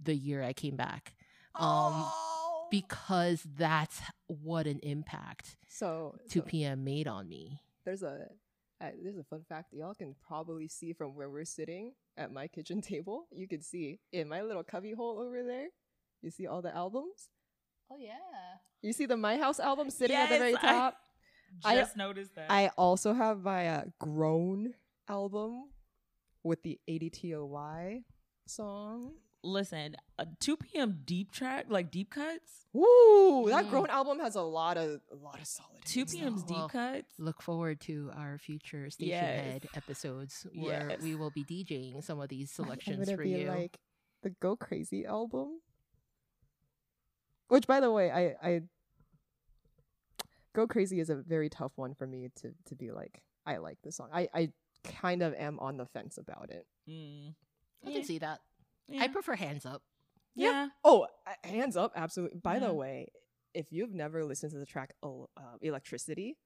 the 0.03 0.17
year 0.17 0.43
I 0.43 0.53
came 0.53 0.75
back. 0.75 1.15
Um, 1.55 1.93
Oh. 1.95 2.67
because 2.69 3.47
that's 3.57 4.01
what 4.27 4.67
an 4.67 4.81
impact 4.83 5.57
so 5.69 6.17
2 6.31 6.41
so 6.41 6.45
p.m. 6.47 6.83
made 6.83 7.07
on 7.07 7.29
me. 7.29 7.61
there's 7.85 8.03
a 8.03 8.27
uh, 8.81 8.91
there's 9.05 9.17
a 9.19 9.23
fun 9.23 9.45
fact 9.49 9.71
that 9.71 9.77
y'all 9.79 9.95
can 9.95 10.17
probably 10.27 10.67
see 10.67 10.93
from 10.93 11.15
where 11.15 11.31
we're 11.31 11.45
sitting 11.45 11.93
at 12.17 12.33
my 12.33 12.49
kitchen 12.49 12.81
table. 12.93 13.29
You 13.31 13.47
can 13.47 13.63
see 13.63 14.01
in 14.13 14.29
my 14.29 14.43
little 14.43 14.65
cubby 14.65 14.95
hole 14.95 15.21
over 15.21 15.45
there. 15.45 15.69
You 16.23 16.31
see 16.33 16.49
all 16.49 16.61
the 16.61 16.75
albums. 16.75 17.29
Oh 17.91 17.97
yeah. 17.99 18.13
You 18.83 18.93
see 18.93 19.07
the 19.07 19.17
My 19.17 19.37
House 19.37 19.61
album 19.61 19.91
sitting 19.91 20.17
at 20.17 20.29
the 20.29 20.39
very 20.39 20.55
top. 20.55 20.97
I- 21.65 21.77
Just 21.77 21.97
noticed 21.97 22.35
that. 22.35 22.51
I 22.51 22.71
also 22.77 23.13
have 23.15 23.43
my 23.43 23.69
uh, 23.69 23.83
Grown 24.01 24.75
album 25.09 25.69
with 26.43 26.63
the 26.63 26.79
ADTOY 26.89 28.03
song. 28.47 29.13
Listen, 29.47 29.95
a 30.19 30.27
2PM 30.43 31.05
deep 31.05 31.31
track, 31.31 31.67
like 31.69 31.91
deep 31.91 32.11
cuts. 32.11 32.67
Ooh, 32.75 33.45
That 33.49 33.67
Mm. 33.67 33.71
Grown 33.71 33.87
album 33.91 34.19
has 34.21 34.37
a 34.37 34.43
lot 34.43 34.77
of 34.79 35.01
a 35.13 35.17
lot 35.17 35.39
of 35.39 35.47
solid. 35.47 35.85
2 35.85 36.01
hits. 36.01 36.15
p.m.'s 36.15 36.43
deep 36.45 36.57
Well, 36.57 36.69
cuts. 36.71 37.13
Look 37.19 37.43
forward 37.43 37.81
to 37.83 38.11
our 38.17 38.39
future 38.39 38.89
station 38.91 39.11
Yes. 39.11 39.45
head 39.45 39.67
episodes 39.77 40.47
where 40.55 40.89
Yes. 40.91 41.03
we 41.03 41.15
will 41.15 41.31
be 41.31 41.45
DJing 41.45 42.03
some 42.03 42.21
of 42.21 42.29
these 42.31 42.51
I'm 42.59 42.65
selections 42.65 43.05
gonna 43.05 43.17
for 43.19 43.23
be 43.23 43.31
you. 43.31 43.49
like 43.49 43.79
the 44.23 44.31
Go 44.31 44.57
Crazy 44.57 45.05
album. 45.05 45.61
Which 47.49 47.67
by 47.67 47.81
the 47.81 47.91
way, 47.91 48.11
I 48.11 48.35
I 48.49 48.61
Go 50.55 50.67
Crazy 50.67 51.01
is 51.01 51.11
a 51.11 51.17
very 51.17 51.49
tough 51.49 51.73
one 51.77 51.95
for 51.95 52.07
me 52.07 52.31
to 52.37 52.53
to 52.67 52.75
be 52.75 52.91
like, 52.93 53.23
I 53.45 53.57
like 53.59 53.79
this 53.83 53.97
song. 53.97 54.09
I, 54.13 54.29
I 54.35 54.53
kind 54.85 55.23
of 55.23 55.35
am 55.35 55.59
on 55.61 55.77
the 55.77 55.87
fence 55.87 56.17
about 56.19 56.51
it. 56.51 56.67
Mm. 56.89 57.35
I 57.85 57.89
Yeah. 57.91 57.97
can 57.97 58.05
see 58.05 58.19
that. 58.19 58.41
Yeah. 58.89 59.03
I 59.03 59.09
prefer 59.09 59.35
hands 59.35 59.67
up. 59.67 59.83
yeah. 60.35 60.69
Oh, 60.85 61.07
uh, 61.27 61.49
hands 61.49 61.77
up, 61.77 61.93
absolutely. 61.97 62.39
By 62.39 62.55
Yeah. 62.55 62.67
the 62.69 62.75
way, 62.75 63.09
if 63.55 63.73
you've 63.73 63.93
never 63.95 64.25
listened 64.25 64.53
to 64.53 64.59
the 64.59 64.67
track 64.67 64.95
El- 65.03 65.31
uh, 65.37 65.57
Electricity, 65.61 66.37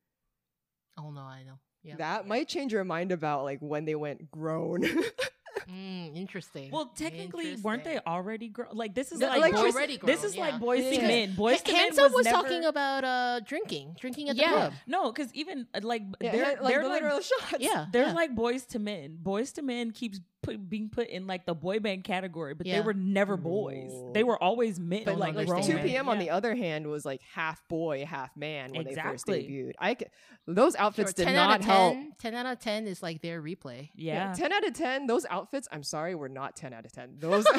Oh 0.96 1.10
no, 1.10 1.20
I 1.20 1.42
know. 1.44 1.58
Yeah. 1.82 1.96
that 1.96 2.26
might 2.26 2.48
change 2.48 2.72
your 2.72 2.84
mind 2.84 3.12
about 3.12 3.44
like 3.44 3.60
when 3.60 3.84
they 3.84 3.94
went 3.94 4.30
grown. 4.30 4.84
Mm, 5.70 6.16
interesting. 6.16 6.70
Well, 6.70 6.86
technically, 6.96 7.56
weren't 7.56 7.84
they 7.84 7.98
already 8.06 8.48
grown? 8.48 8.68
Like 8.72 8.94
this 8.94 9.12
is 9.12 9.20
Yeah, 9.20 9.28
like 9.28 9.40
like, 9.40 9.52
boys. 9.54 9.74
already 9.74 9.98
this 10.02 10.24
is 10.24 10.34
yeah. 10.34 10.40
like 10.48 10.60
boys 10.60 10.84
Yeah. 10.84 11.00
to 11.00 11.06
men. 11.06 11.34
Boys 11.34 11.60
to 11.62 11.72
men 11.72 11.90
Up 11.98 12.12
was, 12.12 12.24
never, 12.24 12.36
talking 12.36 12.64
about 12.64 13.04
uh 13.04 13.40
drinking, 13.40 13.96
drinking 14.00 14.30
at 14.30 14.36
the 14.36 14.42
yeah, 14.42 14.52
club. 14.52 14.72
no, 14.86 15.12
because 15.12 15.32
even 15.34 15.66
uh, 15.74 15.80
like 15.82 16.02
they're 16.20 16.32
like 16.60 16.60
they're 16.68 16.82
the 16.82 16.88
like 16.88 17.02
literal 17.02 17.20
shots. 17.30 17.56
Yeah, 17.60 17.86
they're 17.92 18.12
like 18.14 18.34
boys 18.34 18.64
to 18.66 18.78
men. 18.78 19.18
Boys 19.20 19.52
to 19.52 19.62
men 19.62 19.90
keeps 19.90 20.20
put, 20.42 20.68
being 20.70 20.88
put 20.88 21.08
in 21.08 21.26
like 21.26 21.46
the 21.46 21.54
boy 21.54 21.80
band 21.80 22.04
category, 22.04 22.54
but 22.54 22.66
Yeah. 22.66 22.78
they 22.80 22.86
were 22.86 22.94
never 22.94 23.36
boys. 23.36 23.90
They 24.14 24.22
were 24.24 24.40
always 24.42 24.78
men. 24.78 25.02
But 25.04 25.18
like, 25.18 25.34
like 25.34 25.46
2 25.64 25.74
men. 25.74 25.84
p.m. 25.86 26.08
on 26.08 26.18
the 26.18 26.30
other 26.30 26.54
hand 26.54 26.86
was 26.86 27.04
like 27.04 27.20
half 27.34 27.60
boy, 27.68 28.04
half 28.06 28.36
man 28.36 28.70
when 28.72 28.86
Exactly. 28.86 29.10
they 29.10 29.12
first 29.12 29.26
debuted. 29.50 29.72
I 29.78 29.94
c- 29.94 30.06
those 30.46 30.76
outfits 30.76 31.10
Sure, 31.10 31.24
did 31.24 31.24
10 31.26 31.34
not 31.34 31.50
out 31.54 31.60
of 31.60 31.66
help. 31.66 31.94
10, 31.94 32.12
10 32.18 32.34
out 32.34 32.46
of 32.52 32.58
10 32.60 32.86
is 32.86 33.02
like 33.02 33.20
their 33.22 33.42
replay. 33.42 33.90
yeah. 33.94 34.32
10 34.32 34.52
out 34.52 34.66
of 34.66 34.72
10, 34.74 35.06
those 35.06 35.26
outfits, 35.28 35.68
I'm 35.72 35.82
sorry, 35.82 36.14
were 36.14 36.28
not 36.28 36.56
10 36.56 36.72
out 36.72 36.84
of 36.84 36.92
10. 36.92 37.16
Those 37.18 37.44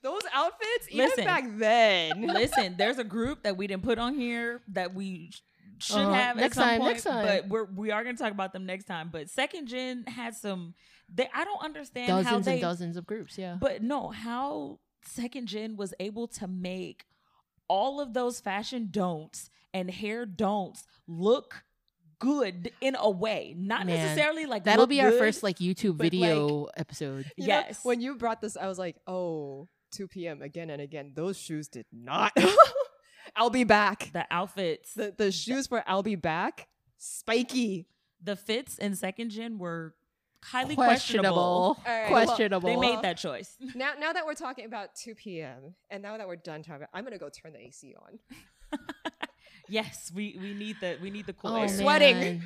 Those 0.00 0.22
outfits, 0.32 0.86
even 0.90 1.06
Listen. 1.08 1.24
back 1.24 1.44
then. 1.56 2.22
Listen, 2.28 2.76
there's 2.78 2.98
a 2.98 3.04
group 3.04 3.42
that 3.42 3.56
we 3.56 3.66
didn't 3.66 3.82
put 3.82 3.98
on 3.98 4.14
here 4.14 4.60
that 4.68 4.94
we 4.94 5.30
sh- 5.32 5.40
should 5.80 5.96
Uh-huh. 5.96 6.12
have 6.12 6.36
Next 6.36 6.56
at 6.56 6.60
some 6.60 6.64
time, 6.68 6.78
point, 6.80 6.92
next 6.92 7.02
time. 7.02 7.26
but 7.26 7.48
we're 7.48 7.64
we 7.64 7.90
are 7.90 8.04
going 8.04 8.14
to 8.16 8.22
talk 8.22 8.30
about 8.32 8.52
them 8.52 8.64
next 8.64 8.84
time. 8.84 9.08
But 9.12 9.28
second 9.28 9.66
gen 9.66 10.04
had 10.06 10.36
some. 10.36 10.74
They 11.12 11.28
I 11.34 11.44
don't 11.44 11.62
understand 11.62 12.10
how 12.10 12.22
Dozens 12.22 12.44
they. 12.46 12.52
and 12.52 12.60
dozens 12.60 12.96
of 12.96 13.06
groups, 13.06 13.38
yeah. 13.38 13.56
But 13.58 13.82
no, 13.82 14.08
how 14.08 14.78
second 15.04 15.46
gen 15.48 15.76
was 15.76 15.94
able 16.00 16.28
to 16.28 16.46
make 16.46 17.06
all 17.68 18.00
of 18.00 18.14
those 18.14 18.40
fashion 18.40 18.88
don'ts 18.90 19.50
and 19.74 19.90
hair 19.90 20.26
don'ts 20.26 20.86
look 21.06 21.64
good 22.18 22.72
in 22.80 22.96
a 22.98 23.08
way, 23.10 23.54
not 23.56 23.86
Man, 23.86 23.96
necessarily 23.96 24.44
like 24.46 24.64
That'll 24.64 24.82
look 24.82 24.90
be 24.90 25.00
our 25.00 25.10
good, 25.10 25.18
first 25.18 25.42
like 25.42 25.58
YouTube 25.58 25.98
but, 25.98 26.04
video 26.10 26.66
episode. 26.76 27.30
You 27.36 27.46
know, 27.46 27.54
yes. 27.54 27.84
when 27.84 28.00
you 28.00 28.16
brought 28.16 28.40
this, 28.40 28.56
I 28.56 28.66
was 28.66 28.78
like, 28.78 28.96
oh, 29.06 29.68
2 29.92 30.08
p.m. 30.08 30.42
again 30.42 30.68
and 30.70 30.82
again. 30.82 31.12
Those 31.14 31.38
shoes 31.38 31.68
did 31.68 31.86
not. 31.92 32.32
I'll 33.36 33.50
be 33.50 33.64
back. 33.64 34.10
the 34.12 34.26
outfits, 34.30 34.94
The, 34.94 35.14
the 35.16 35.30
shoes 35.30 35.66
for 35.68 35.84
I'll 35.86 36.02
be 36.02 36.16
back, 36.16 36.68
spiky. 36.96 37.86
the 38.22 38.34
fits 38.36 38.78
in 38.78 38.96
second 38.96 39.30
gen 39.30 39.58
were 39.58 39.94
highly 40.42 40.74
questionable. 40.76 41.74
Questionable. 41.74 41.76
All 41.86 42.02
right, 42.02 42.10
well, 42.12 42.26
Questionable. 42.26 42.68
They 42.68 42.76
made 42.76 43.02
that 43.02 43.18
choice. 43.18 43.56
Now, 43.74 43.92
now 43.98 44.12
that 44.12 44.24
we're 44.26 44.34
talking 44.34 44.64
about 44.66 44.94
2PM 44.94 45.74
and 45.90 46.02
now 46.02 46.16
that 46.16 46.26
we're 46.28 46.36
done 46.36 46.62
talking, 46.62 46.86
I'm 46.94 47.04
gonna 47.04 47.18
go 47.18 47.28
turn 47.28 47.52
the 47.52 47.60
AC 47.60 47.94
on. 48.00 48.18
yes, 49.68 50.10
we 50.14 50.36
we 50.40 50.54
need 50.54 50.76
the 50.80 50.98
we 51.02 51.10
need 51.10 51.26
the 51.26 51.32
cool 51.32 51.52
Oh, 51.52 51.56
air. 51.56 51.66
man. 51.66 51.78
sweating. 51.78 52.42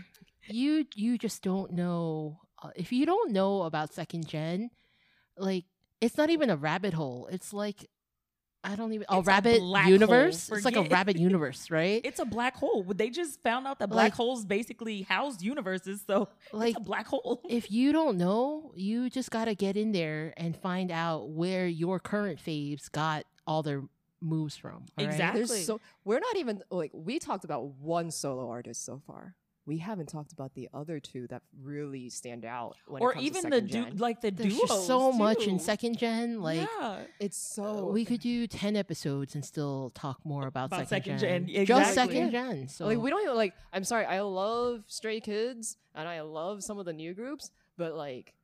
You 0.49 0.87
you 0.95 1.19
just 1.19 1.43
don't 1.43 1.73
know. 1.73 2.41
Uh, 2.63 2.71
if 2.77 2.93
you 2.93 3.07
don't 3.07 3.33
know 3.33 3.63
about 3.63 3.93
second 3.93 4.27
gen, 4.27 4.71
like 5.37 5.65
it's 6.01 6.17
not 6.17 6.31
even 6.31 6.51
a 6.51 6.57
rabbit 6.57 6.95
hole. 6.95 7.29
It's 7.31 7.53
like 7.53 7.89
I 8.65 8.77
don't 8.77 8.93
even 8.93 9.07
a 9.09 9.19
It's 9.19 9.27
a 9.27 9.29
rabbit 9.31 9.59
black 9.61 9.89
universe. 9.89 10.49
hole. 10.49 10.57
It's 10.57 10.65
like 10.65 10.77
a 10.77 10.83
rabbit 10.83 11.17
universe, 11.17 11.71
right? 11.71 12.01
It's 12.05 12.21
a 12.21 12.25
black 12.25 12.55
hole. 12.57 12.85
They 12.85 13.11
just 13.11 13.43
found 13.43 13.67
out 13.67 13.79
that 13.81 13.89
black 13.91 14.05
Like- 14.05 14.15
holes 14.15 14.45
basically 14.45 15.03
house 15.03 15.43
universes, 15.43 16.03
so 16.07 16.29
like 16.53 16.71
it's 16.71 16.79
a 16.81 16.83
black 16.85 17.07
hole. 17.09 17.41
if 17.49 17.71
you 17.73 17.93
don't 17.93 18.19
know, 18.19 18.73
you 18.77 19.11
just 19.11 19.31
got 19.31 19.47
to 19.47 19.55
get 19.57 19.77
in 19.77 19.91
there 19.93 20.33
and 20.37 20.57
find 20.57 20.91
out 20.93 21.31
where 21.31 21.67
your 21.67 21.99
current 21.99 22.39
faves 22.39 22.91
got 22.91 23.25
all 23.47 23.63
their 23.65 23.83
moves 24.21 24.57
from. 24.57 24.73
all 24.97 25.05
right? 25.05 25.09
Exactly. 25.09 25.45
There's 25.45 25.67
so 25.67 25.81
we're 26.05 26.21
not 26.21 26.37
even 26.37 26.63
like 26.71 26.93
we 26.95 27.19
talked 27.19 27.45
about 27.45 27.65
one 27.65 28.11
solo 28.13 28.49
artist 28.49 28.85
so 28.85 29.03
far. 29.07 29.35
We 29.65 29.79
haven't 29.79 30.07
talked 30.09 30.33
about 30.33 30.55
the 30.55 30.69
other 30.75 30.99
two 30.99 31.29
that 31.29 31.43
really 31.63 32.09
stand 32.11 32.45
out. 32.45 32.77
When 32.89 33.01
it 33.01 33.05
or 33.05 33.13
comes 33.13 33.23
to 33.23 33.27
even 33.39 33.43
the 33.51 33.57
second 33.59 33.67
du- 33.69 33.73
gen. 33.91 33.97
like 33.99 34.21
the 34.21 34.31
There's 34.33 34.57
duos. 34.57 34.69
just 34.69 34.87
so 34.89 35.13
much 35.13 35.47
in 35.47 35.61
second 35.61 35.99
gen. 35.99 36.43
Like 36.43 36.69
yeah. 36.81 37.03
it's 37.21 37.37
so 37.37 37.65
uh, 37.89 37.93
we 37.93 38.05
could 38.05 38.21
do 38.21 38.49
ten 38.49 38.75
episodes 38.75 39.37
and 39.37 39.45
still 39.45 39.93
talk 39.95 40.19
more 40.25 40.49
about, 40.49 40.67
About 40.67 40.89
second, 40.89 41.19
second 41.21 41.47
gen. 41.47 41.47
gen, 41.47 41.67
Just 41.67 41.95
second 41.95 42.33
gen. 42.33 42.69
So 42.69 42.87
like 42.87 42.99
we 42.99 43.09
don't 43.09 43.23
even 43.23 43.37
like. 43.37 43.55
I'm 43.73 43.85
sorry. 43.85 44.05
I 44.05 44.21
love 44.23 44.83
Stray 44.89 45.21
Kids 45.21 45.77
and 45.95 46.09
I 46.09 46.23
love 46.23 46.65
some 46.65 46.81
of 46.81 46.85
the 46.85 46.93
new 46.93 47.15
groups, 47.15 47.53
but 47.77 47.95
like 47.95 48.35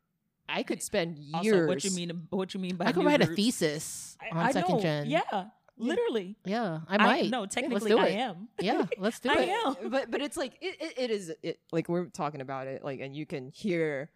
I 0.49 0.63
could 0.63 0.83
spend 0.83 1.19
years. 1.19 1.35
Also, 1.57 1.67
what 1.67 1.85
you 1.85 1.91
mean? 1.91 2.27
What 2.31 2.55
you 2.55 2.61
mean 2.61 2.77
by 2.77 2.87
I 2.87 2.93
could 2.93 3.01
new 3.03 3.09
write 3.09 3.23
a 3.23 3.27
groups? 3.27 3.37
thesis 3.43 4.17
I- 4.23 4.29
on 4.31 4.47
I 4.47 4.53
second 4.53 4.77
know. 4.77 4.81
gen. 4.83 5.11
Yeah, 5.11 5.45
literally. 5.79 6.37
yeah, 6.45 6.81
I 6.89 6.99
might. 6.99 7.31
no, 7.31 7.47
technically, 7.47 7.91
do 7.91 7.99
I 7.99 8.07
it. 8.09 8.17
am. 8.17 8.49
Yeah, 8.61 8.87
let's 8.99 9.21
do 9.25 9.31
I 9.31 9.35
it. 9.35 9.49
I 9.49 9.69
am. 9.69 9.75
but 9.91 10.11
but 10.11 10.21
it's 10.21 10.37
like 10.37 10.55
it, 10.61 10.77
it, 10.81 10.95
it 10.99 11.11
is 11.11 11.33
it 11.43 11.59
like 11.73 11.89
we're 11.89 12.07
talking 12.07 12.41
about 12.41 12.67
it 12.67 12.85
like 12.85 13.01
and 13.01 13.15
you 13.17 13.27
can 13.27 13.51
hear 13.55 14.11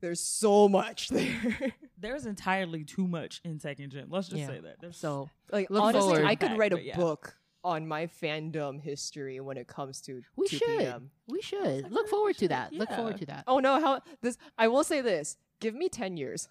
there's 0.00 0.20
so 0.20 0.68
much 0.68 1.08
there. 1.10 1.72
There's 1.98 2.26
entirely 2.26 2.84
too 2.84 3.06
much 3.08 3.40
in 3.44 3.58
second 3.58 3.90
gen. 3.90 4.06
Let's 4.10 4.28
just 4.28 4.40
Yeah. 4.40 4.46
say 4.48 4.60
that. 4.60 4.76
There's 4.80 4.96
So 4.98 5.30
like 5.50 5.70
Look 5.70 5.82
honestly, 5.82 6.14
forward. 6.16 6.24
I 6.26 6.34
could 6.34 6.58
write 6.58 6.72
a 6.74 6.80
yeah. 6.82 6.96
book 6.96 7.36
on 7.64 7.88
my 7.88 8.06
fandom 8.06 8.80
history 8.80 9.40
when 9.40 9.56
it 9.56 9.66
comes 9.66 10.00
to 10.02 10.22
We 10.36 10.46
2 10.48 10.56
should. 10.58 10.78
PM. 10.78 11.10
We 11.26 11.40
should 11.42 11.84
like 11.84 11.90
look 11.90 11.90
we 11.92 11.96
really 11.96 12.08
forward 12.10 12.34
to 12.34 12.38
should, 12.40 12.50
that. 12.50 12.72
Look 12.72 12.90
forward 12.90 13.16
to 13.18 13.26
that. 13.26 13.44
Oh 13.48 13.58
no, 13.58 13.80
how 13.80 14.00
this 14.20 14.36
I 14.58 14.68
will 14.68 14.84
say 14.84 15.00
this. 15.00 15.36
Give 15.60 15.74
me 15.74 15.88
10 15.88 16.18
years. 16.18 16.48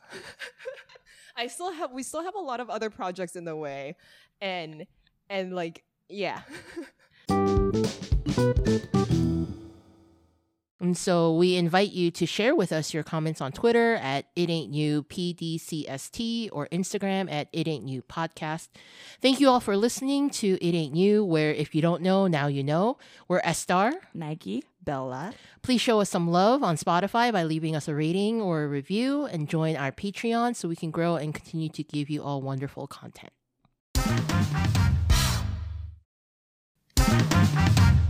I 1.38 1.48
still 1.48 1.72
have 1.72 1.92
we 1.92 2.02
still 2.02 2.24
have 2.24 2.36
a 2.36 2.40
lot 2.40 2.60
of 2.60 2.70
other 2.70 2.90
projects 2.90 3.36
in 3.36 3.44
the 3.46 3.56
way 3.56 3.96
and 4.42 4.86
and 5.30 5.54
like 5.54 5.84
yeah. 6.10 6.42
And 10.86 10.96
so 10.96 11.34
we 11.34 11.56
invite 11.56 11.94
you 11.94 12.12
to 12.12 12.28
share 12.28 12.54
with 12.54 12.72
us 12.72 12.94
your 12.94 13.02
comments 13.02 13.42
on 13.42 13.52
Twitter 13.52 13.96
at 13.96 14.28
It 14.36 14.52
Ain't 14.52 14.72
You 14.72 15.02
PDCST 15.04 16.50
or 16.52 16.68
Instagram 16.68 17.32
at 17.32 17.48
It 17.52 17.68
Ain't 17.68 17.88
You 17.88 18.04
Podcast. 18.04 18.68
Thank 19.20 19.40
you 19.40 19.50
all 19.50 19.60
for 19.60 19.76
listening 19.76 20.30
to 20.32 20.60
It 20.62 20.76
Ain't 20.76 20.96
You, 20.96 21.26
where 21.26 21.52
if 21.52 21.74
you 21.74 21.82
don't 21.82 22.04
know, 22.04 22.28
now 22.28 22.46
you 22.46 22.64
know. 22.64 23.00
We're 23.28 23.42
Estar. 23.42 23.94
Nike. 24.14 24.64
Bella. 24.84 25.34
Please 25.64 25.82
show 25.82 26.00
us 26.00 26.12
some 26.12 26.30
love 26.30 26.62
on 26.62 26.76
Spotify 26.76 27.34
by 27.34 27.42
leaving 27.42 27.76
us 27.76 27.88
a 27.88 27.96
rating 27.96 28.40
or 28.40 28.64
a 28.64 28.68
review 28.68 29.26
and 29.26 29.50
join 29.50 29.76
our 29.76 29.92
Patreon 29.92 30.56
so 30.56 30.70
we 30.70 30.76
can 30.76 30.92
grow 30.92 31.16
and 31.16 31.34
continue 31.34 31.70
to 31.70 31.82
give 31.82 32.08
you 32.12 32.22
all 32.22 32.44
wonderful 32.44 32.86
content. 32.86 33.34
Thank 34.06 34.30
you. 37.90 38.05